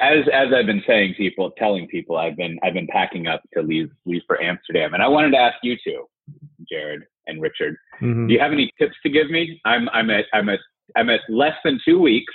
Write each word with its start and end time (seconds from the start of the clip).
as 0.00 0.24
as 0.32 0.48
I've 0.54 0.66
been 0.66 0.82
saying 0.86 1.14
people 1.16 1.50
telling 1.58 1.86
people 1.88 2.16
I've 2.16 2.36
been 2.36 2.58
I've 2.62 2.74
been 2.74 2.86
packing 2.88 3.26
up 3.26 3.42
to 3.54 3.62
leave 3.62 3.90
leave 4.06 4.22
for 4.26 4.40
Amsterdam 4.42 4.94
and 4.94 5.02
I 5.02 5.08
wanted 5.08 5.32
to 5.32 5.38
ask 5.38 5.56
you 5.62 5.76
two, 5.84 6.04
Jared 6.70 7.02
and 7.26 7.40
Richard, 7.40 7.76
mm-hmm. 8.00 8.26
do 8.26 8.32
you 8.34 8.40
have 8.40 8.52
any 8.52 8.72
tips 8.78 8.96
to 9.02 9.10
give 9.10 9.30
me? 9.30 9.60
I'm 9.64 9.88
I'm 9.90 10.10
at 10.10 10.24
I'm 10.32 10.48
at 10.48 10.60
I'm 10.96 11.10
at 11.10 11.20
less 11.28 11.54
than 11.64 11.80
two 11.84 12.00
weeks 12.00 12.32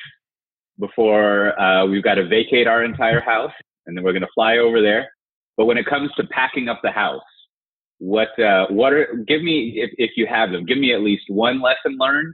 before 0.80 1.60
uh, 1.60 1.86
we've 1.86 2.04
got 2.04 2.16
to 2.16 2.28
vacate 2.28 2.68
our 2.68 2.84
entire 2.84 3.22
house 3.22 3.52
and 3.86 3.96
then 3.96 4.04
we're 4.04 4.14
going 4.14 4.22
to 4.22 4.28
fly 4.34 4.58
over 4.58 4.82
there. 4.82 5.12
But 5.58 5.66
when 5.66 5.78
it 5.78 5.86
comes 5.86 6.12
to 6.18 6.24
packing 6.28 6.68
up 6.68 6.80
the 6.84 6.92
house, 6.92 7.22
what 8.00 8.38
uh, 8.40 8.68
what 8.70 8.94
are 8.94 9.24
give 9.28 9.44
me 9.44 9.74
if 9.78 9.92
if 9.98 10.12
you 10.18 10.28
have 10.28 10.52
them, 10.52 10.66
give 10.66 10.78
me 10.78 10.94
at 10.94 11.02
least 11.02 11.24
one 11.28 11.62
lesson 11.62 11.98
learned 12.00 12.34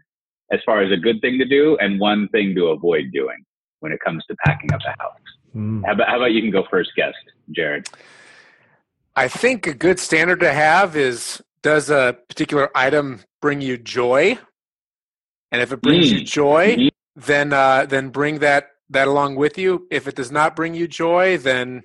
as 0.51 0.59
far 0.65 0.81
as 0.81 0.91
a 0.91 0.97
good 0.97 1.21
thing 1.21 1.37
to 1.37 1.45
do 1.45 1.77
and 1.79 1.99
one 1.99 2.27
thing 2.29 2.55
to 2.55 2.67
avoid 2.67 3.11
doing 3.13 3.37
when 3.79 3.91
it 3.91 3.99
comes 4.05 4.23
to 4.25 4.35
packing 4.45 4.71
up 4.73 4.81
a 4.85 5.01
house. 5.01 5.19
Mm. 5.55 5.85
How, 5.85 5.93
about, 5.93 6.07
how 6.07 6.17
about 6.17 6.31
you 6.31 6.41
can 6.41 6.51
go 6.51 6.63
first, 6.69 6.91
guest, 6.95 7.17
Jared? 7.51 7.89
I 9.15 9.27
think 9.27 9.67
a 9.67 9.73
good 9.73 9.99
standard 9.99 10.39
to 10.41 10.53
have 10.53 10.95
is 10.95 11.41
does 11.61 11.89
a 11.89 12.17
particular 12.27 12.69
item 12.75 13.21
bring 13.41 13.61
you 13.61 13.77
joy? 13.77 14.37
And 15.51 15.61
if 15.61 15.71
it 15.71 15.81
brings 15.81 16.07
mm. 16.11 16.19
you 16.19 16.25
joy, 16.25 16.75
mm-hmm. 16.75 16.87
then 17.15 17.53
uh, 17.53 17.85
then 17.85 18.09
bring 18.09 18.39
that 18.39 18.67
that 18.91 19.07
along 19.07 19.35
with 19.35 19.57
you. 19.57 19.87
If 19.91 20.07
it 20.07 20.15
does 20.15 20.31
not 20.31 20.55
bring 20.55 20.73
you 20.73 20.87
joy, 20.87 21.37
then 21.37 21.83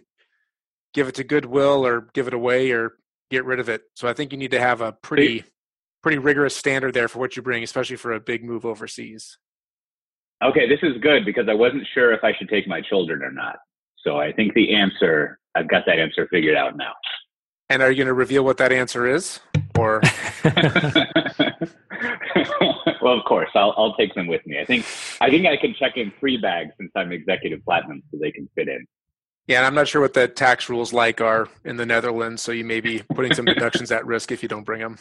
give 0.92 1.08
it 1.08 1.14
to 1.16 1.24
Goodwill 1.24 1.84
or 1.84 2.08
give 2.12 2.28
it 2.28 2.34
away 2.34 2.70
or 2.70 2.92
get 3.30 3.44
rid 3.44 3.58
of 3.58 3.68
it. 3.68 3.82
So 3.94 4.06
I 4.06 4.12
think 4.12 4.32
you 4.32 4.38
need 4.38 4.52
to 4.52 4.60
have 4.60 4.80
a 4.80 4.92
pretty 4.92 5.44
pretty 6.02 6.18
rigorous 6.18 6.54
standard 6.54 6.92
there 6.92 7.08
for 7.08 7.18
what 7.18 7.34
you 7.34 7.42
bring, 7.42 7.62
especially 7.62 7.96
for 7.96 8.12
a 8.12 8.20
big 8.20 8.44
move 8.44 8.66
overseas. 8.66 9.38
Okay, 10.44 10.68
this 10.68 10.80
is 10.82 11.00
good 11.00 11.24
because 11.24 11.48
I 11.48 11.54
wasn't 11.54 11.86
sure 11.94 12.12
if 12.12 12.22
I 12.22 12.34
should 12.36 12.50
take 12.50 12.68
my 12.68 12.82
children 12.82 13.22
or 13.22 13.30
not. 13.30 13.56
So 14.04 14.18
I 14.18 14.30
think 14.32 14.52
the 14.52 14.74
answer, 14.74 15.38
I've 15.54 15.68
got 15.68 15.84
that 15.86 15.98
answer 15.98 16.28
figured 16.30 16.56
out 16.56 16.76
now. 16.76 16.92
And 17.70 17.82
are 17.82 17.90
you 17.90 17.96
going 17.96 18.08
to 18.08 18.14
reveal 18.14 18.44
what 18.44 18.58
that 18.58 18.70
answer 18.70 19.06
is? 19.06 19.40
Or 19.78 20.02
well, 23.00 23.18
of 23.18 23.24
course, 23.24 23.48
I'll 23.54 23.74
I'll 23.76 23.94
take 23.96 24.14
them 24.14 24.26
with 24.26 24.46
me. 24.46 24.60
I 24.60 24.64
think 24.66 24.84
I 25.20 25.30
think 25.30 25.46
I 25.46 25.56
can 25.56 25.74
check 25.74 25.96
in 25.96 26.12
three 26.20 26.36
bags 26.36 26.72
since 26.78 26.92
I'm 26.94 27.10
executive 27.10 27.64
platinum, 27.64 28.02
so 28.10 28.18
they 28.20 28.30
can 28.30 28.48
fit 28.54 28.68
in. 28.68 28.86
Yeah, 29.46 29.58
and 29.58 29.66
I'm 29.66 29.74
not 29.74 29.88
sure 29.88 30.00
what 30.00 30.14
the 30.14 30.28
tax 30.28 30.68
rules 30.68 30.92
like 30.92 31.20
are 31.20 31.48
in 31.64 31.76
the 31.76 31.86
Netherlands, 31.86 32.42
so 32.42 32.52
you 32.52 32.64
may 32.64 32.80
be 32.80 33.02
putting 33.14 33.34
some 33.34 33.44
deductions 33.46 33.90
at 33.90 34.06
risk 34.06 34.30
if 34.30 34.42
you 34.42 34.48
don't 34.48 34.64
bring 34.64 34.80
them. 34.80 34.98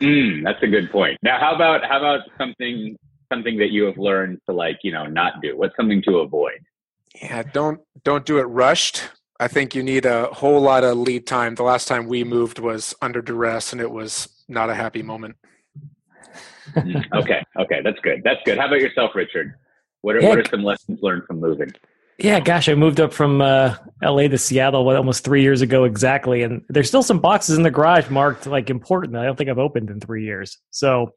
Mm, 0.00 0.44
that's 0.44 0.62
a 0.62 0.68
good 0.68 0.90
point. 0.90 1.16
Now, 1.22 1.38
how 1.40 1.54
about 1.54 1.84
how 1.84 1.98
about 1.98 2.20
something 2.38 2.96
something 3.28 3.58
that 3.58 3.70
you 3.70 3.84
have 3.84 3.98
learned 3.98 4.40
to 4.46 4.54
like 4.54 4.78
you 4.82 4.92
know 4.92 5.06
not 5.06 5.40
do? 5.42 5.56
What's 5.56 5.76
something 5.76 6.02
to 6.02 6.18
avoid? 6.18 6.60
Yeah, 7.20 7.42
don't 7.42 7.80
don't 8.04 8.26
do 8.26 8.38
it 8.38 8.44
rushed. 8.44 9.02
I 9.38 9.48
think 9.48 9.74
you 9.74 9.82
need 9.82 10.06
a 10.06 10.26
whole 10.26 10.60
lot 10.60 10.82
of 10.82 10.96
lead 10.96 11.26
time. 11.26 11.54
The 11.54 11.62
last 11.62 11.88
time 11.88 12.06
we 12.06 12.24
moved 12.24 12.58
was 12.58 12.94
under 13.02 13.20
duress, 13.20 13.72
and 13.72 13.80
it 13.80 13.90
was 13.90 14.28
not 14.48 14.70
a 14.70 14.74
happy 14.74 15.02
moment. 15.02 15.36
Mm, 16.74 17.04
okay, 17.14 17.44
okay, 17.58 17.80
that's 17.84 17.98
good. 18.00 18.22
That's 18.24 18.40
good. 18.44 18.58
How 18.58 18.66
about 18.66 18.80
yourself, 18.80 19.12
Richard? 19.14 19.54
What 20.00 20.16
are 20.16 20.20
yeah. 20.20 20.28
what 20.30 20.38
are 20.38 20.44
some 20.44 20.62
lessons 20.62 21.00
learned 21.02 21.24
from 21.26 21.40
moving? 21.40 21.70
Yeah, 22.18 22.40
gosh, 22.40 22.68
I 22.68 22.74
moved 22.74 22.98
up 22.98 23.12
from 23.12 23.42
uh, 23.42 23.76
LA 24.02 24.28
to 24.28 24.38
Seattle 24.38 24.86
what, 24.86 24.96
almost 24.96 25.22
three 25.22 25.42
years 25.42 25.60
ago 25.60 25.84
exactly, 25.84 26.42
and 26.42 26.62
there's 26.68 26.88
still 26.88 27.02
some 27.02 27.18
boxes 27.18 27.58
in 27.58 27.62
the 27.62 27.70
garage 27.70 28.08
marked 28.08 28.46
like 28.46 28.70
important. 28.70 29.16
I 29.16 29.24
don't 29.24 29.36
think 29.36 29.50
I've 29.50 29.58
opened 29.58 29.90
in 29.90 30.00
three 30.00 30.24
years, 30.24 30.58
so 30.70 31.12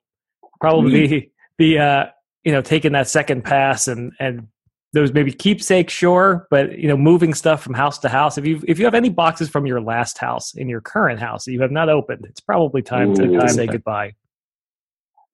probably 0.59 1.07
mm. 1.07 1.29
The 1.59 1.77
uh, 1.77 2.05
you 2.43 2.51
know 2.51 2.61
taking 2.61 2.93
that 2.93 3.07
second 3.07 3.43
pass 3.43 3.87
and 3.87 4.13
and 4.19 4.47
those 4.91 5.13
maybe 5.13 5.31
keepsakes, 5.31 5.93
sure, 5.93 6.47
but 6.49 6.79
you 6.79 6.87
know 6.87 6.97
moving 6.97 7.35
stuff 7.35 7.61
from 7.61 7.75
house 7.75 7.99
to 7.99 8.09
house. 8.09 8.39
If 8.39 8.47
you 8.47 8.63
if 8.67 8.79
you 8.79 8.85
have 8.85 8.95
any 8.95 9.09
boxes 9.09 9.47
from 9.47 9.67
your 9.67 9.79
last 9.79 10.17
house 10.17 10.55
in 10.55 10.67
your 10.67 10.81
current 10.81 11.19
house 11.19 11.45
that 11.45 11.51
you 11.51 11.61
have 11.61 11.71
not 11.71 11.89
opened, 11.89 12.25
it's 12.27 12.41
probably 12.41 12.81
time 12.81 13.11
Ooh, 13.11 13.39
to 13.39 13.49
say 13.49 13.67
goodbye. 13.67 14.15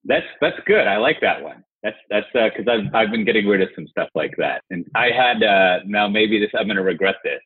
That's 0.03 0.25
that's 0.41 0.58
good. 0.66 0.88
I 0.88 0.97
like 0.97 1.22
that 1.22 1.41
one. 1.41 1.64
That's 1.84 1.97
that's 2.09 2.28
because 2.34 2.68
uh, 2.68 2.72
I've 2.72 2.96
I've 2.96 3.12
been 3.12 3.24
getting 3.24 3.47
rid 3.47 3.62
of 3.62 3.69
some 3.75 3.88
stuff 3.88 4.09
like 4.14 4.34
that, 4.38 4.62
and 4.72 4.85
I 4.94 5.12
had 5.12 5.41
uh, 5.41 5.80
now 5.85 6.09
maybe 6.09 6.40
this 6.40 6.50
I'm 6.59 6.66
going 6.66 6.75
to 6.75 6.84
regret 6.84 7.16
this 7.24 7.40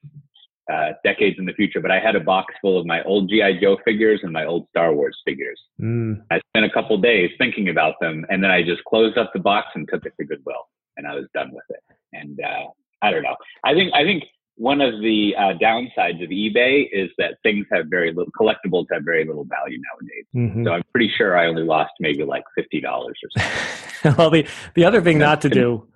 uh, 0.72 0.94
decades 1.03 1.38
in 1.40 1.46
the 1.46 1.53
future, 1.53 1.80
but 1.80 1.91
I 1.91 2.00
had 2.00 2.16
a 2.16 2.19
box 2.19 2.53
full 2.62 2.80
of 2.80 2.85
my 2.85 3.02
old 3.03 3.30
GI 3.30 3.59
Joe 3.62 3.78
figures 3.84 4.19
and 4.24 4.31
my 4.31 4.46
old 4.46 4.68
Star 4.69 4.94
Wars 4.94 5.18
figures. 5.25 5.59
Mm. 5.81 6.22
I 6.31 6.40
spent 6.50 6.66
a 6.66 6.69
couple 6.69 6.97
days 6.97 7.31
thinking 7.38 7.69
about 7.69 7.96
them, 8.00 8.25
and 8.30 8.44
then 8.44 8.52
I 8.52 8.63
just 8.63 8.84
closed 8.85 9.18
up 9.18 9.31
the 9.34 9.40
box 9.40 9.68
and 9.75 9.88
took 9.91 10.06
it 10.06 10.13
to 10.19 10.25
Goodwill, 10.25 10.68
and 10.97 11.07
I 11.07 11.16
was 11.16 11.25
done 11.34 11.52
with 11.52 11.63
it. 11.69 11.84
And 12.13 12.40
uh, 12.40 12.68
I 13.02 13.12
don't 13.12 13.24
know. 13.24 13.35
I 13.63 13.74
think 13.74 13.91
I 13.94 14.03
think 14.03 14.24
one 14.56 14.81
of 14.81 15.00
the 15.02 15.34
uh, 15.38 15.53
downsides 15.57 16.22
of 16.22 16.30
eBay 16.30 16.88
is 16.91 17.09
that 17.18 17.36
things 17.44 17.66
have 17.72 17.86
very 17.90 18.12
little 18.13 18.31
collectibles 18.40 18.86
have 18.91 19.03
very 19.03 19.25
little 19.25 19.46
value 19.46 19.80
nowadays. 19.91 20.25
Mm-hmm. 20.36 20.66
So 20.66 20.74
I'm 20.74 20.84
pretty 20.91 21.12
sure 21.18 21.38
I 21.38 21.47
only 21.47 21.63
lost 21.63 21.91
maybe 22.00 22.24
like 22.24 22.44
fifty 22.56 22.81
dollars 22.81 23.18
or 23.24 23.41
something. 23.41 24.16
well, 24.18 24.30
the 24.30 24.47
the 24.75 24.86
other 24.86 25.01
thing 25.01 25.18
not 25.18 25.41
to 25.41 25.50
do 25.50 25.88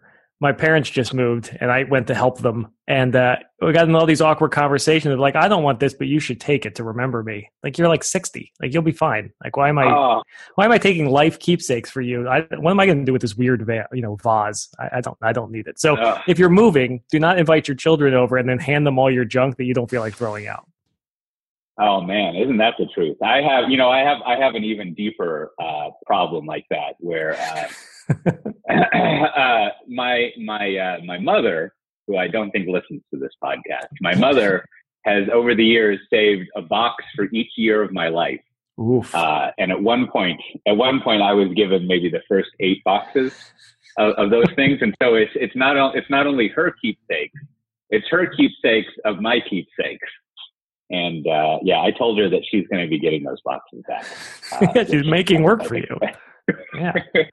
my 0.43 0.51
parents 0.51 0.89
just 0.89 1.13
moved 1.13 1.57
and 1.61 1.71
I 1.71 1.83
went 1.83 2.07
to 2.07 2.13
help 2.13 2.39
them. 2.39 2.67
And 2.85 3.15
uh, 3.15 3.37
we 3.61 3.71
got 3.71 3.87
in 3.87 3.95
all 3.95 4.05
these 4.05 4.19
awkward 4.19 4.51
conversations 4.51 5.13
of 5.13 5.17
like, 5.17 5.37
I 5.37 5.47
don't 5.47 5.63
want 5.63 5.79
this, 5.79 5.93
but 5.93 6.07
you 6.07 6.19
should 6.19 6.41
take 6.41 6.65
it 6.65 6.75
to 6.75 6.83
remember 6.83 7.23
me. 7.23 7.49
Like 7.63 7.77
you're 7.77 7.87
like 7.87 8.03
60, 8.03 8.51
like 8.61 8.73
you'll 8.73 8.83
be 8.83 8.91
fine. 8.91 9.31
Like 9.41 9.55
why 9.55 9.69
am 9.69 9.79
I, 9.79 9.85
oh. 9.85 10.21
why 10.55 10.65
am 10.65 10.73
I 10.73 10.77
taking 10.77 11.07
life 11.09 11.39
keepsakes 11.39 11.89
for 11.89 12.01
you? 12.01 12.27
I, 12.27 12.41
what 12.57 12.71
am 12.71 12.79
I 12.81 12.85
going 12.85 12.99
to 12.99 13.05
do 13.05 13.13
with 13.13 13.21
this 13.21 13.35
weird, 13.35 13.65
va- 13.65 13.87
you 13.93 14.01
know, 14.01 14.17
vase? 14.17 14.67
I, 14.77 14.97
I, 14.97 15.01
don't, 15.01 15.17
I 15.21 15.31
don't 15.31 15.49
need 15.49 15.65
it. 15.67 15.79
So 15.79 15.95
oh. 15.97 16.19
if 16.27 16.37
you're 16.37 16.49
moving, 16.49 17.01
do 17.09 17.19
not 17.19 17.39
invite 17.39 17.69
your 17.69 17.75
children 17.75 18.13
over 18.13 18.35
and 18.35 18.49
then 18.49 18.59
hand 18.59 18.85
them 18.85 18.99
all 18.99 19.09
your 19.09 19.23
junk 19.23 19.55
that 19.55 19.63
you 19.63 19.73
don't 19.73 19.89
feel 19.89 20.01
like 20.01 20.13
throwing 20.13 20.47
out. 20.47 20.67
Oh 21.79 22.01
man, 22.01 22.35
isn't 22.35 22.57
that 22.57 22.73
the 22.77 22.85
truth? 22.93 23.15
I 23.23 23.41
have, 23.41 23.69
you 23.69 23.77
know, 23.77 23.89
I 23.89 23.99
have, 23.99 24.17
I 24.25 24.35
have 24.35 24.55
an 24.55 24.65
even 24.65 24.93
deeper 24.93 25.53
uh, 25.57 25.91
problem 26.05 26.45
like 26.45 26.65
that 26.69 26.95
where. 26.99 27.39
Uh, 27.39 27.69
uh, 28.69 29.69
my 29.87 30.31
my 30.37 30.75
uh, 30.77 30.97
my 31.05 31.17
mother, 31.17 31.73
who 32.07 32.17
I 32.17 32.27
don't 32.27 32.51
think 32.51 32.67
listens 32.67 33.01
to 33.13 33.19
this 33.19 33.31
podcast, 33.43 33.87
my 34.01 34.15
mother 34.15 34.65
has 35.05 35.27
over 35.33 35.53
the 35.53 35.65
years 35.65 35.99
saved 36.09 36.49
a 36.55 36.61
box 36.61 37.03
for 37.15 37.27
each 37.33 37.51
year 37.57 37.81
of 37.83 37.91
my 37.91 38.07
life. 38.07 38.41
Uh, 39.13 39.51
and 39.57 39.71
at 39.71 39.81
one 39.81 40.07
point, 40.07 40.39
at 40.67 40.75
one 40.75 41.01
point, 41.01 41.21
I 41.21 41.33
was 41.33 41.49
given 41.55 41.87
maybe 41.87 42.09
the 42.09 42.21
first 42.27 42.49
eight 42.59 42.83
boxes 42.83 43.33
of, 43.97 44.13
of 44.13 44.29
those 44.31 44.47
things, 44.55 44.79
and 44.81 44.95
so 45.01 45.15
it's 45.15 45.31
it's 45.35 45.55
not 45.55 45.95
it's 45.95 46.09
not 46.09 46.27
only 46.27 46.47
her 46.49 46.73
keepsakes, 46.81 47.39
it's 47.89 48.07
her 48.09 48.27
keepsakes 48.27 48.91
of 49.05 49.19
my 49.19 49.39
keepsakes. 49.49 50.09
And 50.89 51.25
uh, 51.27 51.59
yeah, 51.63 51.81
I 51.81 51.91
told 51.91 52.19
her 52.19 52.29
that 52.29 52.41
she's 52.49 52.67
going 52.67 52.83
to 52.83 52.89
be 52.89 52.99
getting 52.99 53.23
those 53.23 53.41
boxes 53.41 53.83
back. 53.87 54.05
Uh, 54.51 54.85
she's 54.89 55.07
making 55.07 55.41
work 55.41 55.63
for 55.63 55.75
you 55.77 55.99
yeah. 56.75 56.93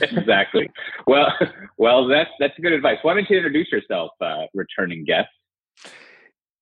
exactly. 0.00 0.70
Well, 1.06 1.28
well, 1.76 2.08
that's 2.08 2.30
that's 2.40 2.54
good 2.60 2.72
advice. 2.72 2.98
Why 3.02 3.14
don't 3.14 3.28
you 3.30 3.36
introduce 3.36 3.70
yourself, 3.70 4.10
uh, 4.20 4.46
returning 4.54 5.04
guest? 5.04 5.28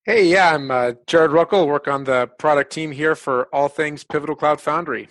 Hey, 0.05 0.27
yeah, 0.27 0.55
I'm 0.55 0.71
uh, 0.71 0.93
Jared 1.07 1.33
Ruckle. 1.33 1.67
Work 1.67 1.89
on 1.89 2.05
the 2.05 2.31
product 2.39 2.73
team 2.73 2.93
here 2.93 3.15
for 3.15 3.49
all 3.53 3.69
things 3.69 4.05
Pivotal 4.05 4.37
Cloud 4.37 4.61
Foundry. 4.61 5.09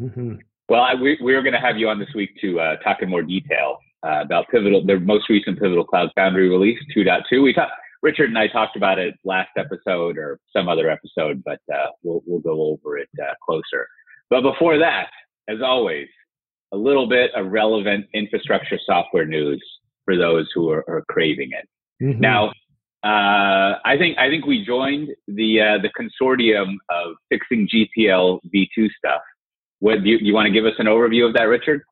Mm-hmm. 0.00 0.36
Well, 0.68 0.80
I, 0.80 0.94
we 0.94 1.18
we 1.22 1.34
were 1.34 1.42
going 1.42 1.52
to 1.52 1.60
have 1.60 1.76
you 1.76 1.88
on 1.88 1.98
this 1.98 2.08
week 2.14 2.30
to 2.40 2.58
uh, 2.58 2.76
talk 2.76 3.02
in 3.02 3.10
more 3.10 3.22
detail 3.22 3.78
uh, 4.04 4.22
about 4.22 4.48
Pivotal, 4.48 4.84
the 4.84 4.98
most 4.98 5.28
recent 5.28 5.60
Pivotal 5.60 5.84
Cloud 5.84 6.10
Foundry 6.16 6.48
release 6.48 6.78
2.2. 6.96 7.42
We 7.42 7.52
talked. 7.52 7.72
Richard 8.02 8.30
and 8.30 8.38
I 8.38 8.48
talked 8.48 8.76
about 8.76 8.98
it 8.98 9.14
last 9.24 9.50
episode 9.56 10.18
or 10.18 10.40
some 10.52 10.68
other 10.68 10.90
episode, 10.90 11.40
but 11.44 11.60
uh, 11.72 11.86
we'll 12.02 12.22
we'll 12.26 12.40
go 12.40 12.60
over 12.60 12.98
it 12.98 13.08
uh, 13.22 13.34
closer. 13.44 13.86
But 14.28 14.40
before 14.40 14.78
that, 14.78 15.10
as 15.48 15.58
always, 15.62 16.08
a 16.72 16.76
little 16.76 17.08
bit 17.08 17.30
of 17.34 17.52
relevant 17.52 18.06
infrastructure 18.14 18.78
software 18.84 19.26
news 19.26 19.62
for 20.04 20.16
those 20.16 20.50
who 20.54 20.70
are, 20.70 20.84
are 20.88 21.04
craving 21.08 21.50
it. 21.52 21.68
Mm-hmm. 22.02 22.20
Now, 22.20 22.52
uh, 23.04 23.78
I 23.84 23.96
think 23.98 24.16
I 24.18 24.28
think 24.28 24.46
we 24.46 24.64
joined 24.64 25.08
the 25.26 25.60
uh, 25.60 25.78
the 25.82 25.90
consortium 25.98 26.76
of 26.88 27.14
fixing 27.28 27.68
GPL 27.68 28.40
v2 28.54 28.88
stuff. 28.96 29.20
What 29.80 30.04
do 30.04 30.10
you, 30.10 30.18
you 30.20 30.34
want 30.34 30.46
to 30.46 30.52
give 30.52 30.64
us 30.64 30.74
an 30.78 30.86
overview 30.86 31.26
of 31.26 31.34
that, 31.34 31.44
Richard? 31.44 31.82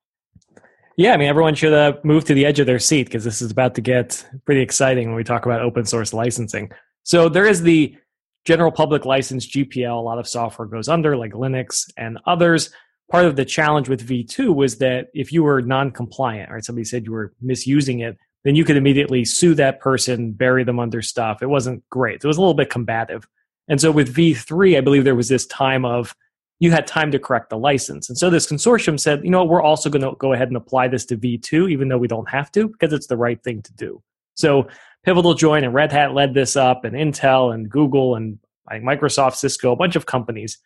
Yeah, 0.96 1.12
I 1.12 1.16
mean, 1.16 1.28
everyone 1.28 1.54
should 1.54 1.72
uh, 1.72 1.94
move 2.04 2.24
to 2.26 2.34
the 2.34 2.46
edge 2.46 2.60
of 2.60 2.66
their 2.66 2.78
seat 2.78 3.04
because 3.04 3.24
this 3.24 3.42
is 3.42 3.50
about 3.50 3.74
to 3.76 3.80
get 3.80 4.24
pretty 4.44 4.60
exciting 4.60 5.08
when 5.08 5.16
we 5.16 5.24
talk 5.24 5.46
about 5.46 5.62
open 5.62 5.84
source 5.84 6.12
licensing. 6.12 6.70
So 7.02 7.28
there 7.28 7.46
is 7.46 7.62
the 7.62 7.96
general 8.44 8.70
public 8.70 9.04
license 9.04 9.46
GPL. 9.46 9.96
A 9.96 10.00
lot 10.00 10.18
of 10.18 10.28
software 10.28 10.68
goes 10.68 10.88
under, 10.88 11.16
like 11.16 11.32
Linux 11.32 11.90
and 11.96 12.18
others 12.26 12.70
part 13.10 13.26
of 13.26 13.36
the 13.36 13.44
challenge 13.44 13.88
with 13.88 14.06
V2 14.06 14.54
was 14.54 14.78
that 14.78 15.08
if 15.14 15.32
you 15.32 15.42
were 15.42 15.60
non-compliant, 15.60 16.50
right, 16.50 16.64
somebody 16.64 16.84
said 16.84 17.04
you 17.04 17.12
were 17.12 17.32
misusing 17.40 18.00
it, 18.00 18.16
then 18.44 18.54
you 18.54 18.64
could 18.64 18.76
immediately 18.76 19.24
sue 19.24 19.54
that 19.54 19.80
person, 19.80 20.32
bury 20.32 20.64
them 20.64 20.78
under 20.78 21.02
stuff. 21.02 21.42
It 21.42 21.48
wasn't 21.48 21.82
great. 21.90 22.24
It 22.24 22.26
was 22.26 22.38
a 22.38 22.40
little 22.40 22.54
bit 22.54 22.70
combative. 22.70 23.28
And 23.68 23.80
so 23.80 23.90
with 23.90 24.14
V3, 24.14 24.78
I 24.78 24.80
believe 24.80 25.04
there 25.04 25.14
was 25.14 25.28
this 25.28 25.46
time 25.46 25.84
of 25.84 26.14
you 26.58 26.70
had 26.70 26.86
time 26.86 27.10
to 27.10 27.18
correct 27.18 27.50
the 27.50 27.58
license. 27.58 28.08
And 28.08 28.18
so 28.18 28.28
this 28.28 28.46
consortium 28.46 29.00
said, 29.00 29.24
you 29.24 29.30
know, 29.30 29.44
we're 29.44 29.62
also 29.62 29.88
going 29.88 30.02
to 30.02 30.14
go 30.18 30.34
ahead 30.34 30.48
and 30.48 30.56
apply 30.56 30.88
this 30.88 31.06
to 31.06 31.16
V2, 31.16 31.70
even 31.70 31.88
though 31.88 31.98
we 31.98 32.08
don't 32.08 32.28
have 32.28 32.52
to, 32.52 32.68
because 32.68 32.92
it's 32.92 33.06
the 33.06 33.16
right 33.16 33.42
thing 33.42 33.62
to 33.62 33.72
do. 33.74 34.02
So 34.34 34.68
Pivotal 35.02 35.34
joined, 35.34 35.64
and 35.64 35.74
Red 35.74 35.90
Hat 35.90 36.12
led 36.12 36.34
this 36.34 36.56
up, 36.56 36.84
and 36.84 36.94
Intel 36.94 37.54
and 37.54 37.70
Google 37.70 38.14
and 38.14 38.38
Microsoft, 38.70 39.36
Cisco, 39.36 39.72
a 39.72 39.76
bunch 39.76 39.96
of 39.96 40.06
companies, 40.06 40.58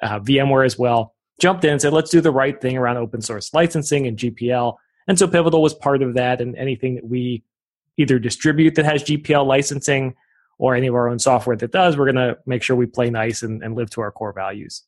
uh, 0.00 0.20
VMware 0.20 0.64
as 0.64 0.78
well, 0.78 1.14
jumped 1.40 1.64
in 1.64 1.72
and 1.72 1.82
said, 1.82 1.92
let's 1.92 2.10
do 2.10 2.20
the 2.20 2.30
right 2.30 2.60
thing 2.60 2.76
around 2.76 2.96
open 2.98 3.20
source 3.20 3.52
licensing 3.52 4.06
and 4.06 4.16
GPL. 4.16 4.76
And 5.08 5.18
so 5.18 5.26
Pivotal 5.26 5.62
was 5.62 5.74
part 5.74 6.02
of 6.02 6.14
that, 6.14 6.40
and 6.40 6.54
anything 6.56 6.94
that 6.94 7.06
we 7.06 7.42
either 7.96 8.18
distribute 8.18 8.76
that 8.76 8.84
has 8.84 9.02
GPL 9.02 9.46
licensing 9.46 10.14
or 10.58 10.74
any 10.74 10.86
of 10.86 10.94
our 10.94 11.08
own 11.08 11.18
software 11.18 11.56
that 11.56 11.72
does, 11.72 11.96
we're 11.96 12.10
going 12.10 12.16
to 12.16 12.38
make 12.46 12.62
sure 12.62 12.76
we 12.76 12.86
play 12.86 13.10
nice 13.10 13.42
and, 13.42 13.62
and 13.62 13.74
live 13.74 13.90
to 13.90 14.00
our 14.02 14.12
core 14.12 14.32
values. 14.32 14.84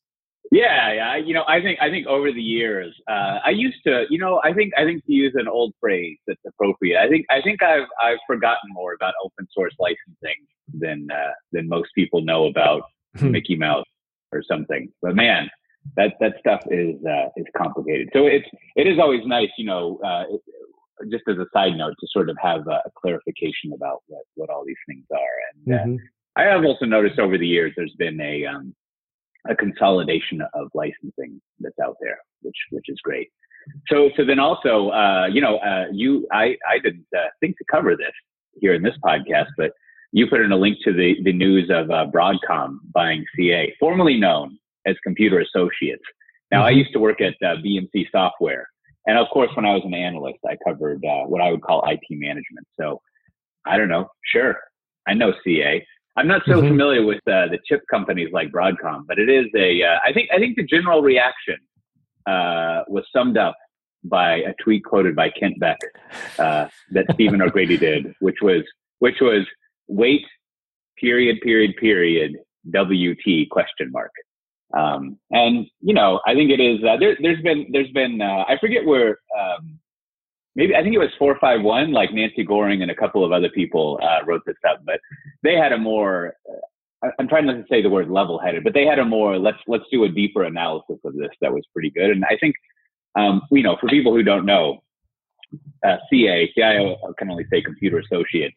Yeah, 0.51 0.93
yeah. 0.93 1.15
You 1.15 1.33
know, 1.33 1.43
I 1.47 1.61
think 1.61 1.79
I 1.81 1.89
think 1.89 2.05
over 2.05 2.31
the 2.31 2.41
years, 2.41 2.93
uh, 3.09 3.39
I 3.43 3.49
used 3.49 3.77
to, 3.87 4.05
you 4.11 4.19
know, 4.19 4.39
I 4.43 4.53
think 4.53 4.71
I 4.77 4.83
think 4.83 5.03
to 5.05 5.11
use 5.11 5.33
an 5.35 5.47
old 5.47 5.73
phrase 5.79 6.17
that's 6.27 6.39
appropriate. 6.47 6.99
I 7.01 7.09
think 7.09 7.25
I 7.31 7.41
think 7.41 7.63
I've 7.63 7.87
I've 8.03 8.19
forgotten 8.27 8.69
more 8.71 8.93
about 8.93 9.15
open 9.25 9.47
source 9.51 9.73
licensing 9.79 10.45
than 10.71 11.07
uh, 11.11 11.31
than 11.51 11.67
most 11.67 11.89
people 11.95 12.21
know 12.21 12.45
about 12.45 12.83
hmm. 13.17 13.31
Mickey 13.31 13.55
Mouse 13.55 13.87
or 14.31 14.43
something. 14.43 14.91
But 15.01 15.15
man, 15.15 15.49
that 15.95 16.13
that 16.19 16.33
stuff 16.39 16.61
is 16.69 16.95
uh, 17.05 17.29
is 17.37 17.45
complicated. 17.55 18.09
So 18.13 18.25
it's 18.25 18.47
it 18.75 18.87
is 18.87 18.99
always 18.99 19.21
nice, 19.25 19.49
you 19.57 19.65
know, 19.65 19.99
uh, 20.03 20.23
just 21.09 21.23
as 21.27 21.37
a 21.37 21.45
side 21.53 21.75
note, 21.75 21.95
to 21.99 22.07
sort 22.11 22.29
of 22.29 22.37
have 22.41 22.67
a, 22.67 22.81
clarification 22.99 23.73
about 23.75 24.03
what 24.07 24.23
what 24.35 24.49
all 24.49 24.63
these 24.65 24.75
things 24.87 25.05
are. 25.11 25.17
And 25.53 25.73
uh, 25.73 25.83
mm-hmm. 25.83 25.95
I 26.35 26.43
have 26.43 26.63
also 26.63 26.85
noticed 26.85 27.19
over 27.19 27.37
the 27.37 27.47
years 27.47 27.73
there's 27.75 27.95
been 27.97 28.19
a 28.21 28.45
um, 28.45 28.75
a 29.49 29.55
consolidation 29.55 30.41
of 30.53 30.69
licensing 30.73 31.41
that's 31.59 31.79
out 31.83 31.97
there, 32.01 32.17
which 32.41 32.57
which 32.71 32.85
is 32.87 32.99
great. 33.03 33.29
So 33.89 34.09
so 34.17 34.25
then 34.25 34.39
also, 34.39 34.89
uh, 34.89 35.27
you 35.27 35.41
know, 35.41 35.57
uh, 35.57 35.85
you 35.91 36.27
I 36.31 36.57
I 36.67 36.79
didn't 36.79 37.05
uh, 37.15 37.27
think 37.39 37.57
to 37.57 37.65
cover 37.71 37.95
this 37.95 38.13
here 38.59 38.73
in 38.73 38.83
this 38.83 38.95
podcast, 39.03 39.49
but 39.57 39.71
you 40.11 40.27
put 40.27 40.41
in 40.41 40.51
a 40.51 40.57
link 40.57 40.77
to 40.85 40.93
the 40.93 41.15
the 41.23 41.33
news 41.33 41.69
of 41.69 41.89
uh, 41.91 42.05
Broadcom 42.13 42.79
buying 42.93 43.25
CA, 43.35 43.75
formerly 43.79 44.17
known 44.17 44.57
as 44.85 44.95
Computer 45.03 45.39
Associates. 45.39 46.03
Now, 46.51 46.59
mm-hmm. 46.59 46.67
I 46.67 46.71
used 46.71 46.93
to 46.93 46.99
work 46.99 47.21
at 47.21 47.35
uh, 47.41 47.55
BMC 47.57 48.11
Software, 48.11 48.67
and 49.05 49.17
of 49.17 49.27
course, 49.29 49.49
when 49.55 49.65
I 49.65 49.73
was 49.73 49.83
an 49.85 49.93
analyst, 49.93 50.39
I 50.47 50.57
covered 50.65 51.03
uh, 51.05 51.23
what 51.25 51.41
I 51.41 51.51
would 51.51 51.61
call 51.61 51.83
IT 51.87 52.03
management. 52.09 52.67
So 52.79 53.01
I 53.65 53.77
don't 53.77 53.89
know, 53.89 54.07
sure, 54.31 54.57
I 55.07 55.13
know 55.13 55.33
CA. 55.43 55.85
I'm 56.15 56.27
not 56.27 56.43
so 56.45 56.53
mm-hmm. 56.53 56.67
familiar 56.67 57.05
with 57.05 57.17
uh, 57.27 57.47
the 57.47 57.57
chip 57.65 57.81
companies 57.89 58.29
like 58.31 58.51
Broadcom, 58.51 59.05
but 59.07 59.17
it 59.17 59.29
is 59.29 59.47
a. 59.55 59.81
Uh, 59.83 59.97
I 60.05 60.13
think 60.13 60.29
I 60.31 60.37
think 60.37 60.55
the 60.55 60.63
general 60.63 61.01
reaction 61.01 61.57
uh, 62.27 62.83
was 62.87 63.03
summed 63.11 63.37
up 63.37 63.55
by 64.03 64.35
a 64.35 64.53
tweet 64.61 64.83
quoted 64.83 65.15
by 65.15 65.29
Kent 65.29 65.59
Beck 65.59 65.79
uh, 66.37 66.67
that 66.91 67.05
Stephen 67.13 67.41
O'Grady 67.41 67.77
did, 67.77 68.13
which 68.19 68.37
was 68.41 68.63
which 68.99 69.21
was 69.21 69.45
wait 69.87 70.21
period 70.97 71.41
period 71.41 71.75
period 71.77 72.37
WT 72.69 73.49
question 73.49 73.91
mark. 73.91 74.11
Um, 74.77 75.19
and 75.31 75.67
you 75.81 75.93
know, 75.93 76.19
I 76.25 76.33
think 76.33 76.49
it 76.49 76.59
is. 76.59 76.83
Uh, 76.83 76.97
there, 76.97 77.15
has 77.15 77.43
been 77.43 77.67
there's 77.71 77.91
been 77.91 78.21
uh, 78.21 78.45
I 78.47 78.57
forget 78.59 78.85
where 78.85 79.19
um, 79.39 79.79
maybe 80.55 80.75
I 80.75 80.81
think 80.81 80.95
it 80.95 80.99
was 80.99 81.11
four 81.19 81.37
five 81.39 81.61
one. 81.61 81.91
Like 81.91 82.13
Nancy 82.13 82.45
Gohring 82.45 82.81
and 82.81 82.91
a 82.91 82.95
couple 82.95 83.23
of 83.23 83.31
other 83.31 83.49
people 83.49 83.99
uh, 84.01 84.25
wrote 84.25 84.41
this 84.45 84.55
up, 84.67 84.81
but 84.85 84.99
they 85.43 85.55
had 85.55 85.71
a 85.71 85.77
more. 85.77 86.35
Uh, 86.49 87.09
I'm 87.19 87.27
trying 87.27 87.45
not 87.45 87.53
to 87.53 87.65
say 87.69 87.81
the 87.81 87.89
word 87.89 88.09
level-headed, 88.09 88.63
but 88.63 88.73
they 88.73 88.85
had 88.85 88.97
a 88.97 89.05
more 89.05 89.37
let's 89.37 89.57
let's 89.67 89.83
do 89.91 90.05
a 90.05 90.09
deeper 90.09 90.43
analysis 90.43 90.99
of 91.03 91.13
this 91.15 91.31
that 91.41 91.53
was 91.53 91.63
pretty 91.73 91.89
good. 91.89 92.11
And 92.11 92.23
I 92.25 92.37
think, 92.39 92.55
um, 93.15 93.41
you 93.51 93.61
know, 93.61 93.77
for 93.79 93.89
people 93.89 94.13
who 94.13 94.23
don't 94.23 94.45
know, 94.45 94.81
uh, 95.85 95.97
CA, 96.09 96.51
CIO 96.55 96.97
can 97.19 97.29
only 97.29 97.45
say 97.51 97.61
computer 97.61 97.99
associates, 97.99 98.55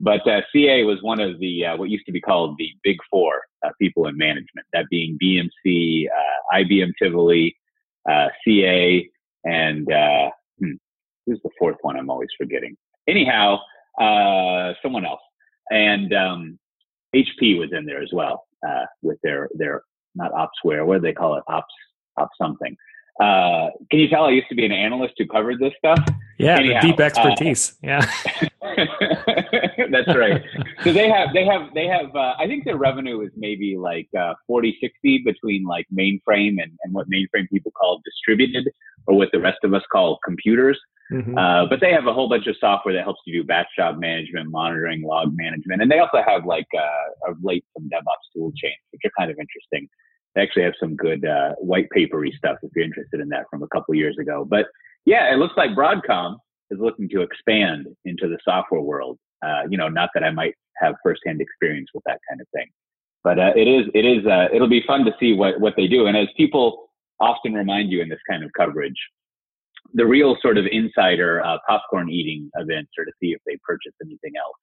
but 0.00 0.26
uh, 0.28 0.40
CA 0.52 0.84
was 0.84 0.98
one 1.02 1.20
of 1.20 1.38
the 1.40 1.66
uh, 1.66 1.76
what 1.76 1.90
used 1.90 2.06
to 2.06 2.12
be 2.12 2.20
called 2.20 2.56
the 2.58 2.70
Big 2.82 2.96
Four 3.10 3.42
uh, 3.64 3.70
people 3.80 4.06
in 4.06 4.16
management. 4.16 4.66
That 4.72 4.86
being 4.90 5.18
BMC, 5.22 6.06
uh, 6.06 6.56
IBM 6.56 6.92
Tivoli, 7.00 7.56
uh, 8.08 8.28
CA, 8.44 9.08
and 9.44 9.86
hmm, 10.58 10.72
who's 11.26 11.40
the 11.42 11.50
fourth 11.58 11.76
one? 11.82 11.96
I'm 11.96 12.10
always 12.10 12.28
forgetting. 12.38 12.76
Anyhow, 13.08 13.58
uh, 14.00 14.74
someone 14.82 15.04
else, 15.04 15.20
and 15.70 16.12
um, 16.14 16.58
HP 17.14 17.58
was 17.58 17.70
in 17.72 17.84
there 17.84 18.02
as 18.02 18.10
well 18.12 18.44
uh, 18.66 18.84
with 19.02 19.18
their 19.22 19.48
their 19.54 19.82
not 20.14 20.32
opsware. 20.32 20.86
What 20.86 20.96
do 20.96 21.00
they 21.00 21.12
call 21.12 21.36
it? 21.36 21.44
Ops 21.48 21.74
ops 22.16 22.36
something. 22.40 22.76
Uh, 23.20 23.70
can 23.90 23.98
you 23.98 24.08
tell 24.08 24.24
I 24.24 24.30
used 24.30 24.48
to 24.48 24.54
be 24.54 24.64
an 24.64 24.70
analyst 24.72 25.14
who 25.18 25.26
covered 25.26 25.58
this 25.58 25.72
stuff? 25.78 25.98
Yeah, 26.38 26.56
Anyhow, 26.56 26.80
deep 26.80 27.00
uh, 27.00 27.02
expertise. 27.02 27.76
yeah. 27.82 28.08
That's 29.90 30.16
right. 30.16 30.42
So 30.82 30.92
they 30.92 31.08
have, 31.08 31.32
they 31.32 31.44
have, 31.44 31.72
they 31.74 31.86
have, 31.86 32.14
uh, 32.14 32.34
I 32.38 32.46
think 32.46 32.64
their 32.64 32.76
revenue 32.76 33.20
is 33.20 33.30
maybe 33.36 33.76
like 33.78 34.08
uh, 34.18 34.34
40, 34.46 34.76
60 34.80 35.22
between 35.24 35.64
like 35.64 35.86
mainframe 35.96 36.60
and, 36.62 36.72
and 36.82 36.92
what 36.92 37.08
mainframe 37.08 37.48
people 37.52 37.72
call 37.72 38.00
distributed 38.04 38.68
or 39.06 39.16
what 39.16 39.28
the 39.32 39.40
rest 39.40 39.58
of 39.64 39.74
us 39.74 39.82
call 39.92 40.18
computers. 40.24 40.78
Mm-hmm. 41.12 41.38
Uh, 41.38 41.66
but 41.66 41.80
they 41.80 41.92
have 41.92 42.06
a 42.06 42.12
whole 42.12 42.28
bunch 42.28 42.46
of 42.46 42.56
software 42.60 42.94
that 42.94 43.04
helps 43.04 43.20
you 43.24 43.40
do 43.40 43.46
batch 43.46 43.68
job 43.76 43.98
management, 43.98 44.50
monitoring, 44.50 45.02
log 45.02 45.34
management, 45.34 45.80
and 45.80 45.90
they 45.90 46.00
also 46.00 46.18
have 46.26 46.44
like 46.44 46.66
uh, 46.76 47.30
of 47.30 47.38
late 47.42 47.64
some 47.74 47.88
DevOps 47.88 48.28
tool 48.34 48.52
chains, 48.56 48.76
which 48.90 49.00
are 49.06 49.10
kind 49.18 49.30
of 49.30 49.38
interesting. 49.38 49.88
They 50.34 50.42
actually 50.42 50.64
have 50.64 50.74
some 50.78 50.96
good 50.96 51.24
uh, 51.24 51.54
white 51.60 51.88
papery 51.90 52.34
stuff 52.36 52.58
if 52.62 52.70
you're 52.76 52.84
interested 52.84 53.20
in 53.20 53.30
that 53.30 53.46
from 53.50 53.62
a 53.62 53.68
couple 53.68 53.94
years 53.94 54.16
ago. 54.20 54.46
But 54.48 54.66
yeah, 55.06 55.32
it 55.32 55.38
looks 55.38 55.54
like 55.56 55.70
Broadcom 55.70 56.36
is 56.70 56.78
looking 56.78 57.08
to 57.08 57.22
expand 57.22 57.86
into 58.04 58.28
the 58.28 58.38
software 58.44 58.82
world. 58.82 59.18
Uh, 59.44 59.62
you 59.68 59.78
know, 59.78 59.88
not 59.88 60.10
that 60.14 60.24
I 60.24 60.30
might 60.30 60.54
have 60.80 60.94
firsthand 61.02 61.40
experience 61.40 61.88
with 61.94 62.02
that 62.06 62.18
kind 62.28 62.40
of 62.40 62.46
thing, 62.54 62.66
but 63.24 63.38
uh, 63.38 63.52
it 63.56 63.68
is 63.68 63.86
it 63.94 64.04
is 64.04 64.26
uh, 64.26 64.48
it'll 64.52 64.68
be 64.68 64.82
fun 64.86 65.04
to 65.04 65.12
see 65.20 65.34
what 65.34 65.60
what 65.60 65.74
they 65.76 65.86
do. 65.86 66.06
And 66.06 66.16
as 66.16 66.28
people 66.36 66.90
often 67.20 67.54
remind 67.54 67.90
you 67.90 68.00
in 68.00 68.08
this 68.08 68.20
kind 68.28 68.44
of 68.44 68.50
coverage, 68.56 68.98
the 69.94 70.06
real 70.06 70.36
sort 70.42 70.58
of 70.58 70.66
insider 70.70 71.44
uh, 71.44 71.58
popcorn 71.68 72.10
eating 72.10 72.50
events 72.54 72.90
are 72.98 73.04
to 73.04 73.12
see 73.20 73.28
if 73.28 73.40
they 73.46 73.58
purchase 73.64 73.94
anything 74.02 74.32
else 74.38 74.56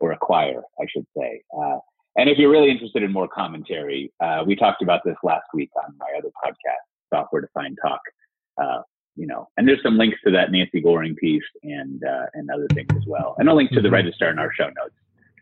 or 0.00 0.12
acquire, 0.12 0.62
I 0.80 0.84
should 0.92 1.06
say. 1.16 1.42
Uh, 1.56 1.78
and 2.16 2.28
if 2.28 2.38
you're 2.38 2.50
really 2.50 2.70
interested 2.70 3.02
in 3.02 3.12
more 3.12 3.28
commentary, 3.28 4.12
uh, 4.22 4.44
we 4.46 4.54
talked 4.54 4.82
about 4.82 5.00
this 5.04 5.16
last 5.22 5.46
week 5.52 5.70
on 5.84 5.94
my 5.98 6.06
other 6.16 6.30
podcast, 6.44 6.84
Software 7.12 7.42
Defined 7.42 7.78
Talk. 7.82 8.00
Uh, 9.16 9.20
you 9.20 9.26
know, 9.26 9.48
and 9.56 9.66
there's 9.66 9.82
some 9.82 9.96
links 9.96 10.18
to 10.24 10.30
that 10.32 10.50
Nancy 10.50 10.82
Gohring 10.82 11.16
piece 11.16 11.42
and 11.62 12.02
uh, 12.04 12.26
and 12.34 12.50
other 12.50 12.66
things 12.74 12.88
as 12.96 13.04
well, 13.06 13.36
and 13.38 13.48
a 13.48 13.54
link 13.54 13.70
to 13.70 13.76
the 13.76 13.88
mm-hmm. 13.88 13.94
register 13.94 14.30
in 14.30 14.38
our 14.38 14.52
show 14.52 14.66
notes. 14.66 14.94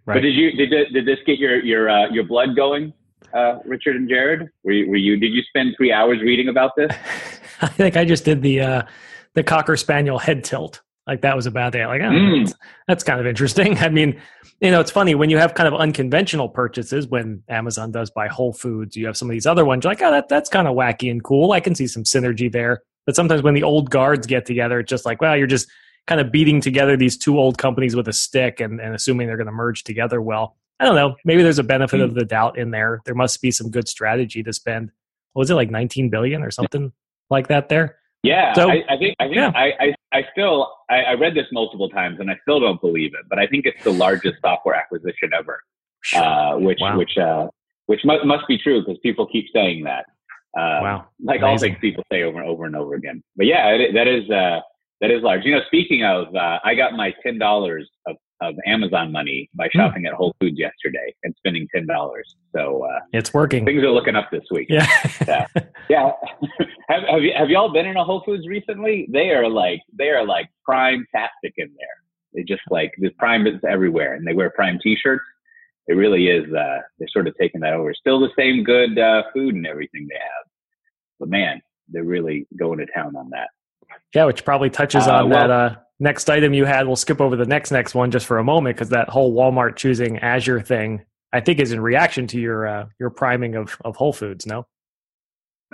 Right. 0.05 0.17
But 0.17 0.21
did 0.21 0.35
you 0.35 0.53
did 0.53 0.93
did 0.93 1.07
this 1.07 1.19
get 1.27 1.39
your 1.39 1.63
your 1.63 1.89
uh, 1.89 2.09
your 2.11 2.25
blood 2.25 2.57
going, 2.57 2.93
Richard 3.65 3.97
and 3.97 4.09
Jared? 4.09 4.49
Were 4.65 4.73
you, 4.73 4.91
were 4.91 4.97
you 4.97 5.17
did 5.17 5.33
you 5.33 5.43
spend 5.43 5.75
three 5.77 5.93
hours 5.93 6.21
reading 6.21 6.49
about 6.49 6.73
this? 6.77 6.91
I 7.63 7.69
think 7.69 7.97
I 7.97 8.05
just 8.05 8.25
did 8.25 8.43
the 8.43 8.87
the 9.35 9.43
cocker 9.43 9.77
spaniel 9.77 10.19
head 10.19 10.45
tilt. 10.45 10.83
Like 11.07 11.23
that 11.23 11.35
was 11.35 11.47
a 11.47 11.51
bad 11.51 11.73
day. 11.73 11.85
Like, 11.85 12.01
oh, 12.01 12.11
mm. 12.11 12.45
that's, 12.45 12.59
that's, 12.87 13.05
kind 13.05 13.19
of 13.19 13.27
interesting. 13.27 13.77
I 13.81 13.89
mean, 13.89 14.21
you 14.61 14.71
know, 14.71 14.81
it's 14.81 14.91
funny 14.91 15.15
when 15.15 15.31
you 15.31 15.39
have 15.39 15.55
kind 15.55 15.67
of 15.67 15.75
unconventional 15.75 16.49
purchases. 16.49 17.09
When 17.09 17.43
Amazon 17.49 17.91
does 17.91 18.11
buy 18.11 18.29
Whole 18.29 18.53
Foods, 18.53 18.97
you 18.97 19.07
have 19.07 19.17
some 19.17 19.29
of 19.29 19.33
these 19.33 19.47
other 19.47 19.65
ones. 19.65 19.85
You're 19.85 19.91
like, 19.91 20.03
oh, 20.03 20.13
that 20.13 20.29
that's 20.29 20.49
kind 20.49 20.69
of 20.69 20.77
wacky 20.77 21.11
and 21.11 21.23
cool. 21.23 21.53
I 21.53 21.61
can 21.61 21.75
see 21.75 21.89
some 21.89 22.05
synergy 22.05 22.51
there. 22.51 22.83
But 23.07 23.17
sometimes 23.17 23.43
when 23.43 23.55
the 23.55 23.63
old 23.63 23.91
guards 23.91 24.27
get 24.27 24.47
together, 24.47 24.81
it's 24.81 24.91
just 24.91 25.05
like, 25.05 25.21
well, 25.21 25.37
you're 25.37 25.47
just 25.47 25.69
kind 26.07 26.21
of 26.21 26.33
beating 26.33 26.61
together 26.61 26.97
these 26.97 27.17
two 27.17 27.39
old 27.39 27.59
companies 27.59 27.95
with 27.97 28.09
a 28.09 28.13
stick 28.13 28.61
and, 28.61 28.81
and 28.81 28.95
assuming 28.95 29.27
they're 29.27 29.37
going 29.37 29.47
to 29.47 29.53
merge 29.53 29.85
together. 29.85 30.21
Well, 30.21 30.57
I 30.81 30.85
don't 30.85 30.97
know. 30.97 31.17
Maybe 31.25 31.43
there's 31.43 31.59
a 31.59 31.65
benefit 31.65 32.01
mm. 32.01 32.05
of 32.05 32.15
the 32.15 32.25
doubt 32.25 32.59
in 32.59 32.71
there. 32.71 33.01
There 33.05 33.15
must 33.15 33.41
be 33.41 33.51
some 33.51 33.71
good 33.71 33.89
strategy 33.89 34.43
to 34.43 34.53
spend. 34.53 34.91
What 35.33 35.41
was 35.41 35.51
it 35.51 35.55
like 35.55 35.71
19 35.71 36.11
billion 36.11 36.43
or 36.43 36.51
something 36.51 36.93
like 37.31 37.49
that 37.49 37.69
there? 37.69 37.99
Yeah, 38.23 38.53
so, 38.55 38.71
I, 38.71 38.85
I, 38.89 38.97
think 38.99 39.17
I 39.19 39.25
think 39.25 39.37
yeah. 39.37 39.51
I, 39.55 39.73
I, 39.81 39.95
I 40.13 40.23
still 40.31 40.73
I, 40.89 41.03
I, 41.03 41.13
read 41.15 41.35
this 41.35 41.47
multiple 41.51 41.89
times 41.89 42.21
and 42.21 42.31
I 42.31 42.39
still 42.43 42.61
don't 42.61 42.81
believe 42.81 43.15
it, 43.15 43.27
but 43.29 43.41
I 43.41 43.49
think 43.49 43.67
it's 43.67 43.83
the 43.83 43.93
largest 43.93 44.37
software 44.41 44.77
acquisition 44.77 45.31
ever, 45.37 45.61
uh, 46.15 46.55
which 46.55 46.79
wow. 46.81 46.97
which 46.97 47.19
uh, 47.19 47.49
which 47.87 48.01
must, 48.05 48.25
must 48.25 48.47
be 48.47 48.59
true 48.59 48.81
because 48.81 48.99
people 49.03 49.27
keep 49.27 49.47
saying 49.53 49.83
that. 49.85 50.07
Uh, 50.57 50.81
wow, 50.83 51.07
like 51.23 51.41
Amazing. 51.41 51.45
all 51.45 51.59
things 51.59 51.79
people 51.81 52.05
say 52.13 52.23
over 52.23 52.39
and 52.39 52.49
over 52.49 52.67
and 52.67 52.77
over 52.77 52.95
again. 52.95 53.23
But 53.37 53.47
yeah, 53.47 53.69
it, 53.69 53.95
that 53.95 54.07
is 54.07 54.29
uh, 54.31 54.61
that 55.01 55.11
is 55.11 55.23
large. 55.23 55.45
You 55.45 55.53
know, 55.53 55.63
speaking 55.67 56.05
of, 56.05 56.35
uh, 56.35 56.59
I 56.65 56.75
got 56.75 56.93
my 56.93 57.15
ten 57.23 57.39
dollars 57.39 57.89
of 58.07 58.17
of 58.43 58.57
Amazon 58.67 59.13
money 59.13 59.49
by 59.55 59.69
hmm. 59.73 59.79
shopping 59.79 60.03
mm. 60.03 60.09
at 60.09 60.15
Whole 60.15 60.35
Foods 60.41 60.59
yesterday 60.59 61.15
and 61.23 61.35
spending 61.39 61.67
ten 61.75 61.87
dollars. 61.87 62.37
So 62.55 62.85
uh, 62.85 63.01
it's 63.13 63.33
working. 63.33 63.65
Things 63.65 63.83
are 63.83 63.91
looking 63.91 64.17
up 64.17 64.31
this 64.31 64.45
week. 64.51 64.67
Yeah, 64.69 64.87
yeah. 65.27 65.47
yeah. 65.89 66.11
have 66.89 67.03
have, 67.09 67.23
you, 67.23 67.33
have 67.37 67.49
y'all 67.49 67.73
been 67.73 67.87
in 67.87 67.97
a 67.97 68.05
Whole 68.05 68.23
Foods 68.27 68.47
recently? 68.47 69.09
They 69.11 69.31
are 69.31 69.49
like 69.49 69.81
they 69.97 70.09
are 70.09 70.27
like 70.27 70.51
prime 70.65 71.07
tastic 71.15 71.55
in 71.57 71.69
there. 71.79 71.87
They 72.35 72.43
just 72.43 72.63
like 72.71 72.93
the 72.99 73.11
prime 73.19 73.47
is 73.47 73.61
everywhere, 73.69 74.15
and 74.15 74.27
they 74.27 74.33
wear 74.33 74.51
prime 74.51 74.79
T-shirts. 74.83 75.23
It 75.89 75.95
really 75.95 76.29
is. 76.29 76.45
Uh, 76.53 76.79
they're 76.99 77.09
sort 77.09 77.27
of 77.27 77.35
taking 77.41 77.61
that 77.63 77.75
over. 77.75 77.93
Still 77.95 78.21
the 78.21 78.31
same 78.39 78.63
good 78.63 78.99
uh, 78.99 79.23
food 79.35 79.55
and 79.55 79.67
everything 79.67 80.07
they 80.09 80.17
have, 80.17 80.47
but 81.19 81.29
man, 81.29 81.61
they're 81.89 82.05
really 82.05 82.47
going 82.57 82.79
to 82.79 82.87
town 82.95 83.17
on 83.17 83.31
that. 83.31 83.49
Yeah, 84.15 84.27
which 84.27 84.45
probably 84.45 84.71
touches 84.71 85.07
uh, 85.07 85.15
on 85.15 85.31
well, 85.31 85.41
that 85.41 85.51
uh, 85.51 85.77
next 85.99 86.31
item 86.31 86.55
you 86.55 86.65
had, 86.65 86.87
we'll 86.87 86.97
skip 86.97 87.21
over 87.21 87.37
the 87.37 87.47
next 87.47 87.71
next 87.71 87.95
one 87.95 88.11
just 88.11 88.27
for 88.27 88.39
a 88.39 88.45
moment 88.45 88.77
because 88.77 88.91
that 88.91 89.09
whole 89.09 89.35
Walmart 89.35 89.77
choosing 89.77 90.19
Azure 90.19 90.61
thing, 90.61 91.05
I 91.33 91.41
think, 91.41 91.59
is 91.59 91.73
in 91.73 91.81
reaction 91.81 92.27
to 92.29 92.41
your 92.41 92.67
uh, 92.67 92.87
your 92.99 93.11
priming 93.11 93.57
of 93.57 93.77
of 93.85 93.97
Whole 93.97 94.13
Foods. 94.13 94.47
No. 94.47 94.67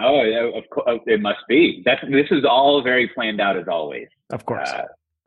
Oh, 0.00 0.22
yeah, 0.22 0.48
of 0.56 0.62
course, 0.70 0.86
oh, 0.86 1.00
it 1.06 1.20
must 1.20 1.40
be. 1.48 1.82
That's 1.84 2.00
this 2.02 2.28
is 2.30 2.44
all 2.48 2.82
very 2.82 3.08
planned 3.08 3.40
out 3.40 3.56
as 3.56 3.66
always. 3.68 4.06
Of 4.30 4.46
course. 4.46 4.70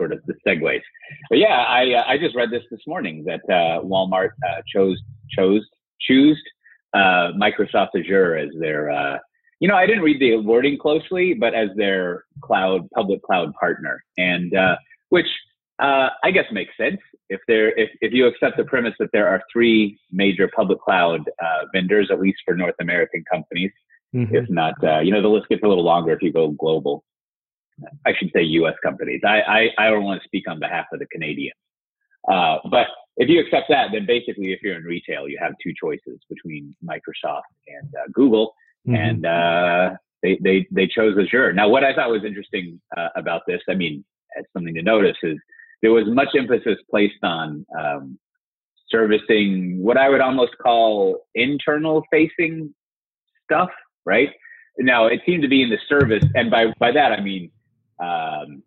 Sort 0.01 0.13
of 0.13 0.19
the 0.25 0.33
segues. 0.43 0.81
But 1.29 1.37
yeah, 1.37 1.63
I 1.69 1.93
uh, 1.93 2.03
I 2.07 2.17
just 2.17 2.35
read 2.35 2.49
this 2.49 2.63
this 2.71 2.79
morning 2.87 3.23
that 3.25 3.41
uh, 3.47 3.83
Walmart 3.83 4.31
uh, 4.43 4.61
chose 4.73 4.99
chose 5.29 5.61
choose 5.99 6.41
uh, 6.95 7.33
Microsoft 7.39 7.89
Azure 7.95 8.35
as 8.35 8.49
their 8.59 8.89
uh, 8.89 9.19
you 9.59 9.67
know 9.67 9.75
I 9.75 9.85
didn't 9.85 10.01
read 10.01 10.19
the 10.19 10.37
wording 10.37 10.79
closely, 10.79 11.35
but 11.35 11.53
as 11.53 11.69
their 11.75 12.23
cloud 12.41 12.89
public 12.95 13.21
cloud 13.21 13.53
partner, 13.59 14.03
and 14.17 14.55
uh, 14.55 14.75
which 15.09 15.27
I 15.77 16.31
guess 16.33 16.45
makes 16.51 16.75
sense 16.77 16.99
if 17.29 17.41
there 17.47 17.77
if 17.77 17.91
if 18.01 18.11
you 18.11 18.25
accept 18.25 18.57
the 18.57 18.63
premise 18.63 18.95
that 18.97 19.09
there 19.13 19.27
are 19.27 19.43
three 19.53 19.99
major 20.11 20.49
public 20.55 20.79
cloud 20.81 21.21
vendors, 21.75 22.09
at 22.11 22.19
least 22.19 22.39
for 22.43 22.55
North 22.55 22.75
American 22.81 23.23
companies. 23.31 23.71
Mm-hmm. 24.15 24.35
If 24.35 24.49
not, 24.49 24.73
you 25.05 25.11
know, 25.11 25.21
the 25.21 25.27
list 25.27 25.47
gets 25.47 25.61
a 25.61 25.67
little 25.67 25.83
longer 25.83 26.11
if 26.11 26.23
you 26.23 26.33
go 26.33 26.49
global. 26.49 27.03
I 28.05 28.13
should 28.17 28.31
say 28.33 28.41
U.S. 28.43 28.75
companies. 28.83 29.21
I, 29.25 29.41
I, 29.41 29.67
I 29.77 29.89
don't 29.89 30.03
want 30.03 30.21
to 30.21 30.27
speak 30.27 30.49
on 30.49 30.59
behalf 30.59 30.85
of 30.93 30.99
the 30.99 31.07
Canadians. 31.07 31.55
Uh, 32.29 32.57
but 32.69 32.87
if 33.17 33.29
you 33.29 33.39
accept 33.39 33.67
that, 33.69 33.89
then 33.91 34.05
basically, 34.05 34.53
if 34.53 34.61
you're 34.61 34.75
in 34.75 34.83
retail, 34.83 35.27
you 35.27 35.37
have 35.41 35.53
two 35.63 35.73
choices 35.79 36.19
between 36.29 36.75
Microsoft 36.83 37.41
and 37.67 37.89
uh, 37.95 38.07
Google, 38.13 38.53
mm-hmm. 38.87 38.95
and 38.95 39.25
uh, 39.25 39.95
they, 40.21 40.39
they 40.43 40.67
they 40.71 40.87
chose 40.87 41.17
Azure. 41.19 41.53
Now, 41.53 41.67
what 41.67 41.83
I 41.83 41.93
thought 41.93 42.09
was 42.09 42.23
interesting 42.23 42.79
uh, 42.95 43.09
about 43.15 43.41
this, 43.47 43.61
I 43.69 43.73
mean, 43.73 44.05
as 44.37 44.45
something 44.53 44.73
to 44.75 44.83
notice, 44.83 45.17
is 45.23 45.37
there 45.81 45.91
was 45.91 46.05
much 46.07 46.29
emphasis 46.37 46.77
placed 46.89 47.23
on 47.23 47.65
um, 47.77 48.19
servicing 48.89 49.81
what 49.81 49.97
I 49.97 50.09
would 50.09 50.21
almost 50.21 50.51
call 50.61 51.21
internal 51.33 52.03
facing 52.11 52.73
stuff, 53.45 53.69
right? 54.05 54.29
Now, 54.77 55.07
it 55.07 55.21
seemed 55.25 55.41
to 55.41 55.49
be 55.49 55.63
in 55.63 55.69
the 55.69 55.79
service, 55.89 56.23
and 56.35 56.51
by 56.51 56.67
by 56.79 56.91
that 56.91 57.11
I 57.11 57.21
mean 57.21 57.51
um, 58.01 58.63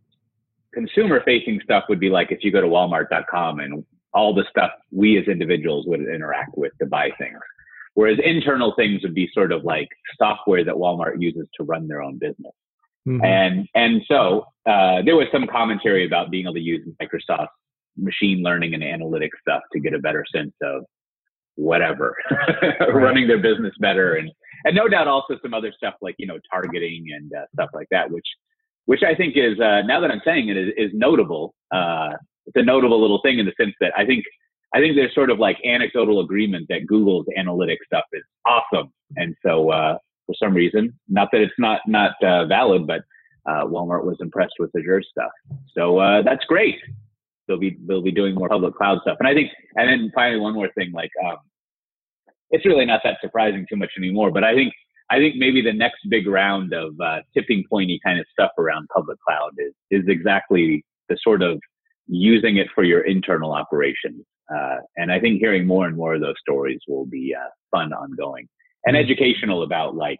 consumer 0.72 1.22
facing 1.24 1.60
stuff 1.62 1.84
would 1.88 2.00
be 2.00 2.10
like 2.10 2.32
if 2.32 2.40
you 2.42 2.50
go 2.50 2.60
to 2.60 2.66
walmart.com 2.66 3.60
and 3.60 3.84
all 4.12 4.34
the 4.34 4.44
stuff 4.48 4.70
we 4.92 5.18
as 5.18 5.26
individuals 5.26 5.86
would 5.86 6.00
interact 6.00 6.56
with 6.56 6.72
to 6.80 6.86
buy 6.86 7.10
things. 7.18 7.38
Whereas 7.94 8.18
internal 8.24 8.74
things 8.76 9.02
would 9.02 9.14
be 9.14 9.30
sort 9.32 9.52
of 9.52 9.64
like 9.64 9.88
software 10.18 10.64
that 10.64 10.74
Walmart 10.74 11.20
uses 11.20 11.46
to 11.56 11.64
run 11.64 11.86
their 11.86 12.02
own 12.02 12.18
business. 12.18 12.52
Mm-hmm. 13.06 13.24
And 13.24 13.68
and 13.74 14.02
so 14.08 14.46
uh, 14.66 15.02
there 15.04 15.16
was 15.16 15.26
some 15.30 15.46
commentary 15.46 16.06
about 16.06 16.30
being 16.30 16.46
able 16.46 16.54
to 16.54 16.60
use 16.60 16.86
Microsoft 17.00 17.48
machine 17.96 18.42
learning 18.42 18.74
and 18.74 18.82
analytics 18.82 19.38
stuff 19.40 19.62
to 19.72 19.80
get 19.80 19.94
a 19.94 19.98
better 19.98 20.24
sense 20.34 20.54
of 20.62 20.84
whatever 21.56 22.16
running 22.94 23.28
their 23.28 23.38
business 23.38 23.72
better 23.78 24.16
and 24.16 24.28
and 24.64 24.74
no 24.74 24.88
doubt 24.88 25.06
also 25.06 25.38
some 25.40 25.54
other 25.54 25.72
stuff 25.76 25.94
like 26.02 26.16
you 26.18 26.26
know 26.26 26.38
targeting 26.50 27.04
and 27.14 27.32
uh, 27.32 27.44
stuff 27.54 27.70
like 27.72 27.86
that 27.92 28.10
which 28.10 28.26
which 28.86 29.02
I 29.02 29.14
think 29.14 29.36
is 29.36 29.58
uh, 29.60 29.82
now 29.82 30.00
that 30.00 30.10
I'm 30.10 30.22
saying 30.24 30.48
it 30.48 30.56
is, 30.56 30.68
is 30.76 30.90
notable. 30.92 31.54
Uh, 31.70 32.10
it's 32.46 32.56
a 32.56 32.62
notable 32.62 33.00
little 33.00 33.20
thing 33.22 33.38
in 33.38 33.46
the 33.46 33.52
sense 33.58 33.74
that 33.80 33.92
I 33.96 34.04
think 34.04 34.24
I 34.74 34.80
think 34.80 34.96
there's 34.96 35.14
sort 35.14 35.30
of 35.30 35.38
like 35.38 35.56
anecdotal 35.64 36.20
agreement 36.20 36.66
that 36.68 36.86
Google's 36.86 37.26
analytics 37.38 37.84
stuff 37.86 38.04
is 38.12 38.22
awesome, 38.46 38.92
and 39.16 39.34
so 39.44 39.70
uh, 39.70 39.98
for 40.26 40.34
some 40.42 40.54
reason, 40.54 40.98
not 41.08 41.28
that 41.32 41.40
it's 41.40 41.54
not 41.58 41.80
not 41.86 42.12
uh, 42.22 42.46
valid, 42.46 42.86
but 42.86 43.02
uh, 43.46 43.64
Walmart 43.64 44.04
was 44.04 44.16
impressed 44.20 44.54
with 44.58 44.70
Azure 44.76 45.02
stuff. 45.02 45.30
So 45.76 45.98
uh, 45.98 46.22
that's 46.22 46.44
great. 46.46 46.76
They'll 47.46 47.58
be 47.58 47.76
they'll 47.86 48.02
be 48.02 48.12
doing 48.12 48.34
more 48.34 48.48
public 48.48 48.74
cloud 48.74 49.00
stuff, 49.02 49.16
and 49.20 49.28
I 49.28 49.34
think 49.34 49.50
and 49.76 49.88
then 49.88 50.12
finally 50.14 50.40
one 50.40 50.54
more 50.54 50.68
thing, 50.74 50.92
like 50.92 51.10
um, 51.24 51.36
it's 52.50 52.66
really 52.66 52.86
not 52.86 53.00
that 53.04 53.18
surprising 53.20 53.66
too 53.68 53.76
much 53.76 53.90
anymore, 53.96 54.30
but 54.30 54.44
I 54.44 54.54
think 54.54 54.72
I 55.14 55.18
think 55.18 55.36
maybe 55.36 55.62
the 55.62 55.72
next 55.72 56.00
big 56.08 56.26
round 56.26 56.72
of 56.72 56.94
uh, 57.00 57.20
tipping 57.34 57.62
pointy 57.70 58.00
kind 58.04 58.18
of 58.18 58.26
stuff 58.32 58.50
around 58.58 58.88
public 58.92 59.18
cloud 59.20 59.52
is 59.58 59.72
is 59.92 60.08
exactly 60.08 60.84
the 61.08 61.16
sort 61.22 61.40
of 61.40 61.60
using 62.08 62.56
it 62.56 62.66
for 62.74 62.82
your 62.82 63.02
internal 63.02 63.52
operations. 63.52 64.24
Uh, 64.52 64.78
and 64.96 65.12
I 65.12 65.20
think 65.20 65.38
hearing 65.38 65.66
more 65.66 65.86
and 65.86 65.96
more 65.96 66.16
of 66.16 66.20
those 66.20 66.34
stories 66.40 66.80
will 66.88 67.06
be 67.06 67.32
uh, 67.32 67.48
fun, 67.70 67.92
ongoing, 67.92 68.48
and 68.84 68.96
mm-hmm. 68.96 69.04
educational 69.04 69.62
about 69.62 69.94
like 69.94 70.18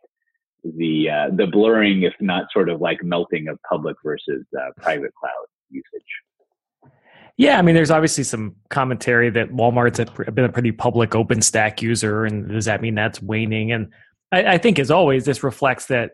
the 0.63 1.11
uh, 1.11 1.35
the 1.35 1.49
blurring, 1.49 2.03
if 2.03 2.15
not 2.21 2.45
sort 2.53 2.69
of 2.69 2.81
like 2.81 3.03
melting 3.03 3.49
of 3.49 3.59
public 3.69 3.97
versus 4.05 4.47
uh, 4.57 4.71
private 4.81 5.13
cloud 5.21 5.47
usage. 5.71 6.93
Yeah, 7.37 7.59
I 7.59 7.63
mean, 7.63 7.75
there's 7.75 7.91
obviously 7.91 8.23
some 8.23 8.55
commentary 8.71 9.29
that 9.31 9.51
Walmart's 9.51 9.99
been 10.31 10.45
a 10.45 10.53
pretty 10.53 10.71
public 10.71 11.11
OpenStack 11.11 11.83
user, 11.83 12.25
and 12.25 12.49
does 12.49 12.67
that 12.67 12.81
mean 12.81 12.95
that's 12.95 13.21
waning? 13.21 13.73
And 13.73 13.93
I, 14.35 14.55
I 14.55 14.59
think, 14.59 14.79
as 14.79 14.91
always, 14.91 15.25
this 15.25 15.43
reflects 15.43 15.87
that 15.87 16.13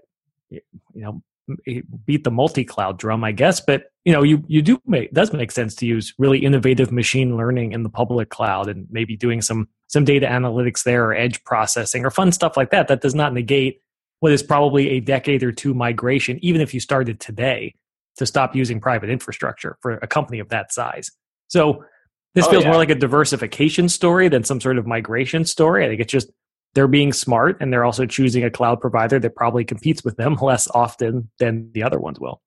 you 0.51 0.61
know 0.95 1.23
eh, 1.67 1.81
beat 2.05 2.25
the 2.25 2.31
multi-cloud 2.31 2.99
drum, 2.99 3.25
I 3.25 3.33
guess. 3.33 3.61
But 3.61 3.85
you 4.05 4.13
know, 4.13 4.23
you 4.23 4.45
you 4.47 4.63
do 4.63 4.81
make 4.87 5.13
does 5.13 5.33
make 5.33 5.51
sense 5.53 5.75
to 5.77 5.87
use 5.87 6.15
really 6.19 6.39
innovative 6.39 6.93
machine 6.93 7.37
learning 7.37 7.73
in 7.73 7.83
the 7.83 7.89
public 7.89 8.29
cloud 8.29 8.69
and 8.69 8.87
maybe 8.91 9.17
doing 9.17 9.43
some 9.43 9.69
some 9.89 10.05
data 10.05 10.27
analytics 10.27 10.85
there 10.85 11.07
or 11.07 11.15
edge 11.15 11.43
processing 11.45 12.05
or 12.05 12.11
fun 12.11 12.33
stuff 12.33 12.57
like 12.57 12.71
that. 12.71 12.89
That 12.89 13.01
does 13.01 13.15
not 13.15 13.33
negate 13.33 13.81
what 14.21 14.33
is 14.33 14.43
probably 14.43 14.91
a 14.91 15.01
decade 15.01 15.43
or 15.43 15.51
two 15.51 15.75
migration, 15.75 16.39
even 16.43 16.61
if 16.61 16.75
you 16.75 16.81
started 16.81 17.21
today 17.21 17.75
to 18.17 18.27
stop 18.27 18.55
using 18.55 18.81
private 18.81 19.09
infrastructure 19.09 19.79
for 19.81 19.93
a 19.93 20.07
company 20.07 20.39
of 20.41 20.51
that 20.51 20.73
size. 20.73 21.11
So 21.49 21.85
this 22.35 22.47
oh, 22.47 22.51
feels 22.51 22.65
yeah. 22.65 22.71
more 22.71 22.79
like 22.79 22.91
a 22.91 22.95
diversification 22.95 23.89
story 23.89 24.29
than 24.29 24.45
some 24.45 24.61
sort 24.61 24.79
of 24.79 24.87
migration 24.87 25.45
story. 25.45 25.85
I 25.85 25.89
think 25.89 26.01
it's 26.01 26.13
just 26.13 26.31
they're 26.75 26.89
being 26.89 27.13
smart 27.13 27.57
and 27.61 27.73
they're 27.73 27.85
also 27.85 28.07
choosing 28.07 28.45
a 28.45 28.51
cloud 28.51 28.81
provider 28.81 29.19
that 29.19 29.35
probably 29.35 29.65
competes 29.65 30.05
with 30.05 30.17
them 30.17 30.35
less 30.43 30.69
often 30.75 31.31
than 31.39 31.71
the 31.73 31.83
other 31.83 31.99
ones 31.99 32.19
will. 32.21 32.41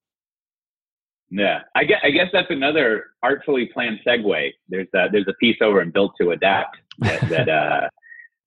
Yeah, 1.29 1.61
I 1.75 1.83
guess, 1.83 1.99
I 2.03 2.11
guess 2.11 2.27
that's 2.31 2.51
another 2.51 3.05
artfully 3.23 3.69
planned 3.73 3.99
segue. 4.05 4.51
There's 4.69 4.87
a, 4.93 5.07
there's 5.11 5.27
a 5.27 5.33
piece 5.39 5.57
over 5.61 5.81
in 5.81 5.89
Built 5.89 6.13
to 6.21 6.29
Adapt 6.29 6.77
that 6.99 7.21
that, 7.29 7.49
uh, 7.49 7.89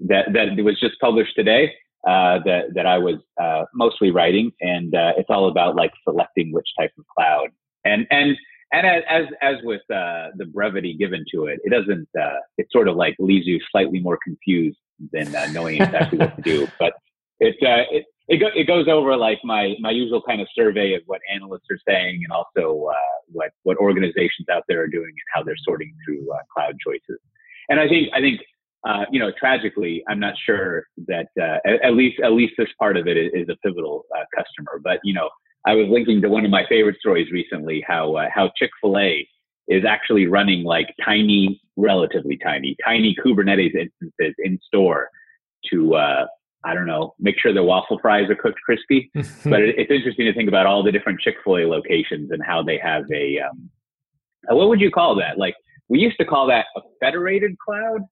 that 0.01 0.33
that 0.33 0.63
was 0.63 0.79
just 0.79 1.01
published 1.01 1.35
today 1.35 1.73
uh, 2.07 2.39
that 2.45 2.67
that 2.75 2.87
I 2.87 2.99
was 2.99 3.17
uh, 3.41 3.65
mostly 3.75 4.13
writing, 4.13 4.53
and 4.61 4.95
uh, 4.95 5.13
it's 5.17 5.29
all 5.31 5.49
about 5.49 5.75
like 5.75 5.91
selecting 6.05 6.53
which 6.53 6.69
type 6.79 6.93
of 6.97 7.05
cloud. 7.17 7.49
And 7.85 8.07
and 8.11 8.37
and 8.73 8.87
as 8.87 9.03
as, 9.09 9.25
as 9.43 9.57
with 9.65 9.83
uh, 9.91 10.29
the 10.37 10.47
brevity 10.47 10.95
given 10.95 11.25
to 11.33 11.47
it, 11.47 11.59
it 11.65 11.71
doesn't. 11.71 12.09
Uh, 12.19 12.39
it 12.57 12.69
sort 12.71 12.87
of 12.87 12.95
like 12.95 13.17
leaves 13.19 13.47
you 13.47 13.59
slightly 13.73 13.99
more 13.99 14.19
confused 14.23 14.79
than 15.13 15.35
uh, 15.35 15.47
knowing 15.53 15.83
exactly 15.83 16.19
what 16.19 16.37
to 16.37 16.43
do. 16.43 16.69
But 16.79 16.95
it, 17.41 17.57
uh, 17.63 17.85
it 17.91 18.07
it, 18.29 18.39
go, 18.39 18.49
it 18.55 18.67
goes 18.67 18.89
over 18.89 19.17
like 19.17 19.39
my 19.45 19.75
my 19.81 19.91
usual 19.91 20.23
kind 20.23 20.41
of 20.41 20.49
survey 20.55 20.95
of 20.95 21.03
what 21.07 21.21
analysts 21.33 21.67
are 21.71 21.79
saying 21.87 22.23
and 22.25 22.33
also 22.33 22.87
uh, 22.91 23.17
what 23.29 23.51
what 23.63 23.77
organizations 23.77 24.49
out 24.51 24.65
there 24.69 24.83
are 24.83 24.89
doing 24.89 25.09
and 25.11 25.29
how 25.33 25.43
they're 25.43 25.57
sorting 25.65 25.95
through 26.05 26.27
uh, 26.33 26.39
cloud 26.53 26.75
choices. 26.85 27.21
And 27.69 27.79
I 27.79 27.89
think 27.89 28.09
I 28.15 28.21
think 28.21 28.41
uh, 28.87 29.05
you 29.11 29.21
know 29.21 29.31
tragically, 29.39 30.03
I'm 30.09 30.21
not 30.21 30.35
sure 30.45 30.87
that 31.07 31.29
uh, 31.41 31.59
at, 31.65 31.83
at, 31.85 31.95
least 31.95 32.21
at 32.21 32.33
least 32.33 32.55
this 32.59 32.69
part 32.79 32.97
of 32.97 33.07
it 33.07 33.17
is, 33.17 33.31
is 33.33 33.49
a 33.49 33.57
pivotal 33.65 34.05
uh, 34.17 34.25
customer. 34.35 34.81
But 34.83 35.01
you 35.05 35.15
know, 35.15 35.29
I 35.67 35.75
was 35.75 35.87
linking 35.89 36.21
to 36.23 36.29
one 36.29 36.45
of 36.45 36.51
my 36.51 36.65
favorite 36.69 36.97
stories 36.99 37.31
recently 37.31 37.85
how 37.87 38.15
uh, 38.17 38.29
how 38.35 38.51
Chick 38.57 38.71
Fil 38.81 38.99
A 38.99 39.29
is 39.69 39.85
actually 39.85 40.27
running 40.27 40.65
like 40.65 40.89
tiny, 41.05 41.61
relatively 41.77 42.39
tiny, 42.39 42.77
tiny 42.85 43.17
Kubernetes 43.25 43.75
instances 43.75 44.35
in 44.39 44.59
store 44.67 45.11
to, 45.71 45.95
uh, 45.95 46.27
I 46.65 46.75
don't 46.75 46.87
know, 46.87 47.15
make 47.19 47.37
sure 47.41 47.53
the 47.53 47.63
waffle 47.63 47.99
fries 48.01 48.31
are 48.31 48.37
cooked 48.37 48.61
crispy. 48.65 49.11
but 49.15 49.63
it, 49.63 49.75
it's 49.79 49.91
interesting 49.91 50.27
to 50.27 50.35
think 50.35 50.49
about 50.49 50.67
all 50.67 50.83
the 50.83 50.93
different 50.93 51.21
Chick 51.21 51.37
fil 51.45 51.59
A 51.59 51.67
locations 51.67 52.31
and 52.31 52.43
how 52.45 52.63
they 52.63 52.79
have 52.79 53.05
a, 53.13 53.39
um, 53.41 53.71
what 54.49 54.69
would 54.69 54.81
you 54.81 54.91
call 54.91 55.17
that? 55.17 55.39
Like, 55.39 55.55
we 55.89 55.99
used 55.99 56.19
to 56.19 56.25
call 56.25 56.47
that 56.49 56.67
a 56.77 56.81
federated 57.01 57.57
cloud. 57.59 58.03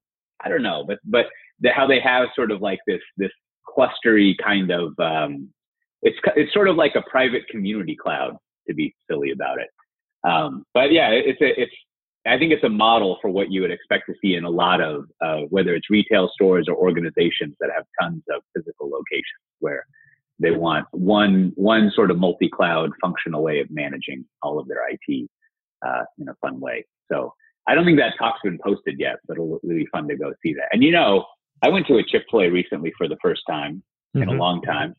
I 0.43 0.49
don't 0.49 0.63
know, 0.63 0.83
but, 0.85 0.99
but 1.05 1.27
the, 1.59 1.69
how 1.69 1.87
they 1.87 1.99
have 2.01 2.27
sort 2.35 2.51
of 2.51 2.61
like 2.61 2.79
this, 2.87 3.01
this 3.17 3.31
clustery 3.67 4.33
kind 4.43 4.71
of, 4.71 4.93
um, 4.99 5.49
it's, 6.01 6.17
it's 6.35 6.53
sort 6.53 6.67
of 6.67 6.75
like 6.75 6.95
a 6.95 7.09
private 7.09 7.47
community 7.49 7.95
cloud 7.95 8.37
to 8.67 8.73
be 8.73 8.93
silly 9.09 9.31
about 9.31 9.59
it. 9.59 9.67
Um, 10.25 10.65
but 10.73 10.91
yeah, 10.91 11.09
it's 11.11 11.41
a, 11.41 11.61
it's 11.61 11.73
I 12.27 12.39
think 12.39 12.51
it's 12.51 12.63
a 12.63 12.69
model 12.69 13.17
for 13.21 13.29
what 13.29 13.51
you 13.51 13.61
would 13.61 13.71
expect 13.71 14.05
to 14.07 14.15
see 14.21 14.35
in 14.35 14.43
a 14.43 14.49
lot 14.49 14.81
of 14.81 15.05
uh, 15.23 15.41
whether 15.49 15.75
it's 15.75 15.89
retail 15.89 16.29
stores 16.33 16.67
or 16.67 16.75
organizations 16.75 17.55
that 17.59 17.69
have 17.75 17.85
tons 18.01 18.23
of 18.33 18.41
physical 18.55 18.89
locations 18.89 19.43
where 19.59 19.85
they 20.39 20.51
want 20.51 20.87
one 20.91 21.51
one 21.55 21.91
sort 21.95 22.11
of 22.11 22.17
multi-cloud 22.17 22.91
functional 23.01 23.43
way 23.43 23.59
of 23.59 23.67
managing 23.69 24.25
all 24.41 24.59
of 24.59 24.67
their 24.67 24.81
IT 24.89 25.29
uh, 25.85 26.03
in 26.17 26.27
a 26.27 26.35
fun 26.41 26.59
way. 26.59 26.85
So 27.11 27.33
I 27.67 27.75
don't 27.75 27.85
think 27.85 27.99
that 27.99 28.13
talk's 28.17 28.41
been 28.43 28.59
posted 28.63 28.99
yet, 28.99 29.17
but 29.27 29.35
it'll, 29.35 29.59
it'll 29.63 29.75
be 29.75 29.87
fun 29.91 30.07
to 30.07 30.17
go 30.17 30.33
see 30.43 30.53
that. 30.53 30.69
And 30.71 30.83
you 30.83 30.91
know, 30.91 31.25
I 31.63 31.69
went 31.69 31.87
to 31.87 31.97
a 31.97 32.03
Chick 32.03 32.23
Fil 32.29 32.41
A 32.41 32.49
recently 32.49 32.91
for 32.97 33.07
the 33.07 33.17
first 33.21 33.41
time 33.49 33.75
mm-hmm. 34.15 34.23
in 34.23 34.29
a 34.29 34.31
mm-hmm. 34.31 34.41
long 34.41 34.61
time, 34.63 34.95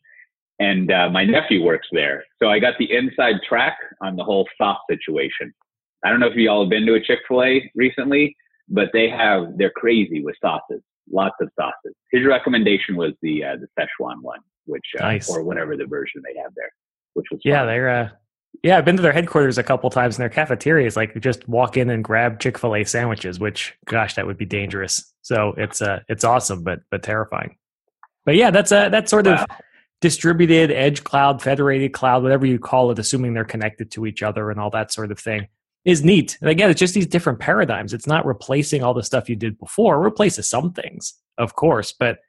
and 0.59 0.91
uh, 0.91 1.09
my 1.09 1.23
nephew 1.23 1.63
works 1.63 1.87
there, 1.91 2.23
so 2.41 2.49
I 2.49 2.59
got 2.59 2.73
the 2.79 2.91
inside 2.91 3.35
track 3.47 3.77
on 4.01 4.15
the 4.15 4.23
whole 4.23 4.47
sauce 4.57 4.79
situation. 4.89 5.53
I 6.03 6.09
don't 6.09 6.19
know 6.19 6.27
if 6.27 6.35
you 6.35 6.49
all 6.49 6.63
have 6.63 6.69
been 6.69 6.85
to 6.85 6.95
a 6.95 7.01
Chick 7.01 7.19
Fil 7.27 7.43
A 7.43 7.71
recently, 7.75 8.35
but 8.69 8.89
they 8.93 9.09
have 9.09 9.57
they're 9.57 9.71
crazy 9.71 10.23
with 10.23 10.35
sauces, 10.41 10.81
lots 11.11 11.35
of 11.41 11.49
sauces. 11.59 11.95
His 12.11 12.25
recommendation 12.25 12.95
was 12.95 13.13
the 13.21 13.43
uh, 13.43 13.55
the 13.57 13.67
Szechuan 13.79 14.21
one, 14.21 14.39
which 14.65 14.85
uh, 14.99 15.03
nice. 15.03 15.29
or 15.29 15.43
whatever 15.43 15.77
the 15.77 15.85
version 15.85 16.21
they 16.23 16.39
have 16.41 16.53
there, 16.55 16.71
which 17.13 17.27
was 17.31 17.41
yeah, 17.43 17.59
fun. 17.59 17.67
they're 17.67 17.89
uh, 17.89 18.09
yeah, 18.63 18.77
I've 18.77 18.85
been 18.85 18.95
to 18.95 19.03
their 19.03 19.13
headquarters 19.13 19.57
a 19.57 19.63
couple 19.63 19.89
times, 19.89 20.15
and 20.15 20.21
their 20.21 20.29
cafeteria 20.29 20.87
is 20.87 20.95
like 20.95 21.19
just 21.21 21.47
walk 21.47 21.77
in 21.77 21.89
and 21.89 22.03
grab 22.03 22.39
Chick 22.39 22.57
Fil 22.57 22.75
A 22.75 22.83
sandwiches. 22.83 23.39
Which, 23.39 23.75
gosh, 23.85 24.15
that 24.15 24.25
would 24.25 24.37
be 24.37 24.45
dangerous. 24.45 25.13
So 25.21 25.53
it's 25.57 25.81
uh, 25.81 25.99
it's 26.07 26.23
awesome, 26.23 26.63
but 26.63 26.79
but 26.89 27.03
terrifying. 27.03 27.57
But 28.25 28.35
yeah, 28.35 28.51
that's 28.51 28.71
a 28.71 28.89
that's 28.91 29.11
sort 29.11 29.27
wow. 29.27 29.43
of 29.43 29.45
distributed 30.01 30.71
edge 30.71 31.03
cloud, 31.03 31.41
federated 31.41 31.93
cloud, 31.93 32.23
whatever 32.23 32.45
you 32.45 32.59
call 32.59 32.91
it, 32.91 32.99
assuming 32.99 33.33
they're 33.33 33.45
connected 33.45 33.91
to 33.91 34.05
each 34.05 34.21
other 34.21 34.51
and 34.51 34.59
all 34.59 34.69
that 34.69 34.91
sort 34.91 35.11
of 35.11 35.19
thing, 35.19 35.47
is 35.85 36.03
neat. 36.03 36.37
And 36.41 36.49
again, 36.49 36.69
it's 36.69 36.79
just 36.79 36.93
these 36.93 37.07
different 37.07 37.39
paradigms. 37.39 37.93
It's 37.93 38.07
not 38.07 38.25
replacing 38.25 38.83
all 38.83 38.93
the 38.93 39.03
stuff 39.03 39.29
you 39.29 39.35
did 39.35 39.57
before. 39.57 39.95
It 39.95 40.05
replaces 40.05 40.49
some 40.49 40.73
things, 40.73 41.13
of 41.37 41.55
course, 41.55 41.93
but 41.97 42.19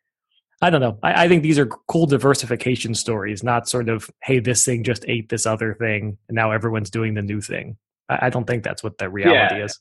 I 0.62 0.70
don't 0.70 0.80
know. 0.80 0.98
I, 1.02 1.24
I, 1.24 1.28
think 1.28 1.42
these 1.42 1.58
are 1.58 1.66
cool 1.66 2.06
diversification 2.06 2.94
stories, 2.94 3.44
not 3.44 3.68
sort 3.68 3.88
of, 3.88 4.10
hey, 4.22 4.40
this 4.40 4.64
thing 4.64 4.82
just 4.82 5.04
ate 5.06 5.28
this 5.28 5.46
other 5.46 5.74
thing, 5.74 6.18
and 6.28 6.34
now 6.34 6.50
everyone's 6.50 6.90
doing 6.90 7.14
the 7.14 7.22
new 7.22 7.40
thing. 7.40 7.76
I, 8.08 8.26
I 8.26 8.30
don't 8.30 8.44
think 8.44 8.64
that's 8.64 8.82
what 8.82 8.98
the 8.98 9.08
reality 9.08 9.58
yeah. 9.58 9.64
is. 9.64 9.78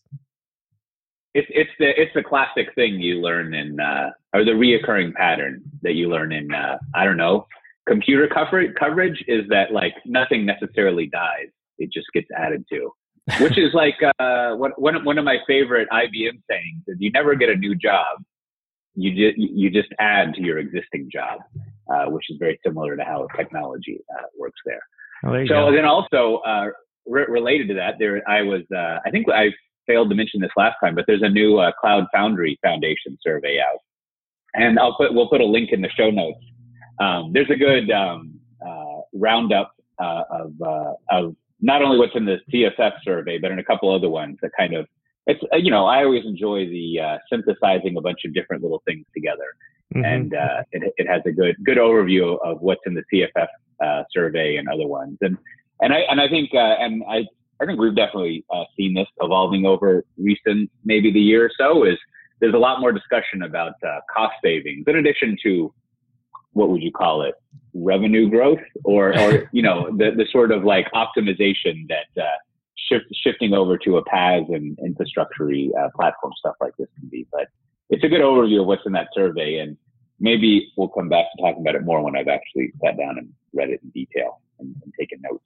It's 1.34 1.48
it's 1.52 1.70
the 1.78 2.02
it's 2.02 2.14
the 2.16 2.24
classic 2.24 2.74
thing 2.74 3.00
you 3.00 3.22
learn 3.22 3.54
in 3.54 3.80
uh, 3.80 4.12
or 4.34 4.44
the 4.44 4.52
reoccurring 4.52 5.14
pattern 5.14 5.62
that 5.84 5.94
you 5.94 6.10
learn 6.10 6.32
in 6.32 6.52
uh, 6.52 6.80
I 6.96 7.06
don't 7.06 7.18
know 7.18 7.48
computer 7.88 8.28
coverage 8.28 8.76
coverage 8.76 9.24
is 9.28 9.46
that 9.50 9.72
like 9.72 9.94
nothing 10.06 10.46
necessarily 10.46 11.08
dies; 11.08 11.50
it 11.78 11.92
just 11.92 12.08
gets 12.14 12.28
added 12.38 12.66
to. 12.72 12.92
Which 13.42 13.58
is 13.58 13.74
like 13.74 13.96
uh, 14.20 14.56
one 14.56 15.04
one 15.04 15.18
of 15.18 15.26
my 15.26 15.38
favorite 15.48 15.88
IBM 15.92 16.40
sayings: 16.50 16.84
is 16.88 16.96
you 17.00 17.12
never 17.12 17.36
get 17.36 17.50
a 17.50 17.56
new 17.56 17.76
job, 17.76 18.20
you 18.96 19.12
just 19.12 19.38
you 19.38 19.70
just 19.70 19.90
add 20.00 20.34
to 20.36 20.42
your 20.42 20.58
existing 20.58 21.10
job, 21.12 21.42
uh, 21.92 22.06
which 22.06 22.26
is 22.30 22.38
very 22.40 22.60
similar 22.66 22.96
to 22.96 23.04
how 23.04 23.28
technology 23.36 24.00
uh, 24.18 24.26
works 24.38 24.60
there. 24.66 24.82
Oh, 25.26 25.32
there 25.32 25.46
so 25.46 25.54
go. 25.54 25.72
then 25.72 25.86
also 25.86 26.38
uh, 26.48 26.68
re- 27.06 27.26
related 27.28 27.68
to 27.70 27.74
that, 27.76 27.96
there 28.00 28.22
I 28.28 28.42
was 28.42 28.62
uh, 28.74 29.00
I 29.06 29.12
think 29.12 29.28
I 29.30 29.50
failed 29.86 30.10
to 30.10 30.16
mention 30.16 30.42
this 30.42 30.52
last 30.58 30.76
time, 30.82 30.96
but 30.96 31.06
there's 31.06 31.22
a 31.22 31.30
new 31.30 31.58
uh, 31.58 31.72
Cloud 31.80 32.06
Foundry 32.14 32.58
Foundation 32.64 33.18
survey 33.22 33.60
out, 33.60 33.80
and 34.54 34.80
I'll 34.80 34.96
put 34.96 35.14
we'll 35.14 35.30
put 35.30 35.42
a 35.42 35.46
link 35.46 35.70
in 35.72 35.82
the 35.82 35.90
show 35.90 36.10
notes 36.10 36.40
um, 37.00 37.32
there's 37.34 37.50
a 37.50 37.56
good 37.56 37.92
um, 37.92 38.40
uh, 38.66 39.02
roundup 39.14 39.74
uh, 40.00 40.24
of 40.30 40.54
uh, 40.62 40.94
of 41.10 41.36
not 41.62 41.82
only 41.82 41.98
what's 41.98 42.16
in 42.16 42.26
the 42.26 42.38
CFF 42.52 42.94
survey, 43.04 43.38
but 43.40 43.52
in 43.52 43.60
a 43.60 43.64
couple 43.64 43.94
other 43.94 44.10
ones 44.10 44.38
that 44.42 44.52
kind 44.58 44.76
of 44.76 44.88
it's 45.26 45.42
uh, 45.54 45.58
you 45.58 45.72
know 45.72 45.86
I 45.86 46.04
always 46.04 46.26
enjoy 46.26 46.66
the 46.66 47.00
uh, 47.00 47.18
synthesizing 47.32 47.98
a 47.98 48.02
bunch 48.02 48.20
of 48.26 48.34
different 48.34 48.64
little 48.64 48.82
things 48.86 49.06
together, 49.14 49.56
mm-hmm. 49.96 50.06
and 50.06 50.34
uh, 50.36 50.64
it, 50.72 50.94
it 50.98 51.08
has 51.08 51.22
a 51.26 51.32
good 51.32 51.56
good 51.64 51.78
overview 51.78 52.38
of 52.44 52.62
what's 52.62 52.82
in 52.86 52.94
the 52.94 53.04
CFF 53.14 54.04
survey 54.12 54.58
and 54.58 54.68
other 54.70 54.88
ones, 54.88 55.18
and 55.22 55.38
and 55.82 55.94
I 55.94 56.00
and 56.10 56.22
I 56.22 56.28
think 56.28 56.50
and 56.54 57.04
I 57.10 57.26
I 57.62 57.66
think 57.66 57.80
we've 57.80 57.96
definitely 57.96 58.46
seen 58.78 58.94
this 58.94 59.08
evolving 59.22 59.66
over 59.66 60.04
recent 60.18 60.70
maybe 60.86 61.12
the 61.12 61.20
year 61.20 61.46
or 61.46 61.52
so 61.58 61.84
is 61.84 61.98
there's 62.40 62.54
a 62.54 62.60
lot 62.60 62.80
more 62.80 62.92
discussion 62.92 63.42
about 63.42 63.74
cost 64.16 64.36
savings 64.44 64.86
in 64.88 64.96
addition 64.96 65.38
to 65.44 65.74
what 66.58 66.70
would 66.70 66.82
you 66.82 66.92
call 66.92 67.22
it 67.22 67.36
revenue 67.74 68.30
growth 68.30 68.60
or 68.84 69.18
or 69.18 69.50
you 69.52 69.62
know 69.62 69.90
the 69.98 70.12
the 70.16 70.26
sort 70.32 70.52
of 70.52 70.64
like 70.64 70.88
optimization 70.94 71.88
that 71.88 72.22
uh, 72.22 72.38
shift, 72.90 73.06
shifting 73.24 73.54
over 73.54 73.78
to 73.78 73.98
a 73.98 74.06
PaaS 74.06 74.54
and 74.54 74.78
infrastructure 74.80 75.50
uh, 75.80 75.90
platform 75.96 76.34
stuff 76.40 76.56
like 76.60 76.74
this 76.78 76.88
can 77.00 77.08
be. 77.10 77.28
But 77.32 77.48
it's 77.90 78.04
a 78.04 78.10
good 78.10 78.22
overview 78.22 78.62
of 78.62 78.68
what's 78.68 78.86
in 78.86 78.92
that 78.94 79.10
survey, 79.14 79.60
and 79.60 79.78
maybe 80.20 80.72
we'll 80.76 80.90
come 80.90 81.10
back 81.10 81.26
to 81.36 81.42
talking 81.42 81.62
about 81.62 81.76
it 81.76 81.86
more 81.86 82.02
when 82.04 82.18
I've 82.18 82.28
actually 82.28 82.74
sat 82.84 82.98
down 82.98 83.18
and 83.18 83.30
read 83.54 83.70
it 83.70 83.82
in 83.84 83.90
detail 83.92 84.42
and, 84.60 84.76
and 84.84 84.94
taken 85.00 85.22
notes. 85.22 85.44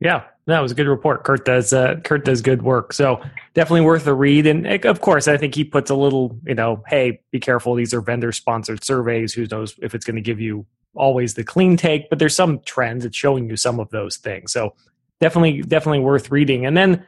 Yeah, 0.00 0.24
that 0.46 0.60
was 0.60 0.72
a 0.72 0.74
good 0.74 0.86
report. 0.88 1.24
Kurt 1.24 1.44
does 1.44 1.72
uh, 1.72 1.96
Kurt 2.04 2.24
does 2.24 2.42
good 2.42 2.62
work, 2.62 2.92
so 2.92 3.20
definitely 3.54 3.80
worth 3.80 4.06
a 4.06 4.14
read. 4.14 4.46
And 4.46 4.66
of 4.84 5.00
course, 5.00 5.26
I 5.26 5.38
think 5.38 5.54
he 5.54 5.64
puts 5.64 5.90
a 5.90 5.94
little, 5.94 6.38
you 6.46 6.54
know, 6.54 6.84
hey, 6.88 7.20
be 7.32 7.40
careful. 7.40 7.74
These 7.74 7.94
are 7.94 8.02
vendor 8.02 8.30
sponsored 8.30 8.84
surveys. 8.84 9.32
Who 9.32 9.46
knows 9.46 9.74
if 9.80 9.94
it's 9.94 10.04
going 10.04 10.16
to 10.16 10.22
give 10.22 10.38
you 10.38 10.66
always 10.94 11.34
the 11.34 11.44
clean 11.44 11.78
take? 11.78 12.10
But 12.10 12.18
there's 12.18 12.36
some 12.36 12.60
trends. 12.66 13.04
It's 13.06 13.16
showing 13.16 13.48
you 13.48 13.56
some 13.56 13.80
of 13.80 13.88
those 13.88 14.18
things. 14.18 14.52
So 14.52 14.74
definitely, 15.18 15.62
definitely 15.62 16.00
worth 16.00 16.30
reading. 16.30 16.66
And 16.66 16.76
then, 16.76 17.04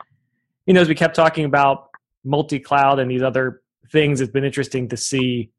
you 0.65 0.73
know, 0.73 0.81
as 0.81 0.89
we 0.89 0.95
kept 0.95 1.15
talking 1.15 1.45
about 1.45 1.91
multi 2.25 2.59
cloud 2.59 2.99
and 2.99 3.11
these 3.11 3.23
other 3.23 3.61
things, 3.93 4.23
it's 4.23 4.33
been 4.33 4.45
interesting 4.45 4.89
to 4.89 4.97
see 4.97 5.51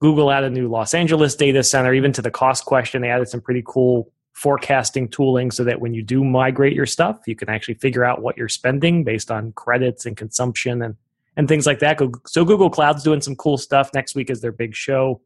Google 0.00 0.30
add 0.30 0.44
a 0.44 0.50
new 0.50 0.68
Los 0.68 0.94
Angeles 0.94 1.36
data 1.36 1.62
center. 1.62 1.92
Even 1.92 2.12
to 2.12 2.22
the 2.22 2.30
cost 2.30 2.64
question, 2.64 3.02
they 3.02 3.10
added 3.10 3.28
some 3.28 3.42
pretty 3.42 3.62
cool 3.66 4.10
forecasting 4.32 5.08
tooling 5.08 5.50
so 5.50 5.64
that 5.64 5.80
when 5.80 5.92
you 5.92 6.02
do 6.02 6.24
migrate 6.24 6.74
your 6.74 6.86
stuff, 6.86 7.20
you 7.26 7.36
can 7.36 7.48
actually 7.48 7.74
figure 7.74 8.04
out 8.04 8.22
what 8.22 8.36
you're 8.36 8.48
spending 8.48 9.04
based 9.04 9.30
on 9.30 9.52
credits 9.52 10.06
and 10.06 10.16
consumption 10.16 10.82
and 10.82 10.96
and 11.36 11.48
things 11.48 11.66
like 11.66 11.78
that. 11.78 11.98
So 12.26 12.44
Google 12.44 12.70
Cloud's 12.70 13.02
doing 13.02 13.20
some 13.20 13.36
cool 13.36 13.56
stuff. 13.56 13.90
Next 13.94 14.14
week 14.14 14.30
is 14.30 14.40
their 14.40 14.52
big 14.52 14.74
show. 14.74 15.20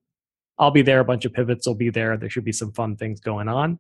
I'll 0.59 0.71
be 0.71 0.83
there. 0.83 1.01
A 1.01 1.05
bunch 1.05 1.25
of 1.25 1.33
pivots 1.33 1.67
will 1.67 1.75
be 1.75 1.91
there. 1.91 2.17
There 2.17 2.31
should 2.31 2.45
be 2.45 2.53
some 2.53 2.73
fun 2.73 2.97
things 2.97 3.21
going 3.21 3.49
on. 3.49 3.79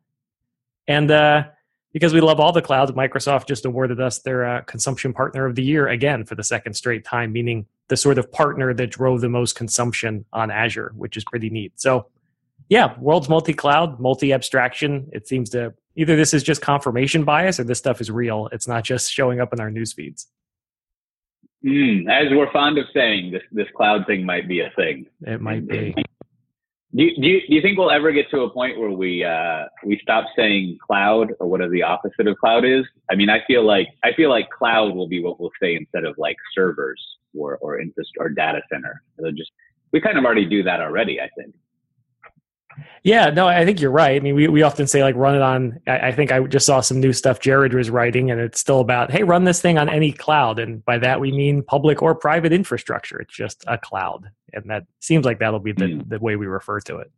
And 0.89 1.11
uh, 1.11 1.45
because 1.93 2.13
we 2.13 2.21
love 2.21 2.41
all 2.41 2.51
the 2.51 2.63
clouds, 2.63 2.91
Microsoft 2.93 3.47
just 3.47 3.65
awarded 3.65 4.01
us 4.01 4.19
their 4.19 4.45
uh, 4.45 4.61
consumption 4.63 5.13
partner 5.13 5.47
of 5.47 5.55
the 5.55 5.63
year 5.63 5.89
again 5.89 6.25
for 6.25 6.35
the 6.35 6.43
second 6.43 6.75
straight 6.75 7.05
time, 7.05 7.33
meaning 7.33 7.67
the 7.89 7.97
sort 7.97 8.19
of 8.19 8.33
partner 8.33 8.75
that 8.75 8.89
drove 8.89 9.21
the 9.21 9.29
most 9.29 9.55
consumption 9.55 10.25
on 10.33 10.51
Azure, 10.51 10.93
which 10.97 11.17
is 11.17 11.25
pretty 11.25 11.51
neat. 11.51 11.73
So 11.77 12.07
yeah, 12.69 12.99
world's 12.99 13.29
multi-cloud, 13.29 14.01
multi-abstraction. 14.01 15.09
It 15.13 15.29
seems 15.29 15.51
to 15.51 15.75
either 15.97 16.17
this 16.17 16.35
is 16.35 16.43
just 16.43 16.61
confirmation 16.61 17.25
bias 17.25 17.61
or 17.61 17.65
this 17.65 17.79
stuff 17.79 18.01
is 18.01 18.11
real. 18.11 18.49
It's 18.53 18.67
not 18.67 18.85
just 18.85 19.13
showing 19.13 19.41
up 19.41 19.53
in 19.53 19.61
our 19.61 19.71
news 19.71 19.93
feeds. 19.93 20.29
Mm, 21.65 22.11
as 22.11 22.31
we're 22.31 22.53
fond 22.53 22.79
of 22.79 22.85
saying, 22.93 23.31
this 23.33 23.43
this 23.51 23.67
cloud 23.75 24.07
thing 24.07 24.27
might 24.27 24.47
be 24.49 24.61
a 24.61 24.71
thing. 24.77 25.07
It 25.23 25.41
might 25.41 25.67
be. 25.67 25.95
Do 26.97 27.03
you, 27.03 27.17
do 27.21 27.27
you, 27.27 27.41
do 27.49 27.55
you 27.57 27.61
think 27.61 27.77
we'll 27.77 27.91
ever 27.91 28.13
get 28.13 28.31
to 28.31 28.43
a 28.43 28.51
point 28.51 28.79
where 28.79 28.91
we 28.91 29.25
uh, 29.25 29.65
we 29.85 29.99
stop 30.01 30.27
saying 30.37 30.79
cloud 30.87 31.33
or 31.41 31.49
whatever 31.49 31.73
the 31.73 31.83
opposite 31.83 32.29
of 32.29 32.37
cloud 32.37 32.65
is? 32.65 32.85
I 33.11 33.15
mean, 33.17 33.31
I 33.31 33.43
feel 33.47 33.67
like 33.67 33.89
I 34.05 34.13
feel 34.13 34.31
like 34.31 34.49
cloud 34.51 34.95
will 34.95 35.09
be 35.09 35.23
what 35.23 35.41
we'll 35.41 35.51
say 35.61 35.75
instead 35.75 36.05
of 36.05 36.15
like 36.19 36.37
servers 36.55 37.03
or 37.37 37.57
or 37.63 37.81
infrastructure 37.81 38.27
or 38.27 38.35
data 38.35 38.61
center. 38.71 39.03
It'll 39.19 39.33
just 39.33 39.51
we 39.93 40.01
kind 40.01 40.19
of 40.19 40.25
already 40.25 40.45
do 40.45 40.63
that 40.65 40.81
already. 40.81 41.21
I 41.21 41.29
think. 41.37 41.55
Yeah, 43.03 43.31
no, 43.31 43.47
I 43.47 43.65
think 43.65 43.81
you're 43.81 43.91
right. 43.91 44.17
I 44.17 44.21
mean, 44.21 44.35
we, 44.35 44.49
we 44.49 44.63
often 44.63 44.87
say 44.87 45.03
like 45.03 45.15
run 45.17 45.35
it 45.35 45.43
on. 45.43 45.81
I, 45.87 46.09
I, 46.09 46.13
think 46.13 46.33
I 46.33 46.41
just 46.45 46.67
saw 46.67 46.81
some 46.81 47.01
new 47.01 47.13
stuff 47.13 47.41
Jared 47.41 47.75
was 47.75 47.91
writing, 47.91 48.31
and 48.31 48.41
it's 48.41 48.61
still 48.61 48.81
about 48.81 49.11
hey, 49.11 49.23
run 49.23 49.45
this 49.45 49.61
thing 49.61 49.79
on 49.79 49.89
any 49.89 50.13
cloud, 50.13 50.59
and 50.59 50.85
by 50.85 50.99
that 50.99 51.21
we 51.21 51.33
mean 51.33 51.63
public 51.63 52.03
or 52.03 52.15
private 52.15 52.53
infrastructure. 52.53 53.21
It's 53.21 53.35
just 53.35 53.65
a 53.67 53.79
cloud, 53.79 54.31
and 54.53 54.65
that 54.71 54.87
seems 55.01 55.25
like 55.25 55.39
that'll 55.39 55.61
be 55.61 55.73
the, 55.73 55.85
mm. 55.85 56.09
the 56.09 56.19
way 56.19 56.37
we 56.37 56.47
refer 56.47 56.81
to 56.81 56.99
it. 56.99 57.11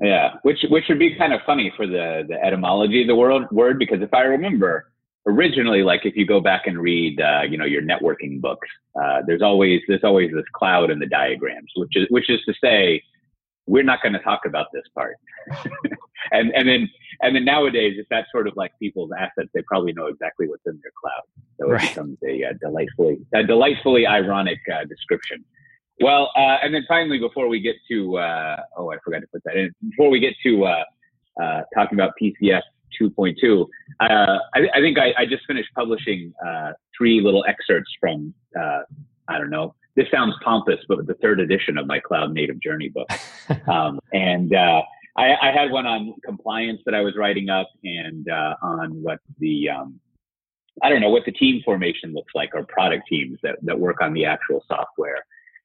Yeah, 0.00 0.34
which 0.42 0.64
which 0.70 0.84
would 0.88 0.98
be 0.98 1.16
kind 1.16 1.32
of 1.32 1.40
funny 1.44 1.72
for 1.76 1.86
the 1.86 2.24
the 2.28 2.42
etymology 2.42 3.02
of 3.02 3.08
the 3.08 3.16
word 3.16 3.50
word 3.50 3.78
because 3.78 4.00
if 4.00 4.14
I 4.14 4.22
remember 4.22 4.90
originally, 5.26 5.82
like 5.82 6.06
if 6.06 6.16
you 6.16 6.26
go 6.26 6.40
back 6.40 6.66
and 6.66 6.78
read 6.78 7.20
uh, 7.20 7.42
you 7.42 7.58
know 7.58 7.64
your 7.64 7.82
networking 7.82 8.40
books, 8.40 8.68
uh, 9.00 9.22
there's 9.26 9.42
always 9.42 9.80
there's 9.88 10.04
always 10.04 10.32
this 10.32 10.44
cloud 10.54 10.90
in 10.90 10.98
the 10.98 11.06
diagrams, 11.06 11.70
which 11.76 11.96
is 11.96 12.06
which 12.10 12.30
is 12.30 12.40
to 12.46 12.54
say 12.62 13.02
we're 13.68 13.84
not 13.84 14.02
going 14.02 14.14
to 14.14 14.18
talk 14.20 14.40
about 14.46 14.66
this 14.72 14.84
part. 14.94 15.16
and 16.32 16.50
and 16.54 16.68
then 16.68 16.88
and 17.20 17.36
then 17.36 17.44
nowadays, 17.44 17.94
if 17.98 18.06
that's 18.10 18.26
sort 18.32 18.48
of 18.48 18.56
like 18.56 18.72
people's 18.80 19.10
assets, 19.16 19.48
they 19.54 19.62
probably 19.62 19.92
know 19.92 20.06
exactly 20.06 20.48
what's 20.48 20.66
in 20.66 20.80
their 20.82 20.92
cloud. 21.00 21.22
So 21.60 21.70
right. 21.70 21.84
it 21.84 21.88
becomes 21.88 22.18
a, 22.26 22.44
uh, 22.44 22.52
delightfully 22.60 23.18
a 23.34 23.44
delightfully 23.44 24.06
ironic 24.06 24.58
uh, 24.72 24.84
description. 24.84 25.44
Well, 26.00 26.30
uh, 26.36 26.58
and 26.62 26.74
then 26.74 26.84
finally, 26.88 27.18
before 27.18 27.48
we 27.48 27.60
get 27.60 27.76
to 27.90 28.18
uh, 28.18 28.56
oh, 28.76 28.90
I 28.90 28.96
forgot 29.04 29.20
to 29.20 29.26
put 29.32 29.44
that 29.44 29.56
in. 29.56 29.70
Before 29.90 30.10
we 30.10 30.18
get 30.20 30.34
to 30.44 30.64
uh, 30.64 30.84
uh, 31.42 31.62
talking 31.74 31.98
about 31.98 32.12
PCF 32.20 32.62
2.2, 33.00 33.66
I, 34.00 34.38
I, 34.54 34.80
think 34.80 34.98
I, 34.98 35.12
I, 35.18 35.26
just 35.26 35.44
finished 35.46 35.68
publishing 35.76 36.32
three 36.96 37.20
little 37.20 37.44
excerpts 37.46 37.90
from 38.00 38.32
I 38.56 39.36
don't 39.36 39.50
know 39.50 39.74
this 39.98 40.06
sounds 40.12 40.34
pompous, 40.44 40.78
but 40.88 41.04
the 41.08 41.14
third 41.14 41.40
edition 41.40 41.76
of 41.76 41.88
my 41.88 41.98
cloud 41.98 42.32
native 42.32 42.60
journey 42.60 42.88
book. 42.88 43.08
um, 43.66 43.98
and 44.12 44.54
uh, 44.54 44.82
I, 45.16 45.34
I, 45.42 45.52
had 45.52 45.72
one 45.72 45.86
on 45.86 46.14
compliance 46.24 46.80
that 46.86 46.94
I 46.94 47.00
was 47.00 47.14
writing 47.16 47.50
up 47.50 47.68
and 47.82 48.28
uh, 48.30 48.54
on 48.62 49.02
what 49.02 49.18
the, 49.40 49.70
um, 49.70 49.98
I 50.84 50.88
don't 50.88 51.00
know, 51.00 51.10
what 51.10 51.24
the 51.26 51.32
team 51.32 51.62
formation 51.64 52.14
looks 52.14 52.32
like 52.36 52.50
or 52.54 52.62
product 52.62 53.08
teams 53.08 53.40
that, 53.42 53.56
that 53.62 53.76
work 53.76 54.00
on 54.00 54.12
the 54.14 54.24
actual 54.24 54.64
software. 54.68 55.24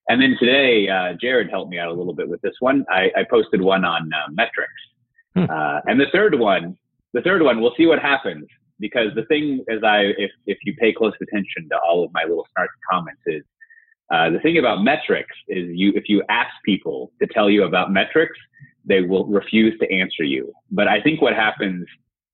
And 0.09 0.19
then 0.19 0.35
today, 0.39 0.89
uh, 0.89 1.13
Jared 1.21 1.51
helped 1.51 1.69
me 1.69 1.77
out 1.77 1.89
a 1.89 1.93
little 1.93 2.15
bit 2.15 2.27
with 2.27 2.41
this 2.41 2.55
one. 2.59 2.85
I, 2.89 3.11
I 3.15 3.23
posted 3.29 3.61
one 3.61 3.85
on 3.85 4.09
uh, 4.11 4.31
metrics. 4.31 4.73
Hmm. 5.35 5.45
Uh, 5.47 5.79
and 5.85 5.99
the 5.99 6.07
third 6.11 6.39
one, 6.39 6.75
the 7.13 7.21
third 7.21 7.43
one, 7.43 7.61
we'll 7.61 7.75
see 7.77 7.85
what 7.85 7.99
happens 7.99 8.47
because 8.79 9.13
the 9.15 9.25
thing 9.25 9.63
is, 9.67 9.83
I 9.83 10.11
if 10.17 10.31
if 10.45 10.57
you 10.63 10.75
pay 10.75 10.91
close 10.91 11.13
attention 11.21 11.69
to 11.69 11.77
all 11.87 12.03
of 12.03 12.11
my 12.13 12.23
little 12.23 12.45
snarky 12.57 12.67
comments 12.89 13.21
is 13.27 13.43
uh, 14.11 14.29
the 14.29 14.39
thing 14.39 14.57
about 14.57 14.83
metrics 14.83 15.35
is 15.47 15.69
you 15.71 15.93
if 15.95 16.03
you 16.07 16.23
ask 16.29 16.51
people 16.65 17.11
to 17.21 17.27
tell 17.27 17.49
you 17.49 17.63
about 17.63 17.91
metrics, 17.91 18.37
they 18.85 19.01
will 19.01 19.25
refuse 19.25 19.77
to 19.79 19.91
answer 19.91 20.23
you. 20.23 20.51
But 20.71 20.87
I 20.87 21.01
think 21.01 21.21
what 21.21 21.33
happens 21.33 21.87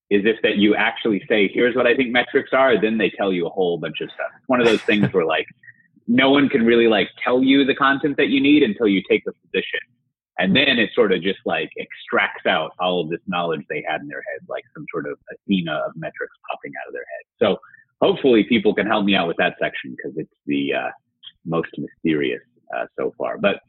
is 0.10 0.24
if 0.26 0.42
that 0.42 0.58
you 0.58 0.76
actually 0.76 1.24
say, 1.30 1.50
here's 1.54 1.76
what 1.76 1.86
I 1.86 1.96
think 1.96 2.12
metrics 2.12 2.50
are, 2.52 2.82
then 2.82 2.98
they 2.98 3.12
tell 3.12 3.32
you 3.32 3.46
a 3.46 3.50
whole 3.50 3.78
bunch 3.78 4.02
of 4.02 4.10
stuff. 4.10 4.32
It's 4.38 4.48
one 4.48 4.60
of 4.60 4.66
those 4.66 4.82
things 4.82 5.08
where 5.14 5.26
like 5.26 5.46
no 6.08 6.32
one 6.32 6.50
can 6.50 6.66
really 6.66 6.88
like 6.88 7.10
tell 7.24 7.44
you 7.44 7.64
the 7.64 7.76
content 7.76 8.18
that 8.18 8.30
you 8.30 8.42
need 8.42 8.64
until 8.64 8.88
you 8.88 9.04
take 9.08 9.24
the 9.26 9.34
position. 9.34 9.80
And 10.40 10.56
then 10.56 10.80
it 10.80 10.90
sort 10.96 11.12
of 11.12 11.22
just 11.22 11.40
like 11.46 11.70
extracts 11.78 12.46
out 12.48 12.72
all 12.80 13.02
of 13.02 13.10
this 13.10 13.20
knowledge 13.28 13.62
they 13.70 13.84
had 13.88 14.02
in 14.02 14.08
their 14.08 14.24
head, 14.32 14.48
like 14.48 14.64
some 14.74 14.86
sort 14.92 15.06
of 15.06 15.20
Athena 15.32 15.74
of 15.86 15.92
metrics 15.96 16.34
popping 16.50 16.72
out 16.82 16.88
of 16.88 16.94
their 16.94 17.04
head. 17.04 17.26
So 17.40 17.60
hopefully 18.02 18.46
people 18.46 18.74
can 18.74 18.88
help 18.88 19.06
me 19.06 19.16
out 19.16 19.28
with 19.28 19.38
that 19.38 19.56
section 19.62 19.96
because 19.96 20.18
it's 20.18 20.34
the 20.48 20.74
uh, 20.74 20.90
most 21.46 21.70
mysterious 21.78 22.42
uh, 22.76 22.86
so 22.98 23.14
far. 23.18 23.38
But 23.38 23.60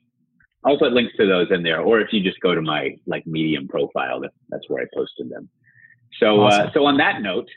I'll 0.64 0.78
put 0.78 0.92
links 0.92 1.14
to 1.16 1.26
those 1.26 1.48
in 1.50 1.62
there, 1.62 1.80
or 1.80 2.00
if 2.00 2.12
you 2.12 2.22
just 2.22 2.40
go 2.40 2.54
to 2.54 2.60
my 2.60 2.96
like 3.06 3.26
Medium 3.26 3.66
profile, 3.68 4.20
that, 4.20 4.30
that's 4.50 4.68
where 4.68 4.82
I 4.82 4.86
posted 4.94 5.30
them. 5.30 5.48
So, 6.18 6.42
uh, 6.42 6.44
awesome. 6.44 6.66
uh, 6.66 6.70
so 6.74 6.86
on 6.86 6.96
that 6.98 7.22
note, 7.22 7.48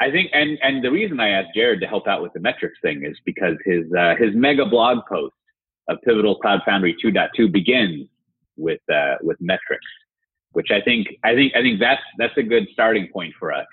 I 0.00 0.10
think, 0.10 0.30
and 0.32 0.58
and 0.62 0.82
the 0.82 0.90
reason 0.90 1.20
I 1.20 1.28
asked 1.30 1.50
Jared 1.54 1.80
to 1.80 1.86
help 1.86 2.08
out 2.08 2.22
with 2.22 2.32
the 2.32 2.40
metrics 2.40 2.78
thing 2.80 3.04
is 3.04 3.16
because 3.26 3.56
his 3.66 3.84
uh, 3.92 4.14
his 4.18 4.34
mega 4.34 4.64
blog 4.64 4.98
post 5.06 5.34
of 5.88 5.98
Pivotal 6.02 6.36
Cloud 6.36 6.60
Foundry 6.64 6.96
2.2 7.04 7.52
begins 7.52 8.08
with 8.56 8.80
uh, 8.90 9.16
with 9.20 9.36
metrics, 9.40 9.86
which 10.52 10.68
I 10.70 10.80
think 10.80 11.08
I 11.24 11.34
think 11.34 11.52
I 11.54 11.60
think 11.60 11.78
that's 11.78 12.02
that's 12.16 12.36
a 12.38 12.42
good 12.42 12.66
starting 12.72 13.08
point 13.12 13.34
for 13.38 13.52
us. 13.52 13.66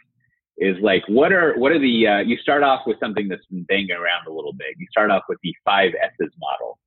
Is 0.60 0.76
like 0.82 1.04
what 1.08 1.32
are 1.32 1.54
what 1.58 1.72
are 1.72 1.80
the 1.80 2.08
uh, 2.08 2.18
you 2.20 2.36
start 2.38 2.64
off 2.64 2.82
with 2.88 2.98
something 3.00 3.28
that's 3.28 3.46
been 3.46 3.64
banging 3.64 3.92
around 3.92 4.26
a 4.28 4.32
little 4.32 4.54
bit. 4.54 4.70
You 4.78 4.88
start 4.90 5.12
off 5.12 5.22
with 5.30 5.38
the 5.44 5.54
five 5.64 5.92
S's 6.02 6.34
model 6.40 6.80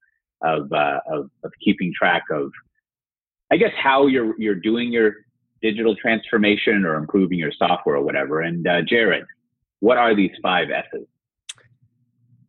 of 0.43 0.73
uh, 0.73 0.99
of, 1.09 1.31
of 1.45 1.53
keeping 1.65 1.93
track 1.97 2.25
of, 2.33 2.51
I 3.53 3.57
guess 3.57 3.71
how 3.81 4.09
you're 4.09 4.35
you're 4.41 4.57
doing 4.57 4.93
your 4.93 5.13
digital 5.63 5.95
transformation 5.95 6.85
or 6.85 6.97
improving 6.97 7.39
your 7.39 7.53
software 7.57 7.97
or 7.97 8.03
whatever. 8.03 8.41
And 8.41 8.67
uh, 8.67 8.83
Jared, 8.83 9.25
what 9.79 9.99
are 9.99 10.17
these 10.17 10.33
five 10.43 10.69
S's? 10.71 11.07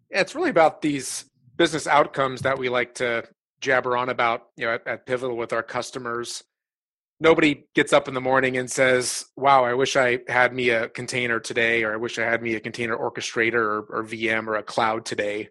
Yeah, 0.10 0.22
it's 0.22 0.34
really 0.34 0.50
about 0.50 0.82
these 0.82 1.26
business 1.56 1.86
outcomes 1.86 2.42
that 2.42 2.58
we 2.58 2.70
like 2.70 2.96
to 2.96 3.26
jabber 3.60 3.96
on 3.96 4.10
about, 4.10 4.48
you 4.58 4.66
know, 4.66 4.74
at, 4.74 4.88
at 4.88 5.06
Pivotal 5.06 5.38
with 5.38 5.54
our 5.54 5.64
customers. 5.64 6.44
Nobody 7.22 7.66
gets 7.76 7.94
up 7.94 8.08
in 8.08 8.16
the 8.16 8.20
morning 8.20 8.58
and 8.58 8.70
says, 8.70 9.26
"Wow, 9.38 9.64
I 9.64 9.76
wish 9.76 9.96
I 9.96 10.22
had 10.28 10.56
me 10.56 10.72
a 10.72 10.90
container 10.90 11.40
today," 11.40 11.84
or 11.84 11.94
"I 11.94 11.98
wish 11.98 12.18
I 12.18 12.24
had 12.24 12.42
me 12.42 12.56
a 12.56 12.60
container 12.60 12.98
orchestrator 12.98 13.54
or, 13.54 13.86
or 13.90 14.04
VM 14.04 14.48
or 14.48 14.56
a 14.56 14.64
cloud 14.64 15.06
today." 15.06 15.50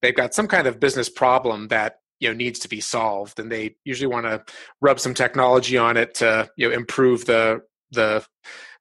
They've 0.00 0.16
got 0.16 0.32
some 0.32 0.48
kind 0.48 0.66
of 0.66 0.80
business 0.80 1.10
problem 1.10 1.68
that 1.68 2.00
you 2.20 2.28
know 2.28 2.34
needs 2.34 2.60
to 2.60 2.68
be 2.68 2.80
solved 2.80 3.40
and 3.40 3.52
they 3.52 3.76
usually 3.84 4.06
want 4.06 4.26
to 4.26 4.44
rub 4.80 5.00
some 5.00 5.14
technology 5.14 5.76
on 5.76 5.96
it 5.96 6.14
to 6.14 6.48
you 6.56 6.68
know 6.68 6.74
improve 6.74 7.24
the 7.24 7.60
the 7.90 8.24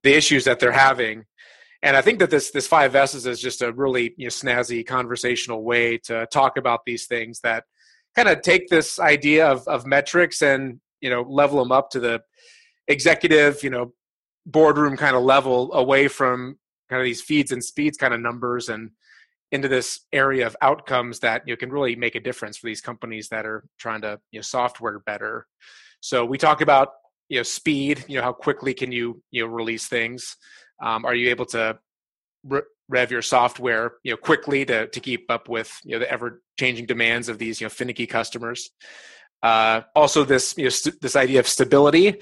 the 0.04 0.14
issues 0.16 0.44
that 0.44 0.60
they're 0.60 0.72
having 0.72 1.26
and 1.82 1.98
i 1.98 2.02
think 2.02 2.20
that 2.20 2.30
this 2.30 2.52
this 2.52 2.68
five 2.68 2.96
s's 2.96 3.26
is 3.26 3.42
just 3.42 3.62
a 3.62 3.72
really 3.72 4.14
you 4.18 4.26
know 4.26 4.30
snazzy 4.30 4.86
conversational 4.86 5.64
way 5.64 5.98
to 5.98 6.28
talk 6.28 6.58
about 6.58 6.82
these 6.86 7.08
things 7.08 7.40
that 7.42 7.64
kind 8.16 8.28
of 8.28 8.42
take 8.42 8.68
this 8.68 9.00
idea 9.00 9.48
of 9.48 9.68
of 9.68 9.86
metrics 9.86 10.42
and 10.42 10.80
you 11.02 11.10
know 11.10 11.22
level 11.22 11.60
them 11.60 11.72
up 11.72 11.90
to 11.90 12.00
the 12.00 12.22
executive 12.88 13.64
you 13.64 13.70
know 13.70 13.94
boardroom 14.46 14.98
kind 14.98 15.16
of 15.16 15.24
level 15.24 15.72
away 15.74 16.08
from 16.08 16.58
kind 16.90 17.00
of 17.00 17.06
these 17.06 17.22
feeds 17.22 17.52
and 17.52 17.64
speeds 17.64 17.98
kind 17.98 18.14
of 18.14 18.20
numbers 18.20 18.70
and 18.70 18.92
into 19.52 19.68
this 19.68 20.02
area 20.14 20.46
of 20.46 20.56
outcomes 20.62 21.20
that 21.20 21.48
you 21.48 21.54
know, 21.54 21.58
can 21.58 21.72
really 21.72 21.96
make 21.96 22.16
a 22.16 22.20
difference 22.20 22.58
for 22.58 22.68
these 22.68 22.82
companies 22.82 23.30
that 23.30 23.46
are 23.46 23.64
trying 23.80 24.02
to 24.02 24.20
you 24.32 24.40
know 24.40 24.44
software 24.44 25.00
better. 25.00 25.48
So 26.02 26.26
we 26.26 26.38
talk 26.38 26.62
about 26.62 26.90
you 27.30 27.38
know 27.38 27.44
speed. 27.44 28.06
You 28.08 28.18
know 28.18 28.24
how 28.24 28.34
quickly 28.34 28.74
can 28.74 28.92
you 28.92 29.22
you 29.32 29.44
know 29.44 29.52
release 29.52 29.88
things? 29.88 30.36
Um, 30.82 31.06
are 31.06 31.16
you 31.16 31.30
able 31.30 31.46
to 31.48 31.80
re- 32.44 32.62
rev 32.88 33.12
your 33.12 33.22
software 33.22 33.94
you 34.04 34.12
know 34.12 34.18
quickly 34.18 34.66
to 34.66 34.88
to 34.88 35.00
keep 35.00 35.30
up 35.30 35.50
with 35.50 35.76
you 35.84 35.94
know 35.94 36.00
the 36.00 36.12
ever 36.12 36.42
changing 36.60 36.86
demands 36.86 37.30
of 37.30 37.38
these 37.38 37.60
you 37.60 37.66
know 37.66 37.70
finicky 37.70 38.06
customers? 38.06 38.70
Uh, 39.42 39.82
also, 39.96 40.24
this 40.24 40.54
you 40.58 40.66
know, 40.66 40.70
st- 40.70 41.00
this 41.02 41.16
idea 41.16 41.40
of 41.40 41.48
stability. 41.48 42.16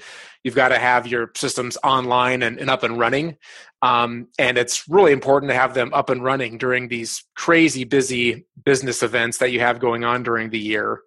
You've 0.44 0.54
got 0.54 0.68
to 0.68 0.78
have 0.78 1.06
your 1.06 1.32
systems 1.34 1.76
online 1.82 2.42
and, 2.42 2.58
and 2.58 2.70
up 2.70 2.84
and 2.84 2.96
running, 2.98 3.36
um, 3.82 4.28
and 4.38 4.56
it's 4.56 4.88
really 4.88 5.12
important 5.12 5.50
to 5.50 5.56
have 5.56 5.74
them 5.74 5.92
up 5.92 6.10
and 6.10 6.22
running 6.22 6.58
during 6.58 6.88
these 6.88 7.24
crazy 7.34 7.82
busy 7.84 8.46
business 8.64 9.02
events 9.02 9.38
that 9.38 9.50
you 9.50 9.58
have 9.60 9.80
going 9.80 10.04
on 10.04 10.22
during 10.22 10.50
the 10.50 10.58
year. 10.58 11.00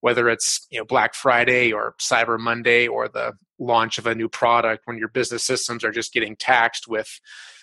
Whether 0.00 0.28
it's 0.28 0.66
you 0.70 0.78
know 0.78 0.84
Black 0.84 1.14
Friday 1.14 1.72
or 1.72 1.94
Cyber 1.98 2.38
Monday 2.38 2.86
or 2.86 3.08
the 3.08 3.32
launch 3.58 3.96
of 3.96 4.06
a 4.06 4.14
new 4.14 4.28
product, 4.28 4.82
when 4.84 4.98
your 4.98 5.08
business 5.08 5.44
systems 5.44 5.82
are 5.82 5.92
just 5.92 6.12
getting 6.12 6.36
taxed 6.36 6.86
with 6.86 7.08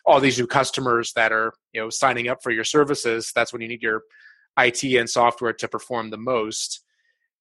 all 0.06 0.20
these 0.20 0.40
new 0.40 0.48
customers 0.48 1.14
that 1.14 1.32
are 1.32 1.54
you 1.72 1.80
know 1.80 1.92
signing 1.92 2.28
up 2.30 2.42
for 2.42 2.50
your 2.50 2.64
services, 2.64 3.32
that's 3.36 3.54
when 3.54 3.62
you 3.62 3.68
need 3.68 3.84
your 3.84 4.02
IT 4.58 4.84
and 4.84 5.08
software 5.08 5.54
to 5.54 5.68
perform 5.68 6.10
the 6.10 6.18
most 6.18 6.82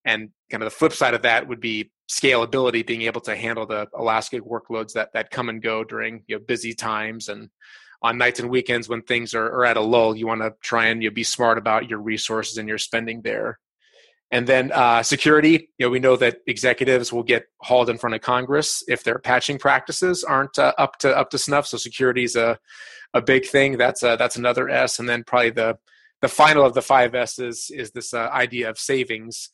and 0.04 0.30
kind 0.50 0.62
of 0.62 0.66
the 0.66 0.76
flip 0.76 0.92
side 0.92 1.14
of 1.14 1.22
that 1.22 1.46
would 1.48 1.60
be 1.60 1.90
scalability 2.10 2.84
being 2.84 3.02
able 3.02 3.20
to 3.20 3.36
handle 3.36 3.66
the 3.66 3.86
elastic 3.96 4.42
workloads 4.42 4.92
that 4.92 5.12
that 5.12 5.30
come 5.30 5.48
and 5.48 5.62
go 5.62 5.84
during 5.84 6.22
you 6.26 6.36
know 6.36 6.44
busy 6.46 6.74
times. 6.74 7.28
And 7.28 7.50
on 8.02 8.18
nights 8.18 8.40
and 8.40 8.48
weekends 8.48 8.88
when 8.88 9.02
things 9.02 9.34
are, 9.34 9.46
are 9.46 9.64
at 9.64 9.76
a 9.76 9.80
lull 9.80 10.16
you 10.16 10.26
want 10.26 10.40
to 10.40 10.54
try 10.62 10.86
and 10.86 11.02
you 11.02 11.10
know, 11.10 11.14
be 11.14 11.22
smart 11.22 11.58
about 11.58 11.88
your 11.88 11.98
resources 11.98 12.56
and 12.56 12.68
your 12.68 12.78
spending 12.78 13.20
there. 13.22 13.58
And 14.32 14.46
then 14.46 14.72
uh, 14.72 15.02
security 15.02 15.70
you 15.78 15.86
know 15.86 15.90
we 15.90 16.00
know 16.00 16.16
that 16.16 16.38
executives 16.46 17.12
will 17.12 17.22
get 17.22 17.46
hauled 17.60 17.90
in 17.90 17.98
front 17.98 18.14
of 18.14 18.22
congress 18.22 18.82
if 18.88 19.04
their 19.04 19.18
patching 19.18 19.58
practices 19.58 20.24
aren't 20.24 20.58
uh, 20.58 20.72
up 20.78 20.98
to 20.98 21.16
up 21.16 21.30
to 21.30 21.38
snuff. 21.38 21.66
So 21.66 21.76
security 21.76 22.24
is 22.24 22.36
a 22.36 22.58
a 23.12 23.20
big 23.20 23.44
thing. 23.44 23.76
That's 23.76 24.02
a, 24.04 24.16
that's 24.16 24.36
another 24.36 24.68
s. 24.68 24.98
And 24.98 25.08
then 25.08 25.24
probably 25.24 25.50
the 25.50 25.78
the 26.20 26.28
final 26.28 26.64
of 26.64 26.74
the 26.74 26.82
five 26.82 27.14
s's 27.14 27.70
is 27.74 27.90
this 27.92 28.12
uh, 28.14 28.28
idea 28.32 28.68
of 28.70 28.78
savings 28.78 29.50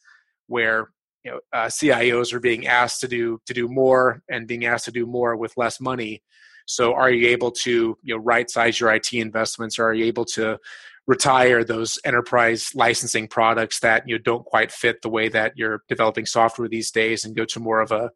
where 0.47 0.91
you 1.25 1.33
know 1.33 1.41
uh, 1.53 1.67
CIOs 1.67 2.33
are 2.33 2.41
being 2.41 2.67
asked 2.67 3.01
to 3.01 3.09
do 3.09 3.41
to 3.47 3.55
do 3.55 3.69
more 3.69 4.23
and 4.31 4.47
being 4.47 4.65
asked 4.65 4.85
to 4.87 4.93
do 4.93 5.07
more 5.07 5.37
with 5.37 5.57
less 5.57 5.81
money. 5.81 6.23
So, 6.67 6.95
are 6.95 7.11
you 7.11 7.29
able 7.29 7.51
to 7.53 7.99
you 8.03 8.15
know 8.15 8.23
right 8.23 8.49
size 8.51 8.79
your 8.81 8.93
IT 8.93 9.13
investments? 9.13 9.79
Or 9.79 9.85
are 9.85 9.95
you 9.95 10.05
able 10.05 10.25
to 10.37 10.59
retire 11.07 11.63
those 11.63 11.99
enterprise 12.05 12.71
licensing 12.75 13.29
products 13.29 13.79
that 13.81 14.09
you 14.09 14.17
know, 14.17 14.23
don't 14.23 14.45
quite 14.45 14.73
fit 14.73 15.03
the 15.03 15.09
way 15.09 15.29
that 15.29 15.53
you're 15.57 15.83
developing 15.89 16.27
software 16.27 16.69
these 16.69 16.91
days, 16.91 17.25
and 17.25 17.37
go 17.37 17.45
to 17.45 17.61
more 17.61 17.81
of 17.81 17.93
a 17.93 18.11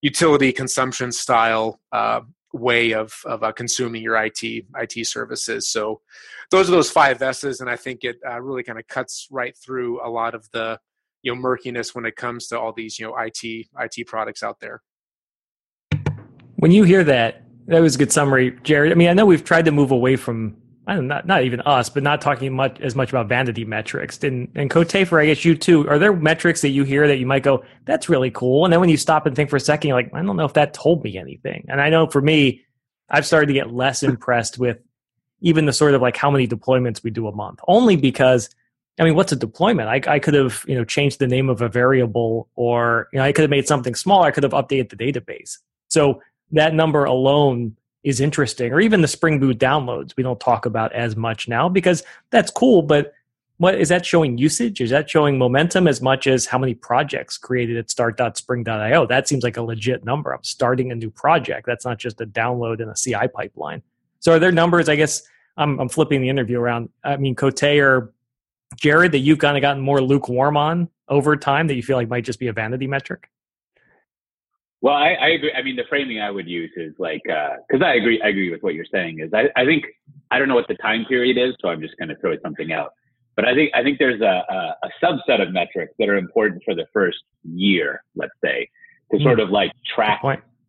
utility 0.00 0.52
consumption 0.52 1.12
style 1.12 1.80
uh, 1.92 2.20
way 2.52 2.92
of 2.92 3.14
of 3.24 3.42
uh, 3.42 3.52
consuming 3.52 4.02
your 4.02 4.16
IT 4.16 4.42
IT 4.42 5.06
services. 5.06 5.68
So, 5.68 6.00
those 6.50 6.68
are 6.68 6.72
those 6.72 6.90
five 6.90 7.22
S's, 7.22 7.60
and 7.60 7.70
I 7.70 7.76
think 7.76 8.04
it 8.04 8.16
uh, 8.28 8.40
really 8.40 8.62
kind 8.62 8.78
of 8.78 8.86
cuts 8.88 9.28
right 9.30 9.56
through 9.56 10.06
a 10.06 10.08
lot 10.08 10.34
of 10.34 10.50
the 10.52 10.78
you 11.22 11.34
know 11.34 11.40
murkiness 11.40 11.94
when 11.94 12.04
it 12.04 12.16
comes 12.16 12.48
to 12.48 12.58
all 12.58 12.72
these 12.72 12.98
you 12.98 13.06
know 13.06 13.16
IT 13.16 13.66
IT 13.78 14.06
products 14.06 14.42
out 14.42 14.60
there. 14.60 14.82
When 16.56 16.70
you 16.70 16.84
hear 16.84 17.02
that, 17.04 17.42
that 17.66 17.80
was 17.80 17.96
a 17.96 17.98
good 17.98 18.12
summary, 18.12 18.56
Jared. 18.62 18.92
I 18.92 18.94
mean, 18.94 19.08
I 19.08 19.14
know 19.14 19.26
we've 19.26 19.44
tried 19.44 19.64
to 19.64 19.72
move 19.72 19.90
away 19.90 20.16
from 20.16 20.56
I 20.86 20.94
don't 20.94 21.06
not 21.06 21.26
not 21.26 21.44
even 21.44 21.60
us, 21.60 21.88
but 21.88 22.02
not 22.02 22.20
talking 22.20 22.52
much 22.52 22.80
as 22.80 22.96
much 22.96 23.10
about 23.10 23.28
vanity 23.28 23.64
metrics. 23.64 24.22
And 24.24 24.48
and 24.54 24.68
Cote 24.68 25.06
for 25.06 25.20
I 25.20 25.26
guess 25.26 25.44
you 25.44 25.56
too. 25.56 25.88
Are 25.88 25.98
there 25.98 26.12
metrics 26.12 26.60
that 26.62 26.70
you 26.70 26.82
hear 26.82 27.06
that 27.06 27.18
you 27.18 27.26
might 27.26 27.44
go, 27.44 27.64
that's 27.84 28.08
really 28.08 28.30
cool, 28.30 28.64
and 28.64 28.72
then 28.72 28.80
when 28.80 28.88
you 28.88 28.96
stop 28.96 29.26
and 29.26 29.36
think 29.36 29.48
for 29.48 29.56
a 29.56 29.60
second, 29.60 29.88
you're 29.88 29.96
like, 29.96 30.12
I 30.12 30.22
don't 30.22 30.36
know 30.36 30.44
if 30.44 30.54
that 30.54 30.74
told 30.74 31.04
me 31.04 31.16
anything. 31.18 31.66
And 31.68 31.80
I 31.80 31.88
know 31.88 32.08
for 32.08 32.20
me, 32.20 32.62
I've 33.08 33.26
started 33.26 33.46
to 33.46 33.52
get 33.52 33.72
less 33.72 34.02
impressed 34.02 34.58
with 34.58 34.78
even 35.40 35.66
the 35.66 35.72
sort 35.72 35.94
of 35.94 36.02
like 36.02 36.16
how 36.16 36.30
many 36.30 36.48
deployments 36.48 37.04
we 37.04 37.10
do 37.10 37.28
a 37.28 37.34
month, 37.34 37.60
only 37.68 37.94
because 37.96 38.50
I 38.98 39.04
mean, 39.04 39.14
what's 39.14 39.32
a 39.32 39.36
deployment? 39.36 39.88
I, 39.88 40.14
I 40.14 40.18
could 40.18 40.34
have, 40.34 40.64
you 40.68 40.74
know, 40.74 40.84
changed 40.84 41.18
the 41.18 41.26
name 41.26 41.48
of 41.48 41.62
a 41.62 41.68
variable 41.68 42.48
or, 42.56 43.08
you 43.12 43.18
know, 43.18 43.24
I 43.24 43.32
could 43.32 43.42
have 43.42 43.50
made 43.50 43.66
something 43.66 43.94
small. 43.94 44.22
I 44.22 44.30
could 44.30 44.42
have 44.42 44.52
updated 44.52 44.90
the 44.90 44.96
database. 44.96 45.58
So 45.88 46.20
that 46.52 46.74
number 46.74 47.04
alone 47.04 47.76
is 48.04 48.20
interesting. 48.20 48.72
Or 48.72 48.80
even 48.80 49.00
the 49.00 49.08
Spring 49.08 49.38
Boot 49.40 49.58
downloads 49.58 50.16
we 50.16 50.22
don't 50.22 50.40
talk 50.40 50.66
about 50.66 50.92
as 50.92 51.16
much 51.16 51.48
now 51.48 51.68
because 51.68 52.02
that's 52.30 52.50
cool. 52.50 52.82
But 52.82 53.14
what 53.58 53.76
is 53.76 53.88
that 53.90 54.04
showing 54.04 54.38
usage? 54.38 54.80
Is 54.80 54.90
that 54.90 55.08
showing 55.08 55.38
momentum 55.38 55.86
as 55.86 56.02
much 56.02 56.26
as 56.26 56.46
how 56.46 56.58
many 56.58 56.74
projects 56.74 57.38
created 57.38 57.76
at 57.76 57.90
start.spring.io? 57.90 59.06
That 59.06 59.28
seems 59.28 59.44
like 59.44 59.56
a 59.56 59.62
legit 59.62 60.04
number. 60.04 60.32
I'm 60.34 60.42
starting 60.42 60.90
a 60.90 60.94
new 60.94 61.10
project. 61.10 61.64
That's 61.64 61.84
not 61.84 61.98
just 61.98 62.20
a 62.20 62.26
download 62.26 62.80
in 62.80 62.88
a 62.88 62.94
CI 62.94 63.28
pipeline. 63.32 63.82
So 64.18 64.32
are 64.32 64.38
there 64.38 64.52
numbers? 64.52 64.88
I 64.88 64.96
guess 64.96 65.22
I'm, 65.56 65.78
I'm 65.78 65.88
flipping 65.88 66.20
the 66.22 66.28
interview 66.28 66.58
around. 66.58 66.88
I 67.04 67.16
mean, 67.16 67.34
Cote 67.36 67.62
or 67.62 68.12
Jared, 68.76 69.12
that 69.12 69.18
you've 69.18 69.38
kind 69.38 69.56
of 69.56 69.60
gotten 69.60 69.82
more 69.82 70.00
lukewarm 70.00 70.56
on 70.56 70.88
over 71.08 71.36
time 71.36 71.66
that 71.68 71.74
you 71.74 71.82
feel 71.82 71.96
like 71.96 72.08
might 72.08 72.24
just 72.24 72.38
be 72.38 72.48
a 72.48 72.52
vanity 72.52 72.86
metric? 72.86 73.28
Well, 74.80 74.94
I, 74.94 75.12
I, 75.12 75.28
agree. 75.28 75.52
I 75.52 75.62
mean, 75.62 75.76
the 75.76 75.84
framing 75.88 76.20
I 76.20 76.30
would 76.30 76.48
use 76.48 76.72
is 76.76 76.92
like 76.98 77.22
because 77.24 77.80
uh, 77.80 77.84
I 77.84 77.94
agree. 77.94 78.20
I 78.20 78.28
agree 78.28 78.50
with 78.50 78.62
what 78.62 78.74
you're 78.74 78.84
saying. 78.92 79.20
Is 79.20 79.30
I, 79.32 79.44
I 79.54 79.64
think 79.64 79.84
I 80.32 80.38
don't 80.38 80.48
know 80.48 80.56
what 80.56 80.66
the 80.66 80.74
time 80.74 81.04
period 81.04 81.38
is, 81.38 81.54
so 81.60 81.68
I'm 81.68 81.80
just 81.80 81.96
going 81.98 82.08
to 82.08 82.16
throw 82.16 82.34
something 82.42 82.72
out. 82.72 82.90
But 83.36 83.46
I 83.46 83.54
think 83.54 83.70
I 83.74 83.82
think 83.84 83.98
there's 83.98 84.20
a, 84.20 84.42
a, 84.48 84.76
a, 84.82 84.90
subset 85.02 85.40
of 85.40 85.52
metrics 85.52 85.94
that 86.00 86.08
are 86.08 86.16
important 86.16 86.62
for 86.64 86.74
the 86.74 86.86
first 86.92 87.18
year, 87.44 88.02
let's 88.16 88.32
say, 88.44 88.68
to 89.12 89.18
mm. 89.18 89.22
sort 89.22 89.38
of 89.38 89.50
like 89.50 89.70
track 89.94 90.20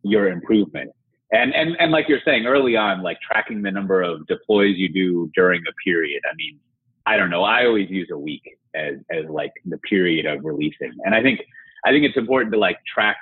your 0.02 0.28
improvement. 0.28 0.92
And 1.32 1.52
and 1.52 1.76
and 1.80 1.90
like 1.90 2.08
you're 2.08 2.22
saying 2.24 2.46
early 2.46 2.76
on, 2.76 3.02
like 3.02 3.18
tracking 3.20 3.62
the 3.62 3.70
number 3.72 4.00
of 4.00 4.26
deploys 4.28 4.76
you 4.76 4.88
do 4.88 5.30
during 5.34 5.60
a 5.68 5.72
period. 5.84 6.22
I 6.30 6.34
mean, 6.36 6.60
I 7.06 7.16
don't 7.16 7.30
know. 7.30 7.44
I 7.44 7.66
always 7.66 7.90
use 7.90 8.08
a 8.12 8.18
week 8.18 8.42
as 8.74 8.94
as 9.10 9.24
like 9.28 9.52
the 9.64 9.78
period 9.78 10.26
of 10.26 10.44
releasing, 10.44 10.92
and 11.04 11.14
I 11.14 11.22
think 11.22 11.40
I 11.84 11.90
think 11.90 12.04
it's 12.04 12.16
important 12.16 12.52
to 12.52 12.58
like 12.58 12.78
track 12.92 13.16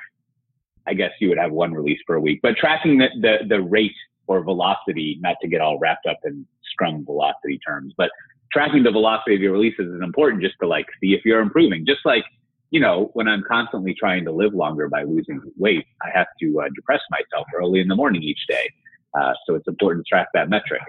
I 0.87 0.95
guess 0.95 1.11
you 1.21 1.29
would 1.29 1.39
have 1.39 1.53
one 1.53 1.73
release 1.73 2.01
per 2.07 2.19
week, 2.19 2.41
but 2.43 2.57
tracking 2.57 2.99
the, 2.99 3.09
the, 3.21 3.37
the 3.49 3.61
rate 3.61 3.95
or 4.27 4.43
velocity, 4.43 5.19
not 5.21 5.37
to 5.43 5.49
get 5.49 5.61
all 5.61 5.79
wrapped 5.79 6.07
up 6.07 6.19
in 6.25 6.47
Scrum 6.73 7.05
velocity 7.05 7.59
terms, 7.67 7.95
but 7.97 8.11
tracking 8.53 8.83
the 8.83 8.91
velocity 8.91 9.35
of 9.35 9.41
your 9.41 9.53
releases 9.53 9.87
is 9.87 10.03
important 10.03 10.43
just 10.43 10.55
to 10.61 10.67
like 10.67 10.87
see 11.01 11.15
if 11.15 11.25
you're 11.25 11.41
improving. 11.41 11.87
Just 11.87 12.01
like, 12.05 12.25
you 12.71 12.81
know, 12.81 13.11
when 13.15 13.29
I'm 13.29 13.43
constantly 13.47 13.95
trying 13.95 14.25
to 14.25 14.33
live 14.33 14.55
longer 14.55 14.89
by 14.89 15.05
losing 15.05 15.41
weight, 15.57 15.87
I 16.03 16.09
have 16.15 16.27
to 16.41 16.61
uh, 16.61 16.69
depress 16.75 17.01
myself 17.11 17.47
early 17.55 17.81
in 17.81 17.89
the 17.89 17.97
morning 17.97 18.23
each 18.23 18.47
day. 18.49 18.71
Uh, 19.15 19.35
so 19.47 19.55
it's 19.55 19.69
important 19.69 20.07
to 20.07 20.09
track 20.09 20.29
that 20.35 20.49
metric. 20.49 20.81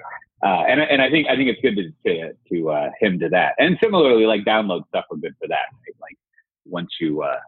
Uh, 0.43 0.63
and, 0.67 0.81
and 0.81 1.01
I 1.01 1.09
think, 1.09 1.27
I 1.27 1.35
think 1.35 1.49
it's 1.49 1.61
good 1.61 1.75
to, 1.77 1.91
to, 2.05 2.33
to 2.51 2.69
uh, 2.69 2.89
him 2.99 3.19
to 3.19 3.29
that. 3.29 3.53
And 3.59 3.77
similarly, 3.81 4.25
like 4.25 4.43
download 4.43 4.87
stuff 4.89 5.05
are 5.11 5.17
good 5.17 5.35
for 5.39 5.47
that. 5.47 5.67
Right? 5.71 5.95
Like 6.01 6.17
once 6.65 6.89
you, 6.99 7.21
uh, 7.21 7.39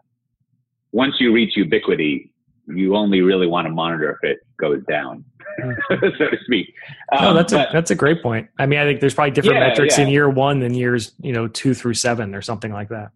once 0.92 1.16
you 1.18 1.32
reach 1.32 1.56
ubiquity, 1.56 2.32
you 2.68 2.96
only 2.96 3.20
really 3.20 3.46
want 3.46 3.66
to 3.66 3.72
monitor 3.72 4.10
if 4.10 4.28
it 4.28 4.38
goes 4.58 4.82
down, 4.88 5.24
so 5.88 5.96
to 5.98 6.36
speak. 6.44 6.72
Um, 7.12 7.24
no, 7.24 7.34
that's 7.34 7.52
but, 7.52 7.70
a 7.70 7.72
that's 7.72 7.90
a 7.90 7.94
great 7.94 8.22
point. 8.22 8.48
I 8.58 8.66
mean, 8.66 8.78
I 8.78 8.84
think 8.84 9.00
there's 9.00 9.14
probably 9.14 9.30
different 9.30 9.60
yeah, 9.60 9.68
metrics 9.68 9.98
yeah. 9.98 10.04
in 10.04 10.10
year 10.10 10.28
one 10.28 10.60
than 10.60 10.74
years 10.74 11.12
you 11.20 11.32
know 11.32 11.48
two 11.48 11.74
through 11.74 11.94
seven 11.94 12.34
or 12.34 12.42
something 12.42 12.72
like 12.72 12.88
that. 12.88 13.10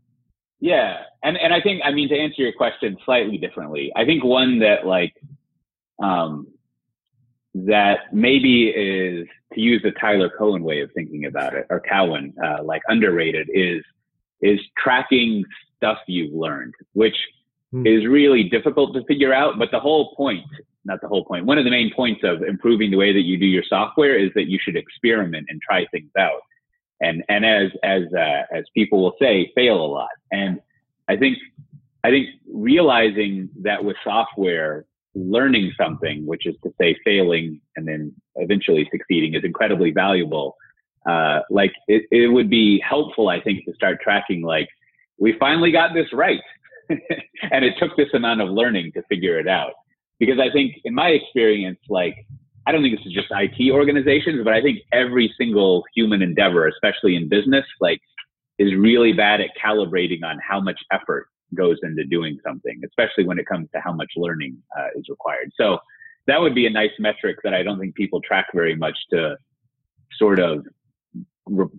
Yeah, 0.60 0.98
and 1.22 1.36
and 1.36 1.52
I 1.52 1.60
think 1.60 1.82
I 1.84 1.90
mean 1.90 2.08
to 2.10 2.16
answer 2.16 2.42
your 2.42 2.52
question 2.52 2.96
slightly 3.04 3.38
differently. 3.38 3.92
I 3.96 4.04
think 4.04 4.22
one 4.22 4.60
that 4.60 4.86
like 4.86 5.14
um, 6.02 6.46
that 7.54 8.12
maybe 8.12 8.68
is 8.68 9.26
to 9.54 9.60
use 9.60 9.82
the 9.82 9.90
Tyler 9.92 10.30
Cowen 10.38 10.62
way 10.62 10.80
of 10.80 10.90
thinking 10.94 11.26
about 11.26 11.54
it, 11.54 11.66
or 11.70 11.80
Cowen, 11.80 12.34
uh, 12.44 12.62
like 12.62 12.82
underrated 12.88 13.48
is 13.52 13.82
is 14.40 14.60
tracking 14.78 15.44
stuff 15.76 15.98
you've 16.06 16.32
learned, 16.32 16.74
which 16.92 17.16
hmm. 17.72 17.86
is 17.86 18.06
really 18.06 18.44
difficult 18.44 18.94
to 18.94 19.04
figure 19.04 19.34
out. 19.34 19.58
But 19.58 19.70
the 19.70 19.80
whole 19.80 20.14
point, 20.14 20.44
not 20.84 21.00
the 21.00 21.08
whole 21.08 21.24
point, 21.24 21.46
one 21.46 21.58
of 21.58 21.64
the 21.64 21.70
main 21.70 21.92
points 21.94 22.22
of 22.24 22.42
improving 22.42 22.90
the 22.90 22.96
way 22.96 23.12
that 23.12 23.22
you 23.22 23.38
do 23.38 23.46
your 23.46 23.64
software 23.68 24.18
is 24.18 24.30
that 24.34 24.48
you 24.48 24.58
should 24.62 24.76
experiment 24.76 25.46
and 25.48 25.60
try 25.60 25.86
things 25.86 26.10
out. 26.18 26.40
And, 27.00 27.24
and 27.28 27.44
as, 27.46 27.70
as, 27.82 28.02
uh, 28.14 28.42
as 28.54 28.64
people 28.74 29.02
will 29.02 29.14
say, 29.18 29.50
fail 29.54 29.76
a 29.82 29.86
lot. 29.86 30.10
And 30.30 30.60
I 31.08 31.16
think, 31.16 31.38
I 32.04 32.10
think 32.10 32.28
realizing 32.52 33.48
that 33.62 33.82
with 33.82 33.96
software, 34.04 34.84
learning 35.28 35.72
something, 35.76 36.26
which 36.26 36.46
is 36.46 36.54
to 36.64 36.70
say 36.80 36.96
failing 37.04 37.60
and 37.76 37.86
then 37.86 38.12
eventually 38.36 38.88
succeeding 38.90 39.34
is 39.34 39.44
incredibly 39.44 39.90
valuable. 39.90 40.56
Uh, 41.08 41.40
like 41.50 41.72
it, 41.88 42.04
it 42.10 42.28
would 42.28 42.50
be 42.50 42.82
helpful, 42.86 43.28
I 43.28 43.40
think, 43.40 43.64
to 43.64 43.74
start 43.74 44.00
tracking 44.02 44.42
like, 44.42 44.68
we 45.18 45.34
finally 45.38 45.70
got 45.70 45.94
this 45.94 46.06
right. 46.12 46.40
and 46.88 47.64
it 47.64 47.74
took 47.78 47.96
this 47.96 48.08
amount 48.14 48.40
of 48.40 48.48
learning 48.48 48.92
to 48.92 49.02
figure 49.08 49.38
it 49.38 49.48
out. 49.48 49.72
Because 50.18 50.38
I 50.38 50.52
think, 50.52 50.76
in 50.84 50.94
my 50.94 51.08
experience, 51.08 51.78
like, 51.88 52.26
I 52.66 52.72
don't 52.72 52.82
think 52.82 52.98
this 52.98 53.06
is 53.06 53.12
just 53.12 53.28
IT 53.30 53.70
organizations, 53.70 54.42
but 54.44 54.52
I 54.52 54.60
think 54.60 54.80
every 54.92 55.32
single 55.38 55.84
human 55.94 56.20
endeavor, 56.20 56.66
especially 56.68 57.16
in 57.16 57.28
business, 57.28 57.64
like, 57.80 58.00
is 58.58 58.74
really 58.74 59.14
bad 59.14 59.40
at 59.40 59.50
calibrating 59.62 60.22
on 60.22 60.38
how 60.46 60.60
much 60.60 60.78
effort 60.92 61.28
goes 61.54 61.78
into 61.82 62.04
doing 62.04 62.38
something, 62.46 62.80
especially 62.84 63.24
when 63.24 63.38
it 63.38 63.46
comes 63.46 63.68
to 63.74 63.80
how 63.80 63.92
much 63.92 64.12
learning 64.16 64.56
uh, 64.78 64.88
is 64.96 65.04
required. 65.08 65.50
So 65.56 65.78
that 66.26 66.40
would 66.40 66.54
be 66.54 66.66
a 66.66 66.70
nice 66.70 66.90
metric 66.98 67.38
that 67.44 67.54
I 67.54 67.62
don't 67.62 67.78
think 67.78 67.94
people 67.94 68.20
track 68.20 68.46
very 68.54 68.76
much 68.76 68.96
to 69.10 69.36
sort 70.18 70.38
of 70.38 70.66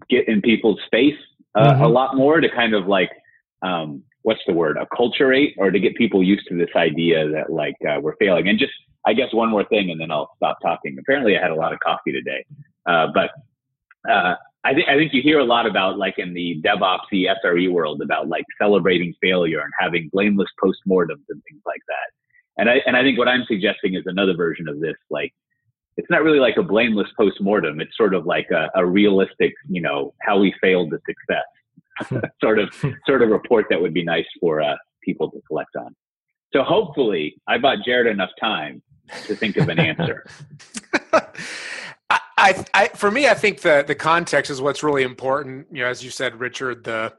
get 0.09 0.27
in 0.27 0.41
people's 0.41 0.79
space 0.85 1.15
uh, 1.55 1.73
mm-hmm. 1.73 1.83
a 1.83 1.87
lot 1.87 2.15
more 2.15 2.39
to 2.39 2.49
kind 2.49 2.73
of 2.73 2.87
like 2.87 3.09
um, 3.61 4.03
what's 4.23 4.41
the 4.47 4.53
word 4.53 4.77
acculturate 4.77 5.53
or 5.57 5.71
to 5.71 5.79
get 5.79 5.95
people 5.95 6.23
used 6.23 6.47
to 6.47 6.57
this 6.57 6.69
idea 6.75 7.29
that 7.29 7.51
like 7.51 7.75
uh, 7.87 7.99
we're 7.99 8.15
failing 8.17 8.47
and 8.47 8.59
just 8.59 8.73
i 9.05 9.13
guess 9.13 9.33
one 9.33 9.49
more 9.49 9.63
thing 9.65 9.89
and 9.91 9.99
then 9.99 10.11
i'll 10.11 10.31
stop 10.35 10.57
talking 10.61 10.95
apparently 10.99 11.37
i 11.37 11.41
had 11.41 11.51
a 11.51 11.55
lot 11.55 11.73
of 11.73 11.79
coffee 11.79 12.11
today 12.11 12.45
uh, 12.85 13.07
but 13.13 13.31
uh, 14.09 14.35
I 14.63 14.73
think 14.73 14.87
I 14.87 14.95
think 14.95 15.13
you 15.13 15.21
hear 15.21 15.39
a 15.39 15.45
lot 15.45 15.65
about 15.65 15.97
like 15.97 16.15
in 16.17 16.33
the 16.33 16.61
DevOps 16.63 17.09
the 17.11 17.27
SRE 17.43 17.71
world 17.71 18.01
about 18.01 18.27
like 18.27 18.45
celebrating 18.59 19.13
failure 19.21 19.59
and 19.61 19.71
having 19.79 20.09
blameless 20.13 20.49
postmortems 20.63 21.25
and 21.29 21.41
things 21.49 21.61
like 21.65 21.81
that. 21.87 22.61
And 22.61 22.69
I 22.69 22.75
and 22.85 22.95
I 22.95 23.01
think 23.01 23.17
what 23.17 23.27
I'm 23.27 23.43
suggesting 23.47 23.95
is 23.95 24.03
another 24.05 24.35
version 24.35 24.67
of 24.67 24.79
this. 24.79 24.97
Like 25.09 25.33
it's 25.97 26.09
not 26.09 26.23
really 26.23 26.39
like 26.39 26.57
a 26.57 26.63
blameless 26.63 27.07
postmortem. 27.17 27.81
It's 27.81 27.97
sort 27.97 28.13
of 28.13 28.25
like 28.25 28.49
a, 28.51 28.69
a 28.75 28.85
realistic, 28.85 29.53
you 29.67 29.81
know, 29.81 30.13
how 30.21 30.39
we 30.39 30.53
failed 30.61 30.91
to 30.91 30.99
success. 31.07 32.23
sort 32.41 32.59
of 32.59 32.73
sort 33.05 33.21
of 33.21 33.29
report 33.29 33.65
that 33.69 33.81
would 33.81 33.93
be 33.93 34.03
nice 34.03 34.25
for 34.39 34.61
uh, 34.61 34.75
people 35.03 35.29
to 35.31 35.41
collect 35.47 35.75
on. 35.75 35.95
So 36.53 36.63
hopefully, 36.63 37.35
I 37.47 37.57
bought 37.57 37.79
Jared 37.85 38.07
enough 38.07 38.31
time 38.39 38.81
to 39.25 39.35
think 39.35 39.57
of 39.57 39.69
an 39.69 39.79
answer. 39.79 40.25
I, 42.41 42.65
I, 42.73 42.87
for 42.89 43.11
me, 43.11 43.27
I 43.27 43.35
think 43.35 43.61
the 43.61 43.83
the 43.85 43.93
context 43.93 44.49
is 44.49 44.61
what's 44.61 44.81
really 44.81 45.03
important. 45.03 45.67
You 45.71 45.83
know, 45.83 45.89
as 45.89 46.03
you 46.03 46.09
said, 46.09 46.39
Richard, 46.39 46.83
the 46.83 47.13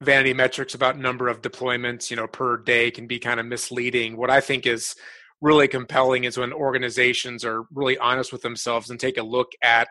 vanity 0.00 0.34
metrics 0.34 0.74
about 0.74 0.98
number 0.98 1.28
of 1.28 1.42
deployments, 1.42 2.10
you 2.10 2.16
know, 2.16 2.26
per 2.26 2.56
day 2.56 2.90
can 2.90 3.06
be 3.06 3.20
kind 3.20 3.38
of 3.38 3.46
misleading. 3.46 4.16
What 4.16 4.30
I 4.30 4.40
think 4.40 4.66
is 4.66 4.96
really 5.40 5.68
compelling 5.68 6.24
is 6.24 6.36
when 6.36 6.52
organizations 6.52 7.44
are 7.44 7.62
really 7.72 7.96
honest 7.98 8.32
with 8.32 8.42
themselves 8.42 8.90
and 8.90 8.98
take 8.98 9.16
a 9.16 9.22
look 9.22 9.52
at 9.62 9.88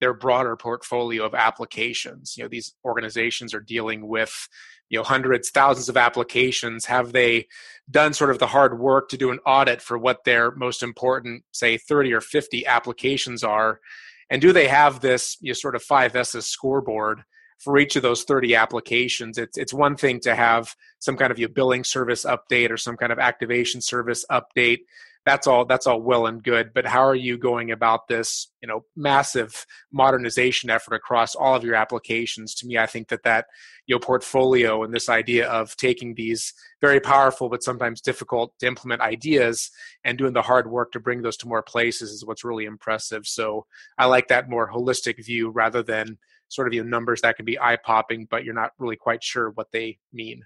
their 0.00 0.12
broader 0.12 0.54
portfolio 0.54 1.24
of 1.24 1.34
applications. 1.34 2.36
You 2.36 2.44
know, 2.44 2.48
these 2.48 2.74
organizations 2.84 3.54
are 3.54 3.60
dealing 3.60 4.06
with 4.06 4.48
you 4.90 4.98
know 4.98 5.02
hundreds, 5.02 5.48
thousands 5.48 5.88
of 5.88 5.96
applications. 5.96 6.84
Have 6.84 7.12
they 7.12 7.46
done 7.90 8.12
sort 8.12 8.30
of 8.30 8.38
the 8.38 8.48
hard 8.48 8.78
work 8.78 9.08
to 9.08 9.16
do 9.16 9.30
an 9.30 9.38
audit 9.46 9.80
for 9.80 9.96
what 9.96 10.24
their 10.24 10.50
most 10.50 10.82
important, 10.82 11.44
say, 11.52 11.78
30 11.78 12.12
or 12.12 12.20
50 12.20 12.66
applications 12.66 13.42
are? 13.42 13.80
And 14.30 14.42
do 14.42 14.52
they 14.52 14.68
have 14.68 15.00
this 15.00 15.36
you 15.40 15.50
know, 15.50 15.54
sort 15.54 15.76
of 15.76 15.82
five 15.82 16.16
S's 16.16 16.46
scoreboard 16.46 17.22
for 17.58 17.78
each 17.78 17.96
of 17.96 18.02
those 18.02 18.24
30 18.24 18.54
applications? 18.54 19.38
It's 19.38 19.56
it's 19.56 19.72
one 19.72 19.96
thing 19.96 20.20
to 20.20 20.34
have 20.34 20.74
some 20.98 21.16
kind 21.16 21.30
of 21.30 21.38
your 21.38 21.48
billing 21.48 21.84
service 21.84 22.24
update 22.24 22.70
or 22.70 22.76
some 22.76 22.96
kind 22.96 23.12
of 23.12 23.18
activation 23.18 23.80
service 23.80 24.24
update 24.30 24.80
that's 25.26 25.48
all 25.48 25.64
that's 25.64 25.88
all 25.88 26.00
well 26.00 26.26
and 26.26 26.42
good 26.44 26.70
but 26.72 26.86
how 26.86 27.04
are 27.04 27.16
you 27.16 27.36
going 27.36 27.72
about 27.72 28.06
this 28.06 28.52
you 28.62 28.68
know 28.68 28.84
massive 28.94 29.66
modernization 29.92 30.70
effort 30.70 30.94
across 30.94 31.34
all 31.34 31.56
of 31.56 31.64
your 31.64 31.74
applications? 31.74 32.54
To 32.54 32.66
me 32.66 32.78
i 32.78 32.86
think 32.86 33.08
that 33.08 33.24
that 33.24 33.46
your 33.86 33.98
portfolio 33.98 34.84
and 34.84 34.94
this 34.94 35.08
idea 35.08 35.48
of 35.48 35.76
taking 35.76 36.14
these 36.14 36.54
very 36.80 37.00
powerful 37.00 37.48
but 37.48 37.64
sometimes 37.64 38.00
difficult 38.00 38.56
to 38.60 38.66
implement 38.66 39.02
ideas 39.02 39.70
and 40.04 40.16
doing 40.16 40.32
the 40.32 40.42
hard 40.42 40.70
work 40.70 40.92
to 40.92 41.00
bring 41.00 41.22
those 41.22 41.36
to 41.38 41.48
more 41.48 41.62
places 41.62 42.10
is 42.10 42.24
what's 42.24 42.44
really 42.44 42.64
impressive. 42.64 43.26
So 43.26 43.66
i 43.98 44.06
like 44.06 44.28
that 44.28 44.48
more 44.48 44.70
holistic 44.70 45.22
view 45.24 45.50
rather 45.50 45.82
than 45.82 46.18
sort 46.48 46.68
of 46.68 46.74
your 46.74 46.84
numbers 46.84 47.20
that 47.22 47.36
can 47.36 47.44
be 47.44 47.58
eye 47.58 47.78
popping 47.84 48.28
but 48.30 48.44
you're 48.44 48.54
not 48.54 48.70
really 48.78 48.96
quite 48.96 49.24
sure 49.24 49.50
what 49.50 49.72
they 49.72 49.98
mean. 50.12 50.44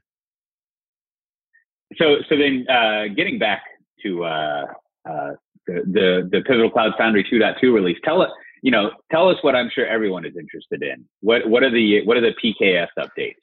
So 1.97 2.17
so 2.31 2.37
then 2.39 2.67
uh, 2.69 3.13
getting 3.15 3.39
back 3.39 3.63
to 4.03 4.25
uh, 4.25 4.65
uh, 5.09 5.31
the, 5.67 5.83
the 5.87 6.29
the 6.31 6.41
Pivotal 6.47 6.71
Cloud 6.71 6.93
Foundry 6.99 7.25
2.2 7.25 7.73
release. 7.73 7.99
Tell 8.05 8.23
us, 8.23 8.31
you 8.63 8.71
know, 8.71 8.91
tell 9.11 9.29
us 9.29 9.37
what 9.43 9.55
I'm 9.55 9.71
sure 9.75 9.87
everyone 9.87 10.25
is 10.25 10.35
interested 10.39 10.83
in. 10.83 11.05
What 11.21 11.49
what 11.49 11.63
are 11.63 11.71
the 11.71 12.05
what 12.05 12.17
are 12.17 12.21
the 12.21 12.35
PKS 12.43 12.89
updates? 12.99 13.35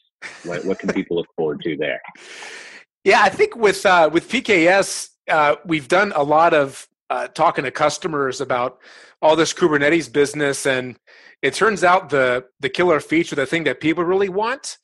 What 0.43 0.65
what 0.65 0.79
can 0.79 0.93
people 0.93 1.17
look 1.17 1.27
forward 1.35 1.61
to 1.63 1.77
there? 1.77 2.01
Yeah, 3.03 3.21
I 3.21 3.29
think 3.29 3.55
with 3.55 3.85
uh, 3.85 4.09
with 4.11 4.29
PKS, 4.29 5.09
uh, 5.29 5.55
we've 5.65 5.87
done 5.87 6.11
a 6.15 6.23
lot 6.23 6.53
of 6.53 6.87
uh, 7.09 7.27
talking 7.27 7.63
to 7.63 7.71
customers 7.71 8.41
about 8.41 8.79
all 9.21 9.35
this 9.35 9.53
Kubernetes 9.53 10.11
business, 10.11 10.65
and 10.65 10.97
it 11.41 11.53
turns 11.53 11.83
out 11.83 12.09
the 12.09 12.45
the 12.59 12.69
killer 12.69 12.99
feature, 12.99 13.35
the 13.35 13.45
thing 13.45 13.63
that 13.63 13.79
people 13.79 14.03
really 14.03 14.29
want, 14.29 14.77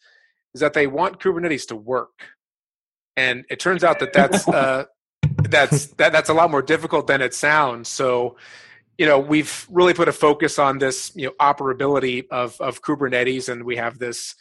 is 0.53 0.61
that 0.61 0.73
they 0.73 0.87
want 0.87 1.19
Kubernetes 1.19 1.67
to 1.67 1.75
work. 1.75 2.11
And 3.15 3.45
it 3.49 3.59
turns 3.59 3.83
out 3.83 3.99
that 3.99 4.13
that's 4.13 4.47
uh, 4.47 4.85
that's 5.49 5.87
that, 5.97 6.11
that's 6.11 6.29
a 6.29 6.33
lot 6.33 6.51
more 6.51 6.61
difficult 6.61 7.07
than 7.07 7.21
it 7.21 7.33
sounds. 7.33 7.89
So, 7.89 8.37
you 8.97 9.05
know, 9.05 9.19
we've 9.19 9.67
really 9.69 9.93
put 9.93 10.07
a 10.07 10.13
focus 10.13 10.59
on 10.59 10.77
this, 10.77 11.11
you 11.15 11.27
know, 11.27 11.33
operability 11.39 12.25
of 12.31 12.59
of 12.59 12.81
Kubernetes, 12.81 13.49
and 13.49 13.63
we 13.63 13.77
have 13.77 13.99
this 13.99 14.35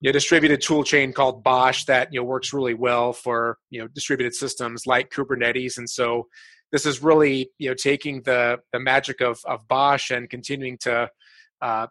you 0.00 0.08
know, 0.08 0.12
distributed 0.12 0.60
tool 0.60 0.84
chain 0.84 1.12
called 1.12 1.42
BOSH 1.42 1.86
that 1.86 2.12
you 2.12 2.20
know 2.20 2.24
works 2.24 2.52
really 2.52 2.74
well 2.74 3.12
for 3.12 3.58
you 3.70 3.80
know 3.80 3.88
distributed 3.88 4.34
systems 4.34 4.86
like 4.86 5.10
Kubernetes, 5.10 5.78
and 5.78 5.88
so 5.88 6.28
this 6.70 6.86
is 6.86 7.02
really 7.02 7.50
you 7.58 7.68
know 7.68 7.74
taking 7.74 8.22
the 8.22 8.58
the 8.72 8.78
magic 8.78 9.20
of 9.20 9.40
of 9.44 9.66
BOSH 9.66 10.10
and 10.10 10.30
continuing 10.30 10.78
to 10.78 11.10
uh, 11.60 11.86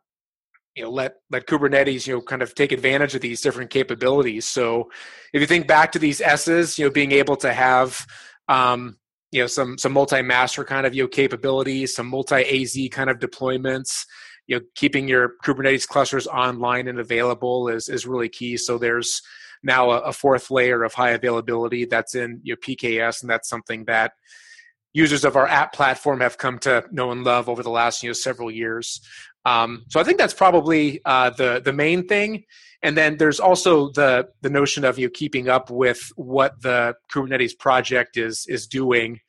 you 0.76 0.84
know 0.84 0.90
let 0.90 1.16
let 1.32 1.48
Kubernetes 1.48 2.08
you 2.08 2.16
know 2.16 2.22
kind 2.22 2.42
of 2.42 2.56
take 2.56 2.72
advantage 2.72 3.14
of 3.14 3.22
these 3.22 3.42
different 3.42 3.72
capabilities. 3.72 4.46
So 4.46 4.90
if 5.34 5.42
you 5.42 5.48
think 5.48 5.68
back 5.68 5.92
to 5.92 6.00
these 6.00 6.22
S's, 6.22 6.80
you 6.80 6.86
know 6.86 6.92
being 6.92 7.12
able 7.12 7.36
to 7.38 7.52
have 7.52 8.06
um, 8.48 8.98
you 9.32 9.42
know 9.42 9.48
some 9.48 9.78
some 9.78 9.94
multi-master 9.94 10.64
kind 10.64 10.86
of 10.86 10.96
you 10.96 11.04
know 11.04 11.08
capabilities, 11.08 11.96
some 11.96 12.08
multi-AZ 12.08 12.78
kind 12.92 13.10
of 13.10 13.20
deployments. 13.20 14.06
You 14.48 14.60
know, 14.60 14.66
keeping 14.76 15.08
your 15.08 15.34
Kubernetes 15.44 15.88
clusters 15.88 16.28
online 16.28 16.88
and 16.88 17.00
available 17.00 17.68
is 17.68 17.90
is 17.90 18.08
really 18.08 18.30
key. 18.30 18.58
So 18.58 18.78
there's 18.78 19.22
now 19.64 19.92
a, 19.92 20.00
a 20.00 20.14
fourth 20.14 20.50
layer 20.50 20.84
of 20.84 20.94
high 20.94 21.12
availability 21.12 21.86
that's 21.86 22.16
in 22.16 22.40
your 22.44 22.58
PKS, 22.58 23.22
and 23.22 23.30
that's 23.30 23.50
something 23.50 23.86
that 23.86 24.14
users 24.94 25.26
of 25.26 25.36
our 25.36 25.48
app 25.48 25.74
platform 25.74 26.22
have 26.22 26.38
come 26.38 26.58
to 26.60 26.84
know 26.92 27.12
and 27.12 27.24
love 27.24 27.50
over 27.50 27.62
the 27.62 27.70
last 27.70 28.02
you 28.02 28.10
know 28.10 28.14
several 28.14 28.50
years. 28.50 29.02
Um, 29.46 29.86
so 29.90 30.00
I 30.00 30.04
think 30.04 30.18
that's 30.18 30.34
probably 30.34 31.02
uh, 31.06 31.30
the 31.32 31.62
the 31.64 31.74
main 31.74 32.08
thing. 32.08 32.46
And 32.84 32.96
then 32.96 33.18
there's 33.18 33.40
also 33.40 33.90
the 33.92 34.30
the 34.42 34.50
notion 34.50 34.86
of 34.86 35.00
you 35.00 35.10
keeping 35.10 35.50
up 35.50 35.72
with 35.72 36.12
what 36.16 36.62
the 36.62 36.96
Kubernetes 37.12 37.58
project 37.58 38.18
is 38.18 38.46
is 38.48 38.68
doing, 38.68 39.20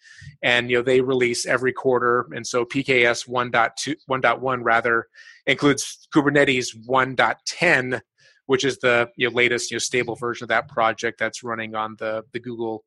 and 0.42 0.70
you 0.70 0.76
know 0.76 0.82
they 0.82 1.00
release 1.00 1.46
every 1.46 1.72
quarter, 1.72 2.26
and 2.32 2.46
so 2.46 2.64
PKS 2.64 3.26
1.2 3.26 3.94
1.1 4.08 4.58
rather 4.62 5.06
includes 5.46 6.08
Kubernetes 6.14 6.76
1.10, 6.86 8.00
which 8.46 8.64
is 8.64 8.78
the 8.78 9.08
you 9.16 9.28
know, 9.28 9.34
latest 9.34 9.70
you 9.70 9.76
know, 9.76 9.80
stable 9.80 10.14
version 10.16 10.44
of 10.44 10.48
that 10.48 10.68
project 10.68 11.18
that's 11.18 11.42
running 11.42 11.74
on 11.74 11.96
the 11.98 12.24
the 12.32 12.40
Google 12.40 12.84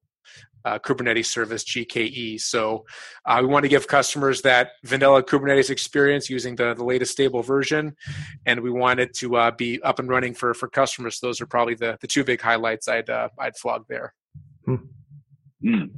uh, 0.66 0.80
Kubernetes 0.80 1.26
service 1.26 1.64
GKE. 1.64 2.40
So 2.40 2.86
uh, 3.26 3.40
we 3.42 3.48
want 3.48 3.64
to 3.64 3.70
give 3.70 3.88
customers 3.88 4.42
that 4.44 4.72
vanilla 4.84 5.24
Kubernetes 5.24 5.70
experience 5.70 6.30
using 6.30 6.56
the, 6.56 6.74
the 6.74 6.84
latest 6.84 7.12
stable 7.12 7.44
version, 7.44 7.96
and 8.46 8.62
we 8.62 8.72
want 8.72 9.00
it 9.00 9.14
to 9.16 9.36
uh, 9.36 9.52
be 9.52 9.82
up 9.82 10.00
and 10.00 10.10
running 10.10 10.34
for 10.34 10.54
for 10.54 10.68
customers. 10.68 11.20
So 11.20 11.28
those 11.28 11.42
are 11.42 11.48
probably 11.48 11.76
the, 11.76 11.98
the 12.02 12.08
two 12.08 12.24
big 12.24 12.42
highlights 12.42 12.88
I'd 12.88 13.10
uh, 13.10 13.30
I'd 13.40 13.58
flog 13.58 13.86
there. 13.90 14.14
Hmm. 14.66 14.76
Mm. 15.64 15.90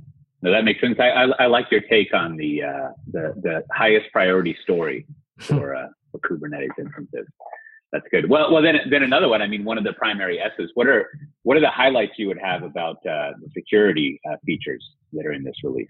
No, 0.42 0.52
that 0.52 0.66
makes 0.66 0.82
sense. 0.82 0.98
I, 1.00 1.08
I, 1.08 1.24
I, 1.40 1.46
like 1.46 1.68
your 1.72 1.82
take 1.90 2.14
on 2.14 2.36
the 2.36 2.64
uh, 2.64 2.90
the 3.12 3.34
the 3.42 3.64
highest 3.72 4.12
priority 4.12 4.58
story 4.62 5.08
for, 5.40 5.74
uh, 5.74 5.88
for 6.12 6.20
Kubernetes 6.20 6.78
instances 6.78 7.28
that's 7.94 8.08
good. 8.10 8.28
Well, 8.28 8.52
well, 8.52 8.64
then, 8.64 8.76
then 8.90 9.04
another 9.04 9.30
one. 9.30 9.44
I 9.44 9.48
mean, 9.48 9.64
one 9.64 9.78
of 9.78 9.84
the 9.84 9.94
primary 9.94 10.40
S's. 10.40 10.72
What 10.74 10.88
are 10.88 11.08
what 11.44 11.56
are 11.56 11.60
the 11.60 11.70
highlights 11.70 12.14
you 12.18 12.28
would 12.28 12.40
have 12.40 12.64
about 12.64 12.98
uh, 13.06 13.34
the 13.40 13.50
security 13.54 14.20
uh, 14.30 14.36
features 14.44 14.84
that 15.14 15.28
are 15.28 15.32
in 15.32 15.44
this 15.44 15.56
release? 15.64 15.88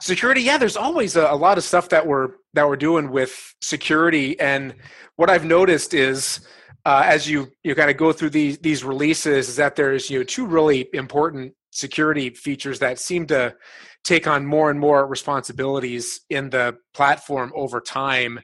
Security, 0.00 0.42
yeah. 0.42 0.58
There's 0.58 0.76
always 0.76 1.14
a, 1.14 1.26
a, 1.26 1.36
lot 1.36 1.56
of 1.56 1.62
stuff 1.62 1.88
that 1.90 2.04
we're 2.04 2.30
that 2.54 2.68
we're 2.68 2.76
doing 2.76 3.10
with 3.10 3.54
security, 3.62 4.38
and 4.40 4.74
what 5.14 5.30
I've 5.30 5.44
noticed 5.44 5.94
is 5.94 6.40
uh, 6.84 7.04
as 7.06 7.30
you 7.30 7.52
you 7.62 7.76
kind 7.76 7.90
of 7.90 7.96
go 7.96 8.12
through 8.12 8.30
these 8.30 8.58
these 8.58 8.82
releases, 8.82 9.48
is 9.48 9.56
that 9.56 9.76
there's 9.76 10.10
you 10.10 10.18
know 10.18 10.24
two 10.24 10.46
really 10.46 10.88
important 10.94 11.54
security 11.70 12.30
features 12.30 12.80
that 12.80 12.98
seem 12.98 13.24
to 13.28 13.54
take 14.02 14.26
on 14.26 14.44
more 14.44 14.68
and 14.68 14.80
more 14.80 15.06
responsibilities 15.06 16.22
in 16.28 16.50
the 16.50 16.76
platform 16.92 17.52
over 17.54 17.80
time 17.80 18.40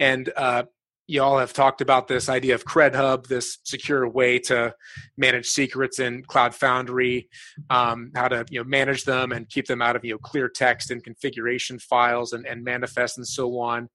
and 0.00 0.30
uh, 0.36 0.64
you 1.06 1.22
all 1.22 1.38
have 1.38 1.52
talked 1.52 1.80
about 1.80 2.08
this 2.08 2.28
idea 2.28 2.54
of 2.54 2.64
CredHub, 2.64 3.26
this 3.26 3.58
secure 3.64 4.08
way 4.08 4.38
to 4.40 4.74
manage 5.16 5.46
secrets 5.46 5.98
in 5.98 6.22
Cloud 6.24 6.54
Foundry, 6.54 7.28
um, 7.70 8.10
how 8.14 8.28
to 8.28 8.44
you 8.50 8.60
know 8.60 8.64
manage 8.64 9.04
them 9.04 9.32
and 9.32 9.48
keep 9.48 9.66
them 9.66 9.82
out 9.82 9.96
of 9.96 10.04
you 10.04 10.12
know 10.12 10.18
clear 10.18 10.48
text 10.48 10.90
and 10.90 11.04
configuration 11.04 11.78
files 11.78 12.32
and, 12.32 12.46
and 12.46 12.64
manifest 12.64 13.18
and 13.18 13.26
so 13.26 13.58
on. 13.58 13.88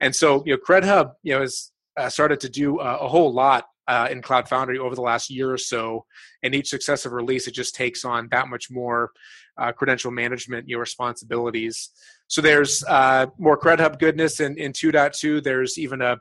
And 0.00 0.14
so 0.14 0.42
you 0.46 0.54
know 0.54 0.58
CredHub 0.58 1.12
you 1.22 1.34
know 1.34 1.40
has 1.40 1.70
uh, 1.96 2.08
started 2.08 2.40
to 2.40 2.48
do 2.48 2.80
a, 2.80 2.98
a 2.98 3.08
whole 3.08 3.32
lot 3.32 3.66
uh, 3.86 4.08
in 4.10 4.22
Cloud 4.22 4.48
Foundry 4.48 4.78
over 4.78 4.94
the 4.94 5.02
last 5.02 5.30
year 5.30 5.52
or 5.52 5.58
so. 5.58 6.06
And 6.42 6.54
each 6.54 6.68
successive 6.68 7.12
release, 7.12 7.46
it 7.46 7.54
just 7.54 7.74
takes 7.74 8.04
on 8.04 8.28
that 8.30 8.48
much 8.48 8.70
more 8.70 9.10
uh, 9.58 9.72
credential 9.72 10.10
management 10.10 10.68
your 10.68 10.80
responsibilities. 10.80 11.90
So 12.26 12.40
there's 12.40 12.82
uh, 12.88 13.26
more 13.38 13.58
CredHub 13.58 13.98
goodness 13.98 14.40
in, 14.40 14.56
in 14.56 14.72
2.2. 14.72 15.42
There's 15.42 15.78
even 15.78 16.00
a 16.00 16.16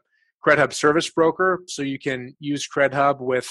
CredHub 0.46 0.74
Service 0.74 1.10
Broker. 1.10 1.62
So 1.68 1.82
you 1.82 2.00
can 2.00 2.36
use 2.40 2.68
CredHub 2.68 3.20
with 3.20 3.50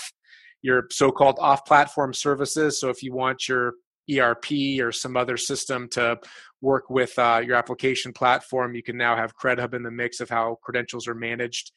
your 0.62 0.86
so-called 0.90 1.38
off-platform 1.40 2.14
services. 2.14 2.80
So 2.80 2.88
if 2.88 3.02
you 3.02 3.12
want 3.12 3.48
your 3.48 3.74
ERP 4.10 4.80
or 4.80 4.92
some 4.92 5.16
other 5.16 5.36
system 5.36 5.88
to 5.90 6.18
work 6.60 6.90
with 6.90 7.18
uh, 7.18 7.42
your 7.44 7.56
application 7.56 8.12
platform, 8.12 8.74
you 8.74 8.82
can 8.82 8.96
now 8.96 9.16
have 9.16 9.36
CredHub 9.36 9.74
in 9.74 9.82
the 9.82 9.90
mix 9.90 10.20
of 10.20 10.30
how 10.30 10.58
credentials 10.62 11.08
are 11.08 11.14
managed 11.14 11.72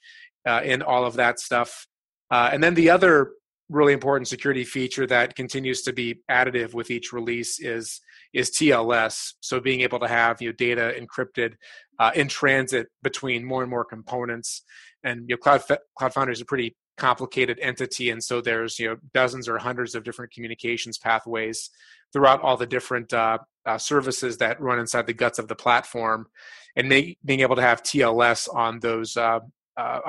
uh, 0.45 0.61
in 0.63 0.81
all 0.81 1.05
of 1.05 1.15
that 1.15 1.39
stuff. 1.39 1.87
Uh, 2.29 2.49
and 2.51 2.63
then 2.63 2.73
the 2.75 2.89
other 2.89 3.31
really 3.69 3.93
important 3.93 4.27
security 4.27 4.63
feature 4.63 5.07
that 5.07 5.35
continues 5.35 5.81
to 5.81 5.93
be 5.93 6.21
additive 6.29 6.73
with 6.73 6.91
each 6.91 7.11
release 7.11 7.59
is 7.59 7.99
is 8.33 8.51
TLS. 8.51 9.33
So 9.39 9.59
being 9.59 9.81
able 9.81 9.99
to 9.99 10.07
have 10.07 10.41
you 10.41 10.49
know, 10.49 10.53
data 10.53 10.93
encrypted 10.99 11.53
uh, 11.99 12.11
in 12.13 12.27
transit 12.27 12.87
between 13.01 13.45
more 13.45 13.61
and 13.61 13.69
more 13.69 13.85
components 13.85 14.63
and 15.05 15.21
you 15.29 15.35
know, 15.35 15.37
Cloud 15.37 15.63
Cloud 15.97 16.13
Foundry 16.13 16.33
is 16.33 16.41
a 16.41 16.45
pretty 16.45 16.75
complicated 16.97 17.59
entity, 17.61 18.09
and 18.09 18.21
so 18.21 18.41
there's 18.41 18.79
you 18.79 18.89
know 18.89 18.95
dozens 19.13 19.47
or 19.47 19.57
hundreds 19.57 19.95
of 19.95 20.03
different 20.03 20.33
communications 20.33 20.97
pathways 20.97 21.69
throughout 22.11 22.41
all 22.41 22.57
the 22.57 22.65
different 22.65 23.13
uh, 23.13 23.37
uh, 23.65 23.77
services 23.77 24.37
that 24.37 24.59
run 24.59 24.79
inside 24.79 25.07
the 25.07 25.13
guts 25.13 25.39
of 25.39 25.47
the 25.47 25.55
platform, 25.55 26.27
and 26.75 26.89
being 26.89 27.39
able 27.39 27.55
to 27.55 27.61
have 27.61 27.83
TLS 27.83 28.53
on 28.53 28.79
those 28.79 29.15
uh, 29.15 29.39
uh, 29.77 29.99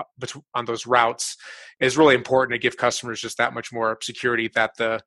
on 0.54 0.64
those 0.64 0.86
routes 0.86 1.36
is 1.80 1.98
really 1.98 2.14
important 2.14 2.52
to 2.52 2.58
give 2.58 2.76
customers 2.76 3.20
just 3.20 3.38
that 3.38 3.54
much 3.54 3.72
more 3.72 3.98
security 4.02 4.50
that 4.54 4.76
the 4.78 5.00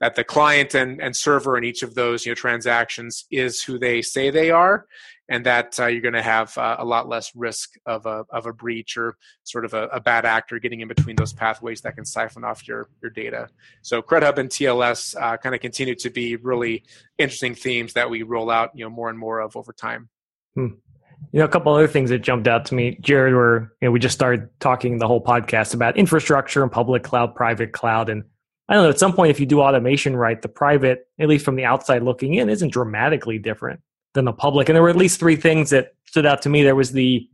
that 0.00 0.16
the 0.16 0.24
client 0.24 0.74
and, 0.74 1.00
and 1.00 1.14
server 1.14 1.56
in 1.56 1.64
each 1.64 1.82
of 1.82 1.94
those 1.94 2.26
you 2.26 2.30
know 2.30 2.34
transactions 2.34 3.24
is 3.30 3.62
who 3.62 3.78
they 3.78 4.02
say 4.02 4.30
they 4.30 4.50
are 4.50 4.86
and 5.32 5.46
that 5.46 5.80
uh, 5.80 5.86
you're 5.86 6.02
going 6.02 6.12
to 6.12 6.20
have 6.20 6.56
uh, 6.58 6.76
a 6.78 6.84
lot 6.84 7.08
less 7.08 7.34
risk 7.34 7.70
of 7.86 8.04
a, 8.04 8.26
of 8.28 8.44
a 8.44 8.52
breach 8.52 8.98
or 8.98 9.16
sort 9.44 9.64
of 9.64 9.72
a, 9.72 9.84
a, 9.84 9.98
bad 9.98 10.26
actor 10.26 10.58
getting 10.58 10.82
in 10.82 10.88
between 10.88 11.16
those 11.16 11.32
pathways 11.32 11.80
that 11.80 11.94
can 11.94 12.04
siphon 12.04 12.44
off 12.44 12.68
your, 12.68 12.90
your 13.00 13.10
data. 13.10 13.48
So 13.80 14.02
CredHub 14.02 14.36
and 14.36 14.50
TLS 14.50 15.16
uh, 15.18 15.38
kind 15.38 15.54
of 15.54 15.62
continue 15.62 15.94
to 15.94 16.10
be 16.10 16.36
really 16.36 16.84
interesting 17.16 17.54
themes 17.54 17.94
that 17.94 18.10
we 18.10 18.22
roll 18.24 18.50
out, 18.50 18.72
you 18.74 18.84
know, 18.84 18.90
more 18.90 19.08
and 19.08 19.18
more 19.18 19.40
of 19.40 19.56
over 19.56 19.72
time. 19.72 20.10
Hmm. 20.54 20.66
You 21.32 21.38
know, 21.38 21.46
a 21.46 21.48
couple 21.48 21.72
other 21.72 21.88
things 21.88 22.10
that 22.10 22.18
jumped 22.18 22.46
out 22.46 22.66
to 22.66 22.74
me, 22.74 22.98
Jared, 23.00 23.32
were 23.32 23.72
you 23.80 23.88
know, 23.88 23.92
we 23.92 24.00
just 24.00 24.14
started 24.14 24.50
talking 24.60 24.98
the 24.98 25.08
whole 25.08 25.24
podcast 25.24 25.72
about 25.72 25.96
infrastructure 25.96 26.62
and 26.62 26.70
public 26.70 27.04
cloud, 27.04 27.34
private 27.34 27.72
cloud, 27.72 28.10
and 28.10 28.24
I 28.68 28.74
don't 28.74 28.82
know. 28.84 28.90
At 28.90 28.98
some 28.98 29.14
point, 29.14 29.30
if 29.30 29.40
you 29.40 29.46
do 29.46 29.62
automation 29.62 30.14
right, 30.14 30.40
the 30.42 30.48
private, 30.48 31.06
at 31.18 31.28
least 31.28 31.44
from 31.46 31.56
the 31.56 31.64
outside 31.64 32.02
looking 32.02 32.34
in, 32.34 32.50
isn't 32.50 32.70
dramatically 32.70 33.38
different 33.38 33.80
than 34.14 34.24
the 34.24 34.32
public. 34.32 34.68
And 34.68 34.76
there 34.76 34.82
were 34.82 34.90
at 34.90 34.96
least 34.96 35.18
three 35.18 35.36
things 35.36 35.70
that 35.70 35.94
stood 36.06 36.26
out 36.26 36.42
to 36.42 36.48
me. 36.48 36.62
There 36.62 36.76
was 36.76 36.92
the 36.92 37.28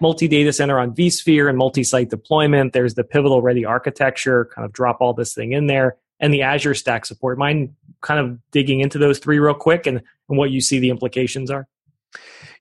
multi 0.00 0.28
data 0.28 0.52
center 0.52 0.78
on 0.78 0.94
vSphere 0.94 1.48
and 1.48 1.58
multi 1.58 1.84
site 1.84 2.10
deployment. 2.10 2.72
There's 2.72 2.94
the 2.94 3.04
pivotal 3.04 3.42
ready 3.42 3.64
architecture, 3.64 4.46
kind 4.54 4.64
of 4.64 4.72
drop 4.72 4.98
all 5.00 5.14
this 5.14 5.34
thing 5.34 5.52
in 5.52 5.66
there, 5.66 5.96
and 6.20 6.32
the 6.32 6.42
Azure 6.42 6.74
Stack 6.74 7.06
support. 7.06 7.38
Mind 7.38 7.74
kind 8.00 8.20
of 8.20 8.38
digging 8.50 8.80
into 8.80 8.98
those 8.98 9.18
three 9.18 9.38
real 9.38 9.54
quick 9.54 9.86
and, 9.86 10.02
and 10.28 10.38
what 10.38 10.50
you 10.50 10.60
see 10.60 10.78
the 10.78 10.90
implications 10.90 11.50
are? 11.50 11.66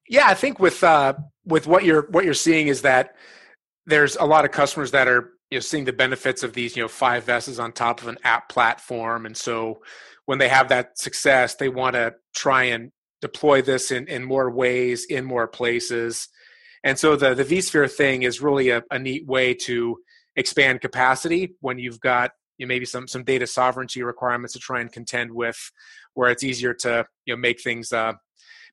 Yeah, 0.07 0.27
I 0.27 0.33
think 0.33 0.59
with 0.59 0.83
uh, 0.83 1.13
with 1.45 1.67
what 1.67 1.83
you're 1.83 2.07
what 2.09 2.25
you're 2.25 2.33
seeing 2.33 2.67
is 2.67 2.81
that 2.81 3.15
there's 3.85 4.15
a 4.15 4.25
lot 4.25 4.45
of 4.45 4.51
customers 4.51 4.91
that 4.91 5.07
are 5.07 5.31
you 5.49 5.57
know 5.57 5.61
seeing 5.61 5.85
the 5.85 5.93
benefits 5.93 6.43
of 6.43 6.53
these 6.53 6.75
you 6.75 6.83
know 6.83 6.87
five 6.87 7.27
S's 7.29 7.59
on 7.59 7.71
top 7.71 8.01
of 8.01 8.07
an 8.07 8.17
app 8.23 8.49
platform, 8.49 9.25
and 9.25 9.35
so 9.35 9.81
when 10.25 10.39
they 10.39 10.49
have 10.49 10.69
that 10.69 10.97
success, 10.97 11.55
they 11.55 11.69
want 11.69 11.95
to 11.95 12.15
try 12.33 12.63
and 12.65 12.91
deploy 13.23 13.61
this 13.61 13.89
in, 13.89 14.05
in 14.09 14.21
more 14.21 14.51
ways, 14.51 15.05
in 15.05 15.23
more 15.23 15.47
places. 15.47 16.27
And 16.83 16.99
so 16.99 17.15
the, 17.15 17.33
the 17.33 17.45
vSphere 17.45 17.89
thing 17.89 18.23
is 18.23 18.41
really 18.41 18.69
a, 18.69 18.83
a 18.91 18.99
neat 18.99 19.25
way 19.25 19.53
to 19.67 19.97
expand 20.35 20.81
capacity 20.81 21.55
when 21.61 21.79
you've 21.79 22.01
got 22.01 22.31
you 22.57 22.65
know, 22.65 22.67
maybe 22.67 22.85
some, 22.85 23.07
some 23.07 23.23
data 23.23 23.47
sovereignty 23.47 24.03
requirements 24.03 24.53
to 24.53 24.59
try 24.59 24.81
and 24.81 24.91
contend 24.91 25.31
with, 25.31 25.57
where 26.15 26.29
it's 26.29 26.43
easier 26.43 26.73
to 26.73 27.05
you 27.25 27.33
know, 27.33 27.39
make 27.39 27.61
things 27.61 27.93
uh, 27.93 28.13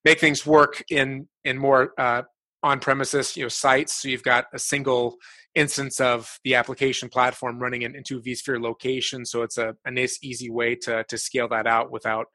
make 0.05 0.19
things 0.19 0.45
work 0.45 0.83
in 0.91 1.29
in 1.45 1.57
more 1.57 1.93
uh, 1.97 2.23
on 2.63 2.81
premises 2.81 3.37
you 3.37 3.45
know 3.45 3.49
sites. 3.49 4.03
So 4.03 4.09
you've 4.09 4.23
got 4.23 4.47
a 4.53 4.59
single 4.59 5.17
instance 5.55 6.01
of 6.01 6.39
the 6.45 6.57
application 6.57 7.09
platform 7.09 7.59
running 7.59 7.83
in, 7.83 7.95
into 7.95 8.21
vSphere 8.21 8.61
location. 8.61 9.25
So 9.25 9.43
it's 9.43 9.59
a, 9.59 9.75
a 9.85 9.91
nice, 9.91 10.19
easy 10.23 10.51
way 10.51 10.75
to 10.85 11.05
to 11.05 11.17
scale 11.17 11.49
that 11.49 11.67
out 11.67 11.91
without 11.93 12.27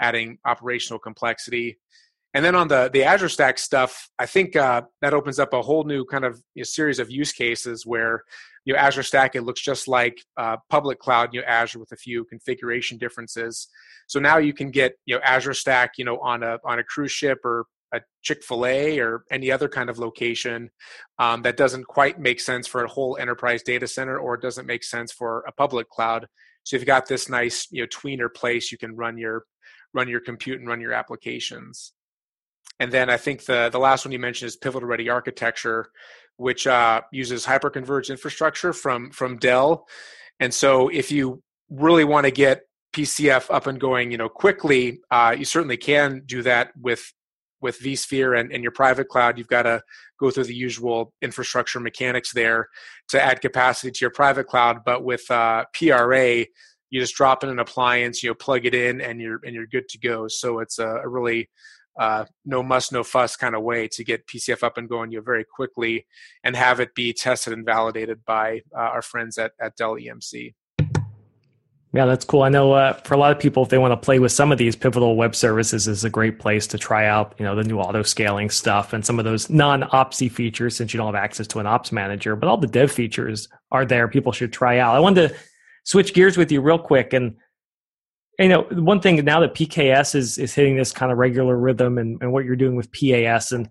adding 0.00 0.38
operational 0.44 0.98
complexity. 0.98 1.78
And 2.34 2.44
then 2.44 2.56
on 2.56 2.66
the 2.66 2.90
the 2.92 3.04
Azure 3.04 3.28
Stack 3.28 3.58
stuff, 3.58 4.10
I 4.18 4.26
think 4.26 4.56
uh, 4.56 4.82
that 5.00 5.14
opens 5.14 5.38
up 5.38 5.52
a 5.52 5.62
whole 5.62 5.84
new 5.84 6.04
kind 6.04 6.24
of 6.24 6.42
you 6.54 6.60
know, 6.60 6.64
series 6.64 6.98
of 6.98 7.10
use 7.10 7.32
cases 7.32 7.86
where 7.86 8.24
you 8.64 8.74
know 8.74 8.80
Azure 8.80 9.04
Stack 9.04 9.36
it 9.36 9.42
looks 9.42 9.60
just 9.60 9.86
like 9.86 10.20
uh, 10.36 10.56
public 10.68 10.98
cloud, 10.98 11.32
you 11.32 11.40
know 11.40 11.46
Azure 11.46 11.78
with 11.78 11.92
a 11.92 11.96
few 11.96 12.24
configuration 12.24 12.98
differences. 12.98 13.68
So 14.08 14.18
now 14.18 14.38
you 14.38 14.52
can 14.52 14.70
get 14.70 14.94
you 15.06 15.14
know 15.14 15.20
Azure 15.24 15.54
Stack, 15.54 15.92
you 15.96 16.04
know 16.04 16.18
on 16.18 16.42
a 16.42 16.58
on 16.64 16.80
a 16.80 16.84
cruise 16.84 17.12
ship 17.12 17.38
or 17.44 17.66
a 17.94 18.00
Chick 18.22 18.42
Fil 18.42 18.66
A 18.66 18.98
or 18.98 19.24
any 19.30 19.52
other 19.52 19.68
kind 19.68 19.88
of 19.88 19.98
location 20.00 20.70
um, 21.20 21.42
that 21.42 21.56
doesn't 21.56 21.86
quite 21.86 22.18
make 22.18 22.40
sense 22.40 22.66
for 22.66 22.82
a 22.82 22.88
whole 22.88 23.16
enterprise 23.20 23.62
data 23.62 23.86
center, 23.86 24.18
or 24.18 24.36
doesn't 24.36 24.66
make 24.66 24.82
sense 24.82 25.12
for 25.12 25.44
a 25.46 25.52
public 25.52 25.88
cloud. 25.88 26.26
So 26.64 26.76
you've 26.76 26.86
got 26.86 27.06
this 27.06 27.28
nice 27.28 27.68
you 27.70 27.82
know 27.82 27.86
tweener 27.86 28.32
place 28.34 28.72
you 28.72 28.78
can 28.78 28.96
run 28.96 29.16
your 29.18 29.44
run 29.94 30.08
your 30.08 30.20
compute 30.20 30.60
and 30.60 30.68
run 30.68 30.80
your 30.80 30.92
applications. 30.92 31.92
And 32.80 32.92
then 32.92 33.08
I 33.08 33.16
think 33.16 33.44
the 33.44 33.68
the 33.70 33.78
last 33.78 34.04
one 34.04 34.12
you 34.12 34.18
mentioned 34.18 34.48
is 34.48 34.56
pivotal 34.56 34.88
ready 34.88 35.08
architecture, 35.08 35.86
which 36.36 36.66
uh, 36.66 37.02
uses 37.12 37.46
hyperconverged 37.46 38.10
infrastructure 38.10 38.72
from 38.72 39.10
from 39.10 39.38
Dell. 39.38 39.86
And 40.40 40.52
so 40.52 40.88
if 40.88 41.12
you 41.12 41.42
really 41.70 42.04
want 42.04 42.24
to 42.24 42.32
get 42.32 42.62
PCF 42.94 43.52
up 43.52 43.66
and 43.66 43.80
going, 43.80 44.10
you 44.10 44.18
know, 44.18 44.28
quickly, 44.28 45.00
uh, 45.10 45.34
you 45.36 45.44
certainly 45.44 45.76
can 45.76 46.22
do 46.26 46.42
that 46.42 46.72
with 46.80 47.12
with 47.60 47.80
vSphere 47.80 48.38
and, 48.38 48.52
and 48.52 48.62
your 48.62 48.72
private 48.72 49.08
cloud. 49.08 49.38
You've 49.38 49.48
got 49.48 49.62
to 49.62 49.80
go 50.20 50.30
through 50.30 50.44
the 50.44 50.54
usual 50.54 51.14
infrastructure 51.22 51.80
mechanics 51.80 52.32
there 52.32 52.68
to 53.08 53.22
add 53.22 53.40
capacity 53.40 53.90
to 53.90 53.98
your 54.02 54.10
private 54.10 54.46
cloud. 54.46 54.84
But 54.84 55.02
with 55.02 55.28
uh, 55.30 55.64
PRA, 55.72 56.44
you 56.94 57.00
just 57.00 57.16
drop 57.16 57.42
in 57.42 57.50
an 57.50 57.58
appliance, 57.58 58.22
you 58.22 58.30
know, 58.30 58.34
plug 58.34 58.66
it 58.66 58.72
in, 58.72 59.00
and 59.00 59.20
you're 59.20 59.40
and 59.44 59.52
you're 59.52 59.66
good 59.66 59.88
to 59.88 59.98
go. 59.98 60.28
So 60.28 60.60
it's 60.60 60.78
a, 60.78 60.86
a 60.86 61.08
really 61.08 61.50
uh, 61.98 62.24
no 62.44 62.62
muss, 62.62 62.92
no 62.92 63.02
fuss 63.02 63.34
kind 63.34 63.56
of 63.56 63.64
way 63.64 63.88
to 63.88 64.04
get 64.04 64.28
PCF 64.28 64.62
up 64.62 64.78
and 64.78 64.88
going 64.88 65.10
you 65.10 65.18
know, 65.18 65.24
very 65.24 65.44
quickly 65.44 66.06
and 66.44 66.54
have 66.54 66.78
it 66.78 66.94
be 66.94 67.12
tested 67.12 67.52
and 67.52 67.66
validated 67.66 68.24
by 68.24 68.62
uh, 68.72 68.82
our 68.82 69.02
friends 69.02 69.38
at, 69.38 69.52
at 69.60 69.74
Dell 69.74 69.96
EMC. 69.96 70.54
Yeah, 71.92 72.06
that's 72.06 72.24
cool. 72.24 72.42
I 72.42 72.48
know 72.48 72.72
uh, 72.72 72.92
for 72.92 73.14
a 73.14 73.16
lot 73.16 73.32
of 73.32 73.40
people, 73.40 73.64
if 73.64 73.70
they 73.70 73.78
want 73.78 73.90
to 73.90 73.96
play 73.96 74.20
with 74.20 74.30
some 74.30 74.52
of 74.52 74.58
these 74.58 74.76
pivotal 74.76 75.16
web 75.16 75.34
services, 75.34 75.88
is 75.88 76.04
a 76.04 76.10
great 76.10 76.38
place 76.38 76.68
to 76.68 76.78
try 76.78 77.06
out, 77.06 77.34
you 77.38 77.44
know, 77.44 77.56
the 77.56 77.64
new 77.64 77.78
auto 77.80 78.02
scaling 78.02 78.50
stuff 78.50 78.92
and 78.92 79.04
some 79.04 79.18
of 79.18 79.24
those 79.24 79.50
non-opsy 79.50 80.30
features, 80.30 80.76
since 80.76 80.94
you 80.94 80.98
don't 80.98 81.12
have 81.12 81.20
access 81.20 81.48
to 81.48 81.58
an 81.58 81.66
ops 81.66 81.90
manager. 81.90 82.36
But 82.36 82.48
all 82.48 82.56
the 82.56 82.68
dev 82.68 82.92
features 82.92 83.48
are 83.72 83.84
there. 83.84 84.06
People 84.06 84.30
should 84.30 84.52
try 84.52 84.78
out. 84.78 84.94
I 84.94 85.00
wanted 85.00 85.28
to 85.28 85.36
switch 85.84 86.14
gears 86.14 86.36
with 86.36 86.50
you 86.50 86.60
real 86.60 86.78
quick, 86.78 87.12
and 87.12 87.36
you 88.38 88.48
know, 88.48 88.62
one 88.62 89.00
thing 89.00 89.24
now 89.24 89.40
that 89.40 89.54
PKS 89.54 90.14
is 90.14 90.38
is 90.38 90.54
hitting 90.54 90.76
this 90.76 90.92
kind 90.92 91.12
of 91.12 91.18
regular 91.18 91.56
rhythm, 91.56 91.98
and, 91.98 92.20
and 92.20 92.32
what 92.32 92.44
you're 92.44 92.56
doing 92.56 92.76
with 92.76 92.92
PAS, 92.92 93.52
and 93.52 93.68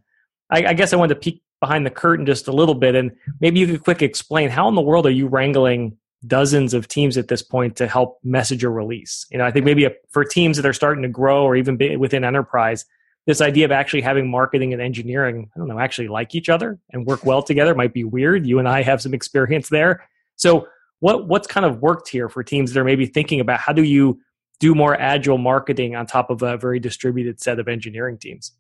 I, 0.50 0.66
I 0.68 0.74
guess 0.74 0.94
I 0.94 0.96
wanted 0.96 1.16
to 1.16 1.20
peek 1.20 1.44
behind 1.60 1.86
the 1.86 1.92
curtain 1.92 2.26
just 2.26 2.48
a 2.48 2.52
little 2.52 2.76
bit, 2.76 2.96
and 2.96 3.12
maybe 3.40 3.60
you 3.60 3.68
could 3.68 3.84
quick 3.84 4.02
explain 4.02 4.50
how 4.50 4.68
in 4.68 4.76
the 4.76 4.82
world 4.82 5.06
are 5.06 5.12
you 5.12 5.28
wrangling 5.28 5.98
dozens 6.28 6.74
of 6.74 6.88
teams 6.88 7.18
at 7.18 7.28
this 7.28 7.42
point 7.42 7.76
to 7.78 7.88
help 7.88 8.20
message 8.24 8.64
a 8.64 8.70
release. 8.70 9.26
You 9.32 9.38
know, 9.38 9.46
I 9.46 9.52
think 9.52 9.66
maybe 9.66 9.86
a, 9.86 9.92
for 10.10 10.24
teams 10.24 10.58
that 10.58 10.66
are 10.66 10.74
starting 10.74 11.04
to 11.04 11.10
grow 11.10 11.44
or 11.44 11.56
even 11.56 11.78
within 12.00 12.24
enterprise, 12.24 12.86
this 13.26 13.42
idea 13.42 13.66
of 13.66 13.72
actually 13.72 14.02
having 14.02 14.30
marketing 14.30 14.74
and 14.74 14.82
engineering, 14.82 15.50
I 15.56 15.60
don't 15.60 15.68
know, 15.68 15.80
actually 15.80 16.08
like 16.08 16.36
each 16.36 16.50
other 16.50 16.80
and 16.92 17.06
work 17.06 17.26
well 17.26 17.42
together 17.42 17.76
might 17.76 17.94
be 17.94 18.04
weird. 18.04 18.46
You 18.46 18.60
and 18.60 18.68
I 18.68 18.84
have 18.84 19.02
some 19.02 19.14
experience 19.14 19.70
there. 19.70 20.08
So, 20.36 20.68
what 21.04 21.28
what's 21.28 21.48
kind 21.48 21.66
of 21.66 21.82
worked 21.82 22.08
here 22.08 22.30
for 22.30 22.44
teams 22.44 22.72
that 22.72 22.80
are 22.80 22.86
maybe 22.86 23.06
thinking 23.06 23.42
about 23.42 23.60
how 23.60 23.74
do 23.74 23.84
you 23.84 24.22
do 24.62 24.74
more 24.74 24.98
agile 24.98 25.38
marketing 25.38 25.98
on 25.98 26.06
top 26.06 26.30
of 26.30 26.42
a 26.42 26.56
very 26.56 26.80
distributed 26.80 27.42
set 27.42 27.60
of 27.60 27.68
engineering 27.68 28.18
teams? 28.18 28.54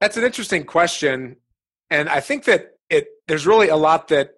That's 0.00 0.16
an 0.16 0.22
interesting 0.22 0.62
question, 0.62 1.34
and 1.90 2.08
I 2.08 2.20
think 2.20 2.44
that 2.44 2.74
it 2.88 3.08
there's 3.26 3.44
really 3.44 3.70
a 3.70 3.76
lot 3.76 4.06
that 4.08 4.34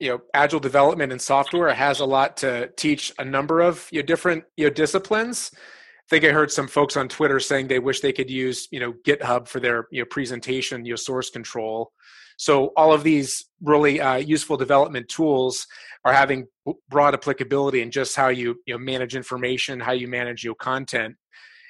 you 0.00 0.08
know 0.08 0.20
agile 0.34 0.58
development 0.58 1.12
and 1.12 1.22
software 1.22 1.72
has 1.72 2.00
a 2.00 2.04
lot 2.04 2.36
to 2.38 2.70
teach 2.76 3.12
a 3.20 3.24
number 3.24 3.60
of 3.60 3.88
you 3.92 4.02
know, 4.02 4.06
different 4.06 4.42
you 4.56 4.66
know 4.66 4.70
disciplines 4.70 5.52
i 5.54 5.58
think 6.10 6.22
i 6.22 6.28
heard 6.28 6.52
some 6.52 6.68
folks 6.68 6.98
on 6.98 7.08
twitter 7.08 7.40
saying 7.40 7.66
they 7.66 7.78
wish 7.78 8.00
they 8.00 8.12
could 8.12 8.28
use 8.28 8.68
you 8.70 8.78
know 8.78 8.92
github 9.06 9.48
for 9.48 9.58
their 9.58 9.86
you 9.90 10.02
know 10.02 10.06
presentation 10.10 10.84
you 10.84 10.92
know 10.92 10.96
source 10.96 11.30
control 11.30 11.92
so 12.36 12.72
all 12.76 12.92
of 12.92 13.02
these 13.02 13.46
really 13.62 14.00
uh, 14.00 14.16
useful 14.16 14.56
development 14.56 15.08
tools 15.08 15.66
are 16.04 16.12
having 16.12 16.46
broad 16.88 17.14
applicability 17.14 17.80
in 17.80 17.90
just 17.90 18.14
how 18.14 18.28
you 18.28 18.56
you 18.66 18.74
know 18.74 18.78
manage 18.78 19.16
information 19.16 19.80
how 19.80 19.92
you 19.92 20.08
manage 20.08 20.44
your 20.44 20.54
content. 20.54 21.16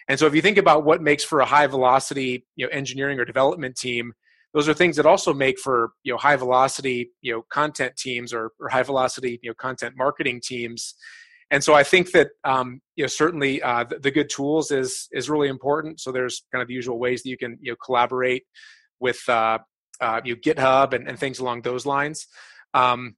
And 0.09 0.19
so 0.19 0.27
if 0.27 0.35
you 0.35 0.43
think 0.43 0.59
about 0.59 0.85
what 0.85 1.03
makes 1.03 1.25
for 1.25 1.41
a 1.41 1.47
high 1.47 1.67
velocity 1.67 2.47
you 2.57 2.67
know 2.67 2.71
engineering 2.73 3.19
or 3.19 3.25
development 3.25 3.77
team 3.77 4.13
those 4.55 4.69
are 4.69 4.75
things 4.75 4.97
that 4.97 5.05
also 5.05 5.35
make 5.35 5.59
for 5.59 5.91
you 6.03 6.13
know 6.13 6.19
high 6.19 6.37
velocity 6.37 7.11
you 7.21 7.33
know 7.33 7.43
content 7.51 7.95
teams 7.97 8.33
or, 8.33 8.53
or 8.59 8.69
high 8.69 8.83
velocity 8.83 9.39
you 9.43 9.51
know 9.51 9.55
content 9.55 9.95
marketing 9.97 10.41
teams. 10.43 10.95
And 11.53 11.63
so 11.63 11.75
i 11.75 11.85
think 11.85 12.11
that 12.11 12.31
um, 12.43 12.81
you 12.97 13.05
know 13.05 13.09
certainly 13.09 13.63
uh, 13.63 13.85
the, 13.85 13.99
the, 13.99 14.11
good 14.11 14.29
tools 14.29 14.71
is 14.71 15.09
is 15.13 15.31
really 15.31 15.49
important. 15.49 16.01
So 16.01 16.11
there's 16.11 16.43
kind 16.51 16.63
of 16.63 16.69
the 16.69 16.75
usual 16.75 16.99
ways 16.99 17.23
that 17.23 17.29
you 17.29 17.37
can 17.37 17.57
you 17.61 17.73
know 17.73 17.77
collaborate 17.85 18.45
with 18.99 19.21
uh, 19.29 19.59
uh, 20.01 20.21
you 20.25 20.35
know, 20.35 20.41
github 20.41 20.93
and, 20.93 21.09
and 21.09 21.19
things 21.19 21.39
along 21.39 21.63
those 21.63 21.87
lines 21.87 22.27
um, 22.75 23.17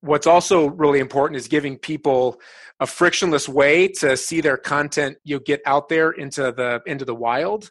what's 0.00 0.26
also 0.26 0.68
really 0.68 1.00
important 1.00 1.36
is 1.36 1.48
giving 1.48 1.76
people 1.76 2.40
a 2.78 2.86
frictionless 2.86 3.48
way 3.48 3.86
to 3.86 4.16
see 4.16 4.40
their 4.40 4.56
content 4.56 5.16
you 5.24 5.36
know, 5.36 5.42
get 5.44 5.60
out 5.66 5.88
there 5.88 6.10
into 6.10 6.52
the 6.52 6.80
into 6.86 7.04
the 7.04 7.14
wild 7.14 7.70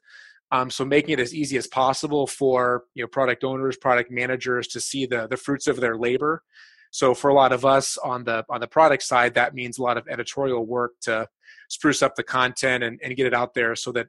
um, 0.52 0.70
so 0.70 0.84
making 0.84 1.12
it 1.12 1.20
as 1.20 1.34
easy 1.34 1.58
as 1.58 1.68
possible 1.68 2.26
for 2.26 2.86
you 2.96 3.04
know 3.04 3.08
product 3.08 3.44
owners, 3.44 3.78
product 3.78 4.12
managers 4.12 4.68
to 4.70 4.80
see 4.80 5.06
the 5.06 5.28
the 5.28 5.38
fruits 5.38 5.68
of 5.68 5.80
their 5.80 5.98
labor. 5.98 6.44
So 6.92 7.14
for 7.14 7.30
a 7.30 7.36
lot 7.36 7.52
of 7.52 7.66
us 7.66 7.98
on 7.98 8.24
the 8.24 8.44
on 8.50 8.60
the 8.60 8.68
product 8.68 9.04
side, 9.04 9.36
that 9.36 9.54
means 9.54 9.78
a 9.78 9.84
lot 9.84 9.98
of 9.98 10.08
editorial 10.08 10.66
work 10.66 10.94
to 11.02 11.28
spruce 11.70 12.02
up 12.02 12.16
the 12.16 12.24
content 12.24 12.84
and, 12.84 13.00
and 13.04 13.16
get 13.16 13.28
it 13.28 13.34
out 13.34 13.54
there 13.54 13.76
so 13.76 13.92
that 13.92 14.08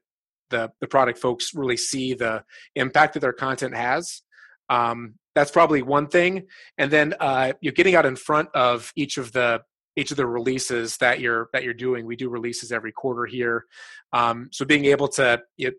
the 0.48 0.70
the 0.80 0.88
product 0.88 1.18
folks 1.18 1.54
really 1.54 1.76
see 1.76 2.14
the 2.14 2.42
impact 2.74 3.14
that 3.14 3.20
their 3.20 3.34
content 3.34 3.76
has. 3.76 4.22
Um, 4.70 5.16
that's 5.34 5.50
probably 5.50 5.82
one 5.82 6.06
thing, 6.08 6.46
and 6.78 6.90
then 6.90 7.14
uh, 7.20 7.52
you're 7.60 7.74
getting 7.74 7.94
out 7.94 8.06
in 8.06 8.16
front 8.16 8.48
of 8.54 8.92
each 8.96 9.18
of 9.18 9.32
the 9.32 9.60
each 9.96 10.10
of 10.10 10.16
the 10.16 10.26
releases 10.26 10.96
that 10.98 11.20
you're 11.20 11.50
that 11.52 11.62
you're 11.62 11.74
doing. 11.74 12.06
We 12.06 12.16
do 12.16 12.30
releases 12.30 12.72
every 12.72 12.92
quarter 12.92 13.26
here, 13.26 13.66
um, 14.12 14.48
so 14.52 14.64
being 14.64 14.86
able 14.86 15.08
to 15.08 15.42
you 15.58 15.72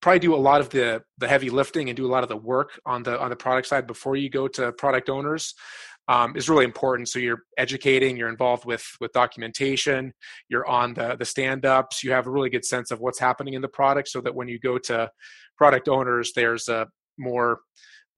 probably 0.00 0.18
do 0.20 0.34
a 0.34 0.36
lot 0.36 0.60
of 0.60 0.70
the 0.70 1.02
the 1.18 1.28
heavy 1.28 1.50
lifting 1.50 1.88
and 1.88 1.96
do 1.96 2.06
a 2.06 2.12
lot 2.12 2.22
of 2.22 2.28
the 2.28 2.36
work 2.36 2.80
on 2.86 3.02
the 3.02 3.18
on 3.20 3.30
the 3.30 3.36
product 3.36 3.68
side 3.68 3.86
before 3.86 4.16
you 4.16 4.30
go 4.30 4.48
to 4.48 4.72
product 4.72 5.10
owners 5.10 5.54
um, 6.08 6.36
is 6.36 6.48
really 6.48 6.64
important. 6.64 7.08
So 7.08 7.18
you're 7.18 7.44
educating, 7.56 8.16
you're 8.16 8.28
involved 8.28 8.64
with 8.64 8.84
with 9.00 9.12
documentation, 9.12 10.12
you're 10.48 10.66
on 10.66 10.94
the 10.94 11.16
the 11.16 11.24
stand 11.24 11.64
ups, 11.64 12.02
you 12.02 12.12
have 12.12 12.26
a 12.26 12.30
really 12.30 12.50
good 12.50 12.64
sense 12.64 12.90
of 12.90 13.00
what's 13.00 13.18
happening 13.18 13.54
in 13.54 13.62
the 13.62 13.68
product, 13.68 14.08
so 14.08 14.20
that 14.22 14.34
when 14.34 14.48
you 14.48 14.58
go 14.58 14.78
to 14.78 15.10
product 15.56 15.88
owners, 15.88 16.32
there's 16.34 16.68
a 16.68 16.88
more, 17.20 17.60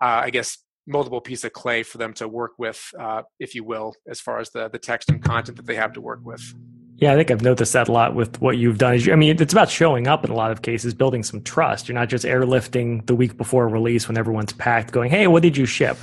uh, 0.01 0.23
I 0.25 0.31
guess, 0.31 0.59
multiple 0.87 1.21
piece 1.21 1.45
of 1.45 1.53
clay 1.53 1.83
for 1.83 1.99
them 1.99 2.13
to 2.15 2.27
work 2.29 2.53
with, 2.59 2.91
uh, 2.99 3.23
if 3.39 3.55
you 3.55 3.65
will, 3.65 3.95
as 4.09 4.21
far 4.21 4.39
as 4.39 4.51
the 4.51 4.69
the 4.69 4.79
text 4.79 5.11
and 5.11 5.23
content 5.23 5.57
that 5.57 5.67
they 5.67 5.77
have 5.77 5.93
to 5.93 6.01
work 6.01 6.21
with. 6.25 6.55
Yeah, 6.97 7.13
I 7.13 7.17
think 7.17 7.31
I've 7.33 7.43
noticed 7.43 7.73
that 7.73 7.89
a 7.89 7.93
lot 7.93 8.15
with 8.15 8.41
what 8.41 8.59
you've 8.59 8.79
done. 8.79 8.99
I 9.11 9.17
mean, 9.17 9.41
it's 9.41 9.53
about 9.53 9.69
showing 9.69 10.07
up 10.07 10.25
in 10.25 10.31
a 10.31 10.35
lot 10.35 10.53
of 10.53 10.63
cases, 10.63 10.95
building 10.95 11.25
some 11.25 11.43
trust. 11.43 11.89
You're 11.89 11.99
not 11.99 12.09
just 12.09 12.25
airlifting 12.25 13.05
the 13.07 13.15
week 13.15 13.37
before 13.37 13.69
release 13.69 14.07
when 14.07 14.17
everyone's 14.17 14.53
packed, 14.53 14.93
going, 14.93 15.11
"Hey, 15.11 15.27
what 15.27 15.43
did 15.43 15.57
you 15.57 15.67
ship?" 15.67 15.97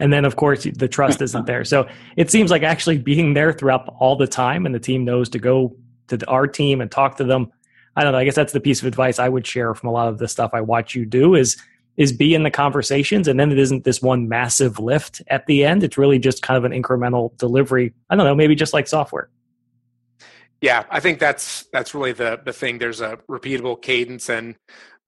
And 0.00 0.12
then, 0.12 0.24
of 0.24 0.34
course, 0.34 0.64
the 0.64 0.88
trust 0.88 1.22
isn't 1.22 1.46
there. 1.46 1.64
So 1.64 1.86
it 2.16 2.28
seems 2.30 2.50
like 2.50 2.64
actually 2.64 2.98
being 2.98 3.34
there 3.34 3.52
throughout 3.52 3.88
all 4.00 4.16
the 4.16 4.26
time, 4.26 4.66
and 4.66 4.74
the 4.74 4.80
team 4.80 5.04
knows 5.04 5.28
to 5.28 5.38
go 5.38 5.76
to 6.08 6.26
our 6.28 6.46
team 6.48 6.80
and 6.80 6.90
talk 6.90 7.16
to 7.18 7.24
them. 7.24 7.52
I 7.94 8.02
don't 8.02 8.12
know. 8.12 8.18
I 8.18 8.24
guess 8.24 8.34
that's 8.34 8.52
the 8.52 8.60
piece 8.60 8.80
of 8.80 8.86
advice 8.86 9.18
I 9.18 9.28
would 9.28 9.46
share 9.46 9.74
from 9.74 9.90
a 9.90 9.92
lot 9.92 10.08
of 10.08 10.18
the 10.18 10.26
stuff 10.26 10.50
I 10.54 10.60
watch 10.60 10.94
you 10.94 11.04
do 11.04 11.34
is 11.34 11.56
is 11.96 12.12
be 12.12 12.34
in 12.34 12.42
the 12.42 12.50
conversations, 12.50 13.28
and 13.28 13.38
then 13.38 13.52
it 13.52 13.58
isn't 13.58 13.84
this 13.84 14.00
one 14.00 14.28
massive 14.28 14.78
lift 14.78 15.22
at 15.28 15.46
the 15.46 15.64
end. 15.64 15.82
It's 15.82 15.98
really 15.98 16.18
just 16.18 16.42
kind 16.42 16.56
of 16.56 16.64
an 16.64 16.72
incremental 16.72 17.36
delivery. 17.36 17.92
I 18.08 18.16
don't 18.16 18.24
know, 18.24 18.34
maybe 18.34 18.54
just 18.54 18.72
like 18.72 18.88
software. 18.88 19.28
Yeah, 20.60 20.84
I 20.90 21.00
think 21.00 21.18
that's 21.18 21.66
that's 21.72 21.94
really 21.94 22.12
the 22.12 22.40
the 22.44 22.52
thing. 22.52 22.78
There's 22.78 23.00
a 23.00 23.18
repeatable 23.28 23.80
cadence, 23.80 24.30
and 24.30 24.54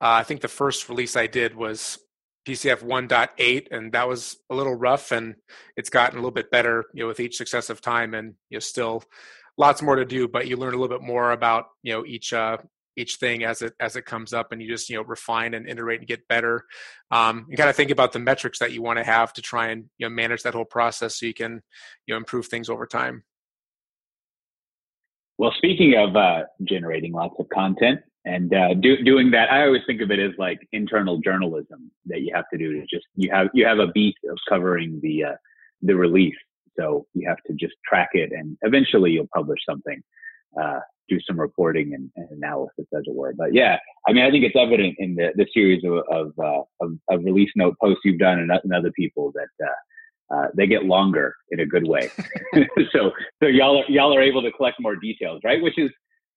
uh, 0.01 0.18
I 0.20 0.24
think 0.24 0.41
the 0.41 0.49
first 0.49 0.89
release 0.89 1.16
I 1.16 1.26
did 1.26 1.55
was 1.55 1.99
PCF 2.47 2.82
1.8, 2.82 3.68
and 3.70 3.93
that 3.93 4.09
was 4.09 4.37
a 4.51 4.55
little 4.55 4.74
rough, 4.74 5.12
and 5.12 5.37
it's 5.76 5.91
gotten 5.91 6.18
a 6.18 6.20
little 6.20 6.30
bit 6.30 6.51
better, 6.51 6.85
you 6.93 7.05
know, 7.05 7.09
with 7.09 7.20
each 7.20 7.37
successive 7.37 7.80
time, 7.80 8.14
and 8.14 8.35
you 8.51 8.57
know, 8.57 8.61
still 8.61 9.05
lots 9.57 9.80
more 9.80 9.97
to 9.97 10.05
do, 10.05 10.28
but 10.28 10.47
you 10.47 10.57
learn 10.57 10.74
a 10.74 10.76
little 10.76 10.99
bit 10.99 11.07
more 11.07 11.32
about 11.32 11.66
you 11.82 11.93
know 11.93 12.05
each 12.05 12.32
uh, 12.32 12.59
each 12.97 13.16
thing 13.16 13.45
as 13.45 13.62
it 13.62 13.74
as 13.80 13.97
it 13.97 14.05
comes 14.05 14.32
up, 14.32 14.53
and 14.53 14.62
you 14.62 14.68
just 14.68 14.88
you 14.88 14.97
know 14.97 15.03
refine 15.03 15.55
and 15.55 15.68
iterate 15.68 16.01
and 16.01 16.09
get 16.09 16.26
better. 16.28 16.64
Um, 17.11 17.47
and 17.49 17.57
kind 17.57 17.70
of 17.70 17.76
think 17.76 17.90
about 17.90 18.12
the 18.12 18.18
metrics 18.18 18.59
that 18.59 18.72
you 18.72 18.82
want 18.82 18.99
to 18.99 19.05
have 19.05 19.32
to 19.34 19.42
try 19.42 19.68
and 19.68 19.84
you 19.99 20.07
know 20.07 20.11
manage 20.11 20.42
that 20.42 20.55
whole 20.55 20.64
process, 20.64 21.18
so 21.18 21.26
you 21.26 21.34
can 21.34 21.62
you 22.07 22.14
know 22.14 22.16
improve 22.16 22.47
things 22.47 22.68
over 22.68 22.86
time. 22.86 23.24
Well, 25.38 25.53
speaking 25.57 25.95
of 25.97 26.14
uh, 26.16 26.42
generating 26.62 27.12
lots 27.12 27.34
of 27.40 27.49
content, 27.49 28.01
and 28.24 28.55
uh, 28.55 28.74
do, 28.74 29.03
doing 29.03 29.30
that, 29.32 29.53
I 29.53 29.64
always 29.64 29.82
think 29.86 30.01
of 30.01 30.11
it 30.11 30.18
as 30.18 30.30
like 30.38 30.61
internal 30.72 31.18
journalism 31.18 31.90
that 32.07 32.20
you 32.22 32.32
have 32.34 32.49
to 32.53 32.59
do 32.59 32.72
to 32.72 32.80
just 32.82 33.07
you 33.16 33.30
have 33.30 33.49
you 33.53 33.66
have 33.66 33.78
a 33.78 33.88
beat 33.88 34.16
of 34.30 34.38
covering 34.49 35.01
the 35.03 35.24
uh, 35.24 35.36
the 35.82 35.95
release, 35.95 36.36
so 36.78 37.07
you 37.14 37.28
have 37.28 37.42
to 37.47 37.53
just 37.55 37.74
track 37.86 38.11
it, 38.12 38.32
and 38.32 38.57
eventually 38.62 39.11
you'll 39.11 39.28
publish 39.34 39.59
something, 39.68 40.03
uh, 40.61 40.81
do 41.09 41.19
some 41.27 41.39
reporting 41.39 41.95
and, 41.95 42.11
and, 42.17 42.29
analysis, 42.31 42.87
as 42.97 43.03
it 43.05 43.15
were. 43.15 43.35
But 43.37 43.53
yeah, 43.53 43.77
I 44.09 44.13
mean, 44.13 44.25
I 44.25 44.31
think 44.31 44.45
it's 44.45 44.57
evident 44.57 44.97
in 44.99 45.15
the, 45.15 45.33
the 45.37 45.47
series 45.53 45.85
of 45.85 45.93
of, 46.11 46.33
uh, 46.39 46.63
of, 46.81 46.93
of 47.11 47.25
release 47.25 47.51
note 47.57 47.77
posts 47.81 48.01
you've 48.05 48.19
done 48.19 48.39
and, 48.39 48.51
and 48.51 48.75
other 48.75 48.93
people 48.93 49.33
that. 49.35 49.65
Uh, 49.65 49.73
uh, 50.35 50.47
they 50.57 50.67
get 50.67 50.87
longer 50.87 51.37
in 51.51 51.61
a 51.61 51.67
good 51.67 51.87
way. 51.87 52.11
so, 52.93 53.13
so 53.43 53.47
y'all 53.47 53.83
are, 53.83 53.91
y'all 53.91 54.17
are 54.17 54.23
able 54.23 54.41
to 54.41 54.51
collect 54.53 54.81
more 54.81 54.97
details, 54.97 55.39
right? 55.45 55.63
Which 55.63 55.79
is 55.79 55.91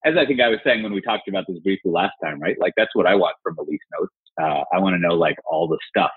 as 0.05 0.15
I 0.17 0.25
think 0.25 0.39
I 0.39 0.47
was 0.47 0.59
saying 0.63 0.83
when 0.83 0.93
we 0.93 1.01
talked 1.01 1.27
about 1.27 1.45
this 1.47 1.59
briefly 1.59 1.91
last 1.91 2.13
time, 2.23 2.39
right? 2.39 2.55
Like 2.59 2.73
that's 2.77 2.93
what 2.93 3.05
I 3.05 3.15
want 3.15 3.35
from 3.43 3.55
release 3.57 3.81
notes. 3.99 4.13
Uh, 4.39 4.63
I 4.73 4.79
want 4.79 4.95
to 4.95 4.99
know 4.99 5.15
like 5.15 5.37
all 5.49 5.67
the 5.67 5.79
stuff, 5.89 6.11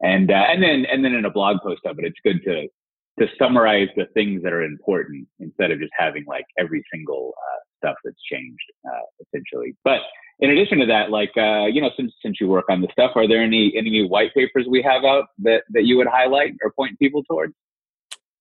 and 0.00 0.30
uh, 0.30 0.44
and 0.48 0.62
then 0.62 0.86
and 0.90 1.04
then 1.04 1.14
in 1.14 1.24
a 1.24 1.30
blog 1.30 1.58
post 1.62 1.82
of 1.84 1.98
it, 1.98 2.04
it's 2.04 2.18
good 2.24 2.42
to 2.44 2.68
to 3.18 3.26
summarize 3.38 3.88
the 3.96 4.06
things 4.14 4.42
that 4.42 4.52
are 4.52 4.62
important 4.62 5.28
instead 5.38 5.70
of 5.70 5.78
just 5.78 5.92
having 5.96 6.24
like 6.26 6.44
every 6.58 6.82
single 6.92 7.34
uh, 7.36 7.58
stuff 7.78 7.96
that's 8.04 8.20
changed 8.30 8.62
uh, 8.86 9.00
essentially. 9.20 9.74
But 9.84 10.00
in 10.40 10.50
addition 10.50 10.78
to 10.78 10.86
that, 10.86 11.10
like 11.10 11.30
uh, 11.36 11.66
you 11.66 11.80
know, 11.80 11.90
since 11.96 12.12
since 12.22 12.38
you 12.40 12.48
work 12.48 12.64
on 12.70 12.80
the 12.80 12.88
stuff, 12.92 13.12
are 13.14 13.28
there 13.28 13.42
any 13.42 13.72
any 13.76 13.90
new 13.90 14.08
white 14.08 14.34
papers 14.34 14.66
we 14.68 14.82
have 14.82 15.04
out 15.04 15.26
that 15.38 15.62
that 15.70 15.84
you 15.84 15.96
would 15.96 16.06
highlight 16.06 16.54
or 16.62 16.72
point 16.72 16.98
people 16.98 17.22
towards? 17.24 17.54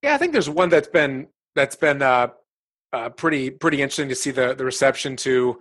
Yeah, 0.01 0.15
I 0.15 0.17
think 0.17 0.33
there's 0.33 0.49
one 0.49 0.69
that's 0.69 0.87
been 0.87 1.27
that's 1.55 1.75
been 1.75 2.01
uh, 2.01 2.29
uh, 2.93 3.09
pretty 3.09 3.49
pretty 3.49 3.81
interesting 3.81 4.09
to 4.09 4.15
see 4.15 4.31
the 4.31 4.53
the 4.53 4.65
reception 4.65 5.15
to. 5.17 5.59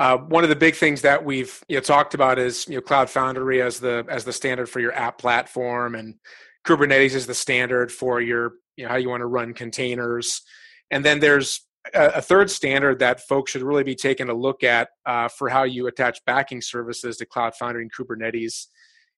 Uh, 0.00 0.16
one 0.16 0.44
of 0.44 0.48
the 0.48 0.54
big 0.54 0.76
things 0.76 1.02
that 1.02 1.24
we've 1.24 1.60
you 1.66 1.74
know, 1.74 1.80
talked 1.80 2.14
about 2.14 2.38
is 2.38 2.68
you 2.68 2.76
know 2.76 2.80
Cloud 2.80 3.10
Foundry 3.10 3.60
as 3.60 3.80
the 3.80 4.06
as 4.08 4.24
the 4.24 4.32
standard 4.32 4.68
for 4.68 4.78
your 4.78 4.92
app 4.92 5.18
platform, 5.18 5.96
and 5.96 6.14
Kubernetes 6.68 7.14
is 7.14 7.26
the 7.26 7.34
standard 7.34 7.90
for 7.90 8.20
your 8.20 8.54
you 8.76 8.84
know 8.84 8.90
how 8.90 8.96
you 8.96 9.08
want 9.08 9.22
to 9.22 9.26
run 9.26 9.54
containers. 9.54 10.42
And 10.90 11.04
then 11.04 11.20
there's 11.20 11.66
a, 11.94 12.06
a 12.16 12.22
third 12.22 12.50
standard 12.50 12.98
that 13.00 13.26
folks 13.26 13.52
should 13.52 13.62
really 13.62 13.84
be 13.84 13.94
taking 13.94 14.28
a 14.28 14.34
look 14.34 14.62
at 14.62 14.88
uh, 15.06 15.28
for 15.28 15.48
how 15.48 15.64
you 15.64 15.86
attach 15.86 16.24
backing 16.26 16.60
services 16.60 17.16
to 17.18 17.26
Cloud 17.26 17.54
Foundry 17.56 17.82
and 17.82 17.92
Kubernetes 17.92 18.66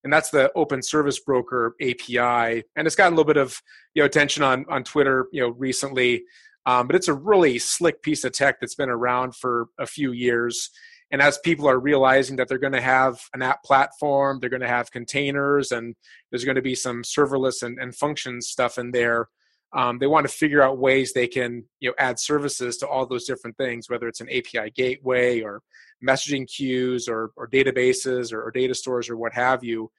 and 0.03 0.11
that's 0.11 0.31
the 0.31 0.51
open 0.57 0.83
service 0.83 1.21
broker 1.21 1.75
api 1.83 2.19
and 2.19 2.87
it's 2.87 2.97
gotten 2.97 3.13
a 3.13 3.17
little 3.17 3.27
bit 3.31 3.37
of 3.37 3.61
you 3.93 4.01
know 4.01 4.07
attention 4.07 4.43
on 4.43 4.65
on 4.71 4.83
twitter 4.83 5.27
you 5.31 5.43
know 5.43 5.51
recently 5.51 6.23
um, 6.67 6.87
but 6.87 6.97
it's 6.97 7.09
a 7.09 7.15
really 7.15 7.59
slick 7.59 8.03
piece 8.03 8.25
of 8.25 8.33
tech 8.33 8.61
that's 8.61 8.75
been 8.75 8.91
around 8.91 9.35
for 9.35 9.69
a 9.79 9.87
few 9.87 10.13
years. 10.13 10.71
And 11.13 11.21
as 11.21 11.39
people 11.39 11.69
are 11.69 11.81
realizing 11.81 12.37
that 12.37 12.49
they're 12.49 12.59
going 12.59 12.73
to 12.73 12.81
have 12.81 13.21
an 13.35 13.43
app 13.43 13.65
platform, 13.65 14.39
they're 14.39 14.51
going 14.51 14.61
to 14.63 14.69
have 14.69 14.93
containers, 14.93 15.73
and 15.73 15.97
there's 16.31 16.45
going 16.45 16.55
to 16.57 16.63
be 16.63 16.75
some 16.75 17.03
serverless 17.03 17.63
and, 17.63 17.79
and 17.79 17.95
function 17.95 18.41
stuff 18.41 18.79
in 18.79 18.93
there, 18.93 19.29
um, 19.73 19.99
they 19.99 20.07
want 20.07 20.27
to 20.27 20.33
figure 20.33 20.63
out 20.63 20.79
ways 20.79 21.13
they 21.13 21.29
can 21.29 21.65
you 21.79 21.89
know 21.89 21.95
add 21.99 22.19
services 22.19 22.77
to 22.79 22.89
all 22.89 23.07
those 23.07 23.25
different 23.25 23.57
things, 23.57 23.89
whether 23.89 24.09
it's 24.09 24.21
an 24.21 24.29
API 24.29 24.71
gateway 24.71 25.41
or 25.43 25.63
messaging 26.05 26.51
queues 26.51 27.09
or, 27.09 27.31
or 27.37 27.49
databases 27.49 28.33
or, 28.33 28.43
or 28.43 28.51
data 28.51 28.75
stores 28.75 29.09
or 29.09 29.17
what 29.17 29.33
have 29.33 29.63
you. 29.63 29.91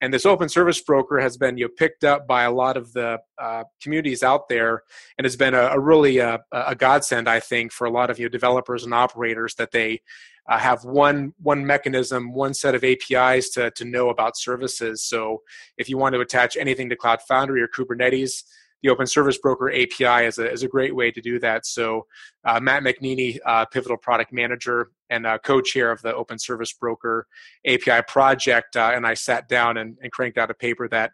And 0.00 0.12
this 0.12 0.26
open 0.26 0.48
service 0.48 0.80
broker 0.80 1.18
has 1.20 1.36
been 1.36 1.56
you 1.56 1.66
know, 1.66 1.70
picked 1.76 2.04
up 2.04 2.26
by 2.26 2.42
a 2.42 2.52
lot 2.52 2.76
of 2.76 2.92
the 2.92 3.18
uh, 3.38 3.64
communities 3.82 4.22
out 4.22 4.48
there, 4.48 4.82
and 5.16 5.24
has 5.24 5.36
been 5.36 5.54
a, 5.54 5.68
a 5.68 5.80
really 5.80 6.20
uh, 6.20 6.38
a, 6.52 6.64
a, 6.68 6.74
godsend, 6.74 7.28
I 7.28 7.40
think, 7.40 7.72
for 7.72 7.86
a 7.86 7.90
lot 7.90 8.10
of 8.10 8.18
you 8.18 8.26
know, 8.26 8.30
developers 8.30 8.84
and 8.84 8.92
operators 8.92 9.54
that 9.54 9.72
they 9.72 10.02
uh, 10.48 10.58
have 10.58 10.84
one 10.84 11.32
one 11.42 11.64
mechanism, 11.66 12.32
one 12.32 12.54
set 12.54 12.74
of 12.74 12.84
APIs 12.84 13.48
to 13.50 13.70
to 13.70 13.84
know 13.84 14.10
about 14.10 14.36
services. 14.36 15.02
So 15.02 15.42
if 15.78 15.88
you 15.88 15.96
want 15.96 16.14
to 16.14 16.20
attach 16.20 16.56
anything 16.56 16.90
to 16.90 16.96
Cloud 16.96 17.22
Foundry 17.28 17.62
or 17.62 17.68
Kubernetes, 17.68 18.42
the 18.86 18.92
Open 18.92 19.06
Service 19.06 19.38
Broker 19.38 19.70
API 19.70 20.26
is 20.26 20.38
a, 20.38 20.50
is 20.50 20.62
a 20.62 20.68
great 20.68 20.94
way 20.94 21.10
to 21.10 21.20
do 21.20 21.38
that. 21.40 21.66
So, 21.66 22.06
uh, 22.44 22.60
Matt 22.60 22.84
McNeeney, 22.84 23.38
uh, 23.44 23.64
Pivotal 23.66 23.96
Product 23.96 24.32
Manager 24.32 24.90
and 25.10 25.26
uh, 25.26 25.38
co 25.38 25.60
chair 25.60 25.90
of 25.90 26.00
the 26.02 26.14
Open 26.14 26.38
Service 26.38 26.72
Broker 26.72 27.26
API 27.66 28.02
project, 28.06 28.76
uh, 28.76 28.92
and 28.94 29.06
I 29.06 29.14
sat 29.14 29.48
down 29.48 29.76
and, 29.76 29.96
and, 30.00 30.12
cranked 30.12 30.38
out 30.38 30.50
a 30.50 30.54
paper 30.54 30.88
that 30.88 31.10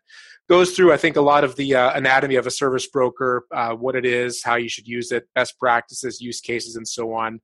goes 0.48 0.72
through, 0.72 0.92
I 0.92 0.98
think, 0.98 1.16
a 1.16 1.22
lot 1.22 1.44
of 1.44 1.56
the 1.56 1.74
uh, 1.74 1.92
anatomy 1.94 2.36
of 2.36 2.46
a 2.46 2.50
service 2.50 2.86
broker, 2.88 3.46
uh, 3.54 3.72
what 3.72 3.96
it 3.96 4.04
is, 4.04 4.42
how 4.42 4.56
you 4.56 4.68
should 4.68 4.86
use 4.86 5.10
it, 5.10 5.24
best 5.34 5.58
practices, 5.58 6.20
use 6.20 6.40
cases, 6.40 6.76
and 6.76 6.86
so 6.86 7.14
on. 7.14 7.40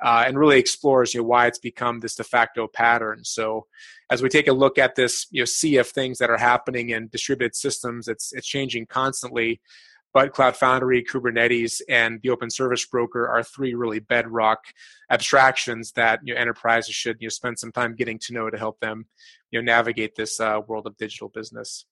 Uh, 0.00 0.24
and 0.26 0.38
really 0.38 0.58
explores 0.58 1.14
you 1.14 1.20
know 1.20 1.26
why 1.26 1.46
it's 1.46 1.58
become 1.58 2.00
this 2.00 2.14
de 2.14 2.24
facto 2.24 2.66
pattern. 2.66 3.24
So 3.24 3.66
as 4.10 4.22
we 4.22 4.28
take 4.28 4.48
a 4.48 4.52
look 4.52 4.78
at 4.78 4.94
this 4.94 5.26
you 5.30 5.40
know 5.40 5.46
sea 5.46 5.76
of 5.76 5.88
things 5.88 6.18
that 6.18 6.30
are 6.30 6.38
happening 6.38 6.90
in 6.90 7.08
distributed 7.08 7.54
systems, 7.54 8.08
it's 8.08 8.32
it's 8.32 8.46
changing 8.46 8.86
constantly. 8.86 9.60
But 10.14 10.34
Cloud 10.34 10.56
Foundry, 10.56 11.02
Kubernetes, 11.02 11.80
and 11.88 12.20
the 12.22 12.28
Open 12.28 12.50
Service 12.50 12.84
Broker 12.84 13.26
are 13.28 13.42
three 13.42 13.72
really 13.72 13.98
bedrock 13.98 14.58
abstractions 15.10 15.92
that 15.92 16.20
you 16.22 16.34
know, 16.34 16.40
enterprises 16.40 16.94
should 16.94 17.16
you 17.20 17.26
know, 17.26 17.30
spend 17.30 17.58
some 17.58 17.72
time 17.72 17.94
getting 17.94 18.18
to 18.20 18.34
know 18.34 18.50
to 18.50 18.58
help 18.58 18.78
them 18.80 19.06
you 19.50 19.58
know, 19.58 19.64
navigate 19.64 20.14
this 20.14 20.38
uh, 20.38 20.60
world 20.66 20.86
of 20.86 20.98
digital 20.98 21.30
business. 21.30 21.86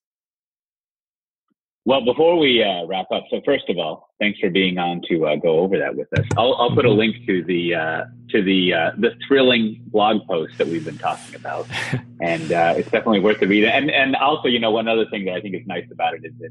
Well, 1.91 2.05
before 2.05 2.39
we 2.39 2.63
uh, 2.63 2.87
wrap 2.87 3.11
up, 3.11 3.25
so 3.31 3.41
first 3.45 3.69
of 3.69 3.77
all, 3.77 4.15
thanks 4.21 4.39
for 4.39 4.49
being 4.49 4.79
on 4.79 5.03
to 5.09 5.27
uh, 5.27 5.35
go 5.35 5.59
over 5.59 5.77
that 5.77 5.97
with 5.97 6.07
us. 6.17 6.25
I'll, 6.37 6.55
I'll 6.55 6.73
put 6.73 6.85
a 6.85 6.91
link 6.91 7.17
to 7.27 7.43
the 7.43 7.75
uh, 7.75 8.05
to 8.29 8.45
the 8.45 8.73
uh, 8.73 8.91
the 8.97 9.17
thrilling 9.27 9.83
blog 9.87 10.25
post 10.29 10.57
that 10.59 10.69
we've 10.69 10.85
been 10.85 10.99
talking 10.99 11.35
about, 11.35 11.67
and 12.21 12.53
uh, 12.53 12.75
it's 12.77 12.89
definitely 12.93 13.19
worth 13.19 13.41
the 13.41 13.49
read. 13.49 13.65
And 13.65 13.91
and 13.91 14.15
also, 14.15 14.47
you 14.47 14.61
know, 14.61 14.71
one 14.71 14.87
other 14.87 15.05
thing 15.07 15.25
that 15.25 15.35
I 15.35 15.41
think 15.41 15.57
is 15.57 15.67
nice 15.67 15.87
about 15.91 16.15
it 16.15 16.21
is 16.25 16.33
that 16.39 16.51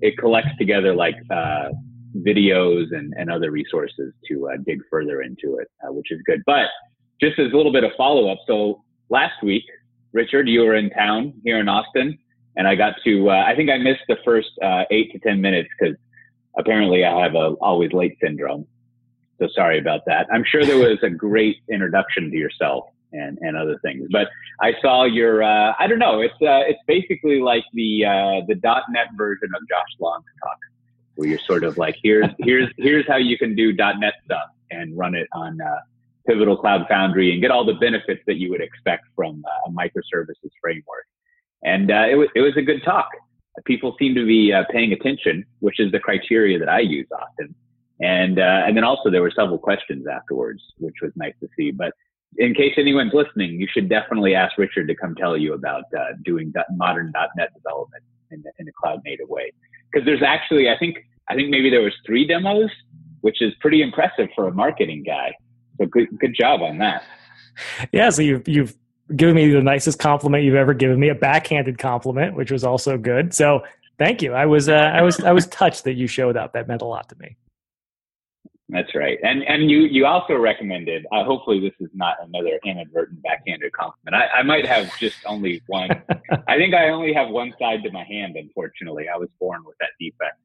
it 0.00 0.16
collects 0.16 0.56
together 0.56 0.94
like 0.94 1.16
uh, 1.30 1.68
videos 2.26 2.86
and, 2.96 3.12
and 3.18 3.30
other 3.30 3.50
resources 3.50 4.14
to 4.28 4.48
dig 4.64 4.80
further 4.90 5.20
into 5.20 5.58
it, 5.58 5.68
which 5.92 6.10
is 6.10 6.22
good. 6.24 6.42
But 6.46 6.68
just 7.20 7.38
as 7.38 7.52
a 7.52 7.56
little 7.58 7.72
bit 7.72 7.84
of 7.84 7.90
follow 7.98 8.32
up, 8.32 8.38
so 8.46 8.82
last 9.10 9.42
week, 9.42 9.64
Richard, 10.14 10.48
you 10.48 10.62
were 10.62 10.76
in 10.76 10.88
town 10.88 11.34
here 11.44 11.60
in 11.60 11.68
Austin 11.68 12.18
and 12.58 12.66
I 12.66 12.74
got 12.74 12.96
to. 13.04 13.30
Uh, 13.30 13.44
I 13.46 13.54
think 13.56 13.70
I 13.70 13.78
missed 13.78 14.02
the 14.08 14.18
first 14.24 14.50
uh, 14.62 14.82
eight 14.90 15.12
to 15.12 15.18
ten 15.20 15.40
minutes 15.40 15.70
because 15.78 15.96
apparently 16.58 17.04
I 17.04 17.22
have 17.22 17.34
a 17.34 17.54
always 17.62 17.92
late 17.92 18.18
syndrome. 18.20 18.66
So 19.40 19.48
sorry 19.54 19.78
about 19.78 20.00
that. 20.06 20.26
I'm 20.32 20.44
sure 20.44 20.66
there 20.66 20.76
was 20.76 20.98
a 21.02 21.08
great 21.08 21.58
introduction 21.70 22.30
to 22.30 22.36
yourself 22.36 22.86
and, 23.12 23.38
and 23.40 23.56
other 23.56 23.78
things, 23.78 24.08
but 24.10 24.28
I 24.60 24.72
saw 24.82 25.04
your. 25.04 25.42
Uh, 25.42 25.72
I 25.78 25.86
don't 25.86 26.00
know. 26.00 26.20
It's 26.20 26.34
uh, 26.42 26.66
it's 26.66 26.80
basically 26.86 27.40
like 27.40 27.64
the 27.72 28.04
uh, 28.04 28.46
the 28.48 28.56
.NET 28.90 29.06
version 29.16 29.48
of 29.54 29.66
Josh 29.68 29.94
Long's 30.00 30.24
talk, 30.42 30.58
where 31.14 31.28
you're 31.28 31.38
sort 31.38 31.62
of 31.62 31.78
like 31.78 31.96
here's 32.02 32.28
here's 32.40 32.68
here's 32.76 33.06
how 33.06 33.16
you 33.16 33.38
can 33.38 33.54
do 33.54 33.72
.NET 33.72 34.14
stuff 34.24 34.50
and 34.70 34.98
run 34.98 35.14
it 35.14 35.28
on. 35.32 35.58
Uh, 35.60 35.78
Pivotal 36.26 36.58
Cloud 36.58 36.84
Foundry 36.90 37.32
and 37.32 37.40
get 37.40 37.50
all 37.50 37.64
the 37.64 37.72
benefits 37.72 38.20
that 38.26 38.36
you 38.36 38.50
would 38.50 38.60
expect 38.60 39.06
from 39.16 39.42
a 39.66 39.70
microservices 39.70 40.50
framework. 40.60 41.06
And 41.64 41.90
uh, 41.90 42.06
it, 42.10 42.14
was, 42.14 42.28
it 42.34 42.40
was 42.40 42.56
a 42.56 42.62
good 42.62 42.82
talk. 42.84 43.08
People 43.64 43.96
seem 43.98 44.14
to 44.14 44.24
be 44.24 44.52
uh, 44.52 44.64
paying 44.70 44.92
attention, 44.92 45.44
which 45.60 45.80
is 45.80 45.90
the 45.90 45.98
criteria 45.98 46.58
that 46.58 46.68
I 46.68 46.80
use 46.80 47.08
often. 47.12 47.54
And, 48.00 48.38
uh, 48.38 48.62
and 48.66 48.76
then 48.76 48.84
also 48.84 49.10
there 49.10 49.22
were 49.22 49.32
several 49.34 49.58
questions 49.58 50.06
afterwards, 50.06 50.62
which 50.78 50.94
was 51.02 51.10
nice 51.16 51.34
to 51.40 51.48
see. 51.56 51.72
But 51.72 51.92
in 52.36 52.54
case 52.54 52.74
anyone's 52.76 53.12
listening, 53.12 53.60
you 53.60 53.66
should 53.72 53.88
definitely 53.88 54.34
ask 54.34 54.56
Richard 54.56 54.86
to 54.88 54.94
come 54.94 55.16
tell 55.16 55.36
you 55.36 55.54
about 55.54 55.84
uh, 55.96 56.12
doing 56.24 56.52
modern 56.70 57.12
.NET 57.36 57.52
development 57.54 58.04
in, 58.30 58.44
in 58.60 58.68
a 58.68 58.72
cloud 58.80 59.00
native 59.04 59.28
way. 59.28 59.52
Because 59.90 60.06
there's 60.06 60.22
actually, 60.22 60.70
I 60.70 60.78
think, 60.78 60.98
I 61.28 61.34
think 61.34 61.50
maybe 61.50 61.70
there 61.70 61.82
was 61.82 61.94
three 62.06 62.26
demos, 62.26 62.70
which 63.22 63.42
is 63.42 63.52
pretty 63.60 63.82
impressive 63.82 64.28
for 64.36 64.46
a 64.46 64.52
marketing 64.52 65.02
guy. 65.04 65.34
So 65.80 65.86
good, 65.86 66.06
good 66.20 66.36
job 66.38 66.62
on 66.62 66.78
that. 66.78 67.02
Yeah, 67.92 68.10
so 68.10 68.22
you've 68.22 68.46
you've 68.46 68.76
giving 69.16 69.34
me 69.34 69.50
the 69.50 69.62
nicest 69.62 69.98
compliment 69.98 70.44
you've 70.44 70.54
ever 70.54 70.74
given 70.74 70.98
me, 70.98 71.08
a 71.08 71.14
backhanded 71.14 71.78
compliment, 71.78 72.34
which 72.36 72.50
was 72.50 72.64
also 72.64 72.98
good. 72.98 73.34
So 73.34 73.62
thank 73.98 74.22
you. 74.22 74.32
I 74.32 74.46
was 74.46 74.68
uh, 74.68 74.72
I 74.72 75.02
was 75.02 75.20
I 75.20 75.32
was 75.32 75.46
touched 75.46 75.84
that 75.84 75.94
you 75.94 76.06
showed 76.06 76.36
up. 76.36 76.52
That 76.52 76.68
meant 76.68 76.82
a 76.82 76.86
lot 76.86 77.08
to 77.10 77.16
me. 77.18 77.36
That's 78.70 78.94
right, 78.94 79.18
and 79.22 79.42
and 79.44 79.70
you 79.70 79.80
you 79.80 80.04
also 80.04 80.36
recommended. 80.36 81.06
Uh, 81.10 81.24
hopefully, 81.24 81.58
this 81.58 81.72
is 81.80 81.90
not 81.94 82.16
another 82.22 82.60
inadvertent 82.66 83.22
backhanded 83.22 83.72
compliment. 83.72 84.14
I, 84.14 84.40
I 84.40 84.42
might 84.42 84.66
have 84.66 84.96
just 84.98 85.16
only 85.24 85.62
one. 85.68 85.90
I 86.48 86.56
think 86.56 86.74
I 86.74 86.90
only 86.90 87.14
have 87.14 87.30
one 87.30 87.54
side 87.58 87.82
to 87.84 87.90
my 87.92 88.04
hand. 88.04 88.36
Unfortunately, 88.36 89.06
I 89.12 89.16
was 89.16 89.30
born 89.40 89.64
with 89.64 89.76
that 89.80 89.90
defect. 89.98 90.36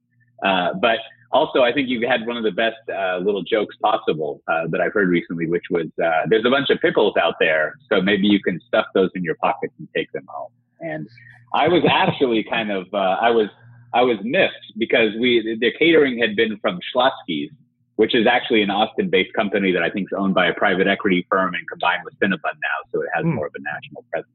Uh, 0.41 0.73
but 0.79 0.99
also, 1.33 1.63
I 1.63 1.73
think 1.73 1.89
you 1.89 2.07
had 2.07 2.25
one 2.27 2.37
of 2.37 2.43
the 2.43 2.51
best 2.51 2.77
uh, 2.95 3.17
little 3.17 3.41
jokes 3.41 3.75
possible 3.81 4.41
uh, 4.47 4.67
that 4.69 4.79
I've 4.79 4.93
heard 4.93 5.09
recently, 5.09 5.47
which 5.47 5.63
was 5.71 5.87
uh, 6.01 6.21
there's 6.29 6.45
a 6.45 6.49
bunch 6.49 6.69
of 6.69 6.79
pickles 6.79 7.15
out 7.19 7.33
there, 7.39 7.73
so 7.91 8.01
maybe 8.01 8.27
you 8.27 8.39
can 8.41 8.61
stuff 8.67 8.85
those 8.93 9.09
in 9.15 9.23
your 9.23 9.35
pockets 9.35 9.73
and 9.79 9.87
take 9.95 10.11
them 10.11 10.25
home. 10.27 10.51
And 10.79 11.09
I 11.53 11.67
was 11.67 11.83
actually 11.89 12.45
kind 12.47 12.71
of 12.71 12.85
uh, 12.93 13.17
I 13.19 13.31
was 13.31 13.49
I 13.93 14.03
was 14.03 14.17
missed 14.21 14.77
because 14.77 15.09
we 15.19 15.57
the 15.59 15.71
catering 15.77 16.19
had 16.19 16.35
been 16.35 16.57
from 16.59 16.79
Schlotzsky's, 16.95 17.51
which 17.95 18.13
is 18.13 18.27
actually 18.27 18.61
an 18.61 18.69
Austin-based 18.69 19.33
company 19.33 19.71
that 19.71 19.81
I 19.81 19.89
think 19.89 20.09
is 20.11 20.17
owned 20.17 20.35
by 20.35 20.47
a 20.47 20.53
private 20.53 20.87
equity 20.87 21.25
firm 21.31 21.55
and 21.55 21.67
combined 21.67 22.03
with 22.05 22.13
Cinnabon 22.19 22.53
now, 22.61 22.77
so 22.91 23.01
it 23.01 23.09
has 23.15 23.25
mm. 23.25 23.33
more 23.33 23.47
of 23.47 23.53
a 23.55 23.61
national 23.61 24.05
presence. 24.11 24.31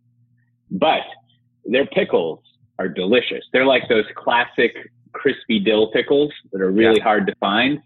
But 0.73 1.07
their 1.65 1.87
pickles 1.87 2.41
are 2.81 2.89
delicious. 2.89 3.45
They're 3.53 3.67
like 3.67 3.89
those 3.89 4.05
classic 4.17 4.73
crispy 5.13 5.61
dill 5.61 5.91
pickles 5.91 6.33
that 6.53 6.61
are 6.61 6.71
really 6.71 6.99
yeah. 6.99 7.05
hard 7.05 7.27
to 7.27 7.35
find. 7.41 7.81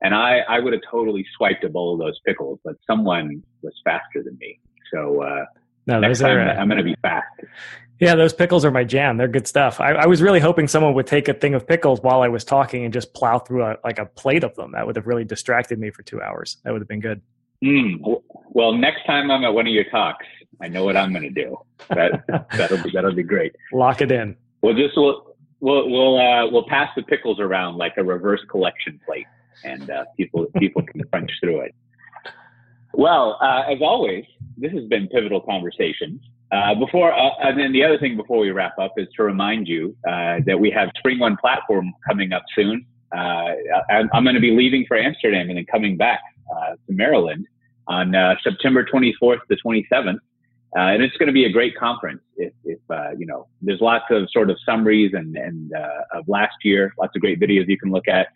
And 0.00 0.14
I, 0.14 0.40
I 0.48 0.60
would 0.60 0.72
have 0.72 0.82
totally 0.90 1.26
swiped 1.36 1.64
a 1.64 1.68
bowl 1.68 1.94
of 1.94 1.98
those 1.98 2.18
pickles, 2.24 2.60
but 2.64 2.76
someone 2.86 3.42
was 3.62 3.74
faster 3.84 4.22
than 4.22 4.38
me. 4.38 4.60
So 4.92 5.22
uh, 5.22 5.44
no, 5.86 6.00
next 6.00 6.20
time 6.20 6.36
are, 6.36 6.48
uh, 6.48 6.54
I'm 6.54 6.68
going 6.68 6.78
to 6.78 6.84
be 6.84 6.94
fast. 7.02 7.26
Yeah, 7.98 8.14
those 8.14 8.32
pickles 8.32 8.64
are 8.64 8.70
my 8.70 8.84
jam. 8.84 9.16
They're 9.16 9.26
good 9.26 9.48
stuff. 9.48 9.80
I, 9.80 9.92
I, 9.92 10.06
was 10.06 10.22
really 10.22 10.38
hoping 10.38 10.68
someone 10.68 10.94
would 10.94 11.08
take 11.08 11.26
a 11.26 11.34
thing 11.34 11.54
of 11.54 11.66
pickles 11.66 12.00
while 12.00 12.22
I 12.22 12.28
was 12.28 12.44
talking 12.44 12.84
and 12.84 12.92
just 12.92 13.12
plow 13.12 13.40
through 13.40 13.64
a, 13.64 13.76
like 13.82 13.98
a 13.98 14.06
plate 14.06 14.44
of 14.44 14.54
them. 14.54 14.72
That 14.72 14.86
would 14.86 14.94
have 14.94 15.06
really 15.06 15.24
distracted 15.24 15.80
me 15.80 15.90
for 15.90 16.02
two 16.02 16.22
hours. 16.22 16.58
That 16.62 16.72
would 16.72 16.80
have 16.80 16.88
been 16.88 17.00
good. 17.00 17.20
Mm, 17.64 18.22
well, 18.50 18.72
next 18.72 19.04
time 19.04 19.32
I'm 19.32 19.42
at 19.42 19.52
one 19.52 19.66
of 19.66 19.72
your 19.72 19.90
talks, 19.90 20.26
I 20.60 20.68
know 20.68 20.84
what 20.84 20.96
I'm 20.96 21.12
going 21.12 21.22
to 21.22 21.30
do. 21.30 21.58
That 21.88 22.24
that'll 22.52 22.82
be 22.82 22.90
that'll 22.90 23.14
be 23.14 23.24
great. 23.24 23.56
Lock 23.72 24.00
it 24.00 24.12
in. 24.12 24.36
We'll 24.62 24.74
just 24.74 24.96
we'll 24.96 25.27
we'll 25.60 25.88
we'll, 25.90 26.18
uh, 26.18 26.50
we'll 26.50 26.66
pass 26.68 26.90
the 26.96 27.02
pickles 27.02 27.40
around 27.40 27.76
like 27.76 27.94
a 27.96 28.04
reverse 28.04 28.40
collection 28.50 29.00
plate, 29.06 29.26
and 29.64 29.90
uh, 29.90 30.04
people 30.16 30.46
people 30.58 30.82
can 30.82 31.02
crunch 31.04 31.30
through 31.40 31.60
it. 31.60 31.74
Well, 32.94 33.38
uh, 33.40 33.70
as 33.70 33.78
always, 33.80 34.24
this 34.56 34.72
has 34.72 34.84
been 34.84 35.08
pivotal 35.08 35.40
conversations. 35.40 36.20
Uh, 36.50 36.74
before, 36.74 37.12
uh, 37.12 37.30
and 37.42 37.60
then 37.60 37.72
the 37.72 37.84
other 37.84 37.98
thing 37.98 38.16
before 38.16 38.38
we 38.38 38.50
wrap 38.50 38.78
up 38.78 38.94
is 38.96 39.06
to 39.14 39.22
remind 39.22 39.68
you 39.68 39.94
uh, 40.08 40.38
that 40.46 40.58
we 40.58 40.70
have 40.70 40.88
Spring 40.96 41.18
One 41.18 41.36
platform 41.36 41.92
coming 42.08 42.32
up 42.32 42.42
soon. 42.54 42.86
Uh, 43.14 43.52
I'm, 43.90 44.08
I'm 44.14 44.24
going 44.24 44.34
to 44.34 44.40
be 44.40 44.52
leaving 44.52 44.86
for 44.88 44.96
Amsterdam 44.96 45.48
and 45.48 45.58
then 45.58 45.66
coming 45.66 45.96
back 45.98 46.20
uh, 46.50 46.70
to 46.70 46.92
Maryland 46.92 47.46
on 47.86 48.14
uh, 48.14 48.34
September 48.42 48.84
24th 48.84 49.40
to 49.50 49.56
27th. 49.64 50.18
Uh, 50.76 50.80
and 50.80 51.02
it's 51.02 51.16
going 51.16 51.28
to 51.28 51.32
be 51.32 51.46
a 51.46 51.50
great 51.50 51.76
conference. 51.76 52.20
If, 52.36 52.52
if 52.64 52.78
uh, 52.90 53.12
you 53.16 53.26
know, 53.26 53.48
there's 53.62 53.80
lots 53.80 54.04
of 54.10 54.28
sort 54.30 54.50
of 54.50 54.58
summaries 54.66 55.12
and, 55.14 55.36
and 55.36 55.72
uh, 55.74 56.18
of 56.18 56.28
last 56.28 56.56
year, 56.62 56.92
lots 56.98 57.16
of 57.16 57.22
great 57.22 57.40
videos 57.40 57.68
you 57.68 57.78
can 57.78 57.90
look 57.90 58.06
at. 58.06 58.28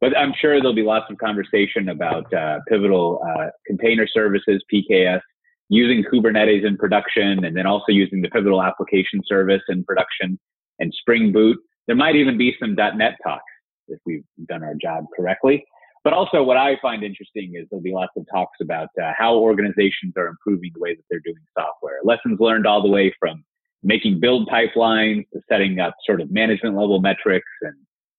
But 0.00 0.16
I'm 0.16 0.32
sure 0.38 0.60
there'll 0.60 0.74
be 0.74 0.82
lots 0.82 1.06
of 1.10 1.18
conversation 1.18 1.88
about 1.88 2.30
pivotal 2.68 3.20
container 3.66 4.06
services, 4.06 4.62
PKS, 4.72 5.20
using 5.68 6.04
Kubernetes 6.04 6.66
in 6.66 6.76
production 6.76 7.44
and 7.44 7.56
then 7.56 7.66
also 7.66 7.92
using 7.92 8.22
the 8.22 8.28
Pivotal 8.30 8.62
application 8.62 9.20
service 9.26 9.62
in 9.68 9.84
production 9.84 10.38
and 10.78 10.92
Spring 10.94 11.32
Boot. 11.32 11.58
There 11.86 11.96
might 11.96 12.16
even 12.16 12.38
be 12.38 12.54
some 12.60 12.74
.NET 12.74 13.16
talks 13.22 13.44
if 13.88 13.98
we've 14.04 14.24
done 14.48 14.62
our 14.62 14.74
job 14.74 15.06
correctly. 15.16 15.64
But 16.04 16.12
also 16.12 16.42
what 16.42 16.56
I 16.56 16.76
find 16.80 17.02
interesting 17.02 17.52
is 17.54 17.66
there'll 17.70 17.82
be 17.82 17.92
lots 17.92 18.12
of 18.16 18.24
talks 18.32 18.58
about 18.60 18.88
uh, 19.02 19.12
how 19.16 19.36
organizations 19.36 20.14
are 20.16 20.26
improving 20.26 20.70
the 20.74 20.80
way 20.80 20.94
that 20.94 21.02
they're 21.10 21.20
doing 21.20 21.36
software. 21.58 21.98
Lessons 22.04 22.38
learned 22.40 22.66
all 22.66 22.82
the 22.82 22.88
way 22.88 23.14
from 23.18 23.44
making 23.82 24.20
build 24.20 24.48
pipelines 24.48 25.24
to 25.32 25.40
setting 25.48 25.80
up 25.80 25.94
sort 26.04 26.20
of 26.20 26.30
management 26.30 26.76
level 26.76 27.00
metrics 27.00 27.48
and 27.62 27.74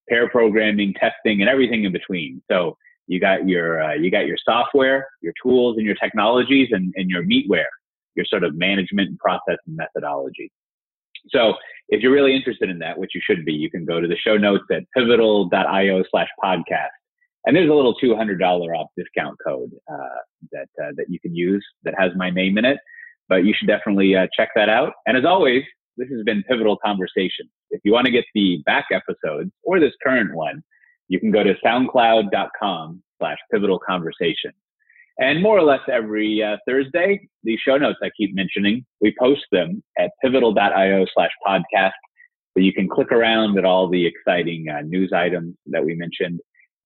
pair 0.08 0.28
programming, 0.28 0.94
testing, 0.94 1.40
and 1.40 1.48
everything 1.48 1.84
in 1.84 1.92
between. 1.92 2.42
So 2.50 2.76
you 3.06 3.20
got 3.20 3.48
your 3.48 3.82
uh, 3.82 3.94
you 3.94 4.10
got 4.10 4.26
your 4.26 4.36
software, 4.44 5.08
your 5.20 5.32
tools, 5.42 5.76
and 5.76 5.86
your 5.86 5.96
technologies, 5.96 6.68
and, 6.70 6.92
and 6.96 7.10
your 7.10 7.24
meatware, 7.24 7.70
your 8.14 8.24
sort 8.26 8.44
of 8.44 8.54
management 8.56 9.08
and 9.08 9.18
process 9.18 9.58
and 9.66 9.76
methodology. 9.76 10.50
So 11.28 11.54
if 11.88 12.02
you're 12.02 12.12
really 12.12 12.34
interested 12.34 12.70
in 12.70 12.78
that, 12.78 12.98
which 12.98 13.10
you 13.14 13.20
should 13.24 13.44
be, 13.44 13.52
you 13.52 13.70
can 13.70 13.84
go 13.84 14.00
to 14.00 14.08
the 14.08 14.16
show 14.16 14.36
notes 14.36 14.64
at 14.70 14.84
pivotal.io 14.96 16.02
slash 16.10 16.28
podcast. 16.42 16.88
And 17.44 17.56
there's 17.56 17.70
a 17.70 17.74
little 17.74 17.94
$200 18.02 18.40
off 18.76 18.88
discount 18.96 19.36
code 19.46 19.70
uh, 19.90 20.20
that, 20.52 20.68
uh, 20.82 20.90
that 20.96 21.06
you 21.08 21.18
can 21.20 21.34
use 21.34 21.64
that 21.84 21.94
has 21.98 22.12
my 22.16 22.30
name 22.30 22.58
in 22.58 22.64
it. 22.64 22.78
But 23.28 23.44
you 23.44 23.54
should 23.56 23.68
definitely 23.68 24.14
uh, 24.14 24.26
check 24.36 24.50
that 24.56 24.68
out. 24.68 24.92
And 25.06 25.16
as 25.16 25.24
always, 25.24 25.62
this 25.96 26.08
has 26.10 26.22
been 26.24 26.42
Pivotal 26.44 26.76
Conversation. 26.84 27.48
If 27.70 27.80
you 27.84 27.92
want 27.92 28.06
to 28.06 28.12
get 28.12 28.24
the 28.34 28.62
back 28.66 28.86
episodes 28.92 29.50
or 29.62 29.80
this 29.80 29.92
current 30.02 30.34
one, 30.34 30.62
you 31.08 31.18
can 31.18 31.30
go 31.30 31.42
to 31.42 31.54
soundcloud.com 31.64 33.02
slash 33.18 33.38
pivotal 33.52 33.78
conversation. 33.78 34.52
And 35.18 35.42
more 35.42 35.58
or 35.58 35.62
less 35.62 35.80
every 35.92 36.42
uh, 36.42 36.56
Thursday, 36.66 37.28
these 37.44 37.58
show 37.60 37.76
notes 37.76 37.98
I 38.02 38.10
keep 38.16 38.34
mentioning, 38.34 38.86
we 39.00 39.14
post 39.18 39.42
them 39.52 39.82
at 39.98 40.10
pivotal.io 40.22 41.06
slash 41.14 41.30
podcast. 41.46 41.90
So 42.54 42.62
you 42.62 42.72
can 42.72 42.88
click 42.88 43.12
around 43.12 43.58
at 43.58 43.64
all 43.64 43.88
the 43.88 44.06
exciting 44.06 44.66
uh, 44.68 44.80
news 44.80 45.12
items 45.14 45.56
that 45.66 45.84
we 45.84 45.94
mentioned 45.94 46.40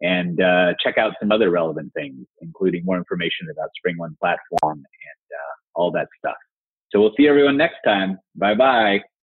and 0.04 0.40
uh, 0.40 0.74
check 0.84 0.98
out 0.98 1.14
some 1.18 1.32
other 1.32 1.50
relevant 1.50 1.92
things, 1.94 2.26
including 2.42 2.84
more 2.84 2.98
information 2.98 3.48
about 3.50 3.70
Spring 3.76 3.96
One 3.96 4.16
platform 4.20 4.78
and 4.78 4.84
uh, 4.84 5.54
all 5.74 5.90
that 5.92 6.08
stuff. 6.18 6.36
So 6.92 7.00
we'll 7.00 7.14
see 7.16 7.26
everyone 7.26 7.56
next 7.56 7.78
time. 7.84 8.18
Bye 8.36 8.54
bye. 8.54 9.04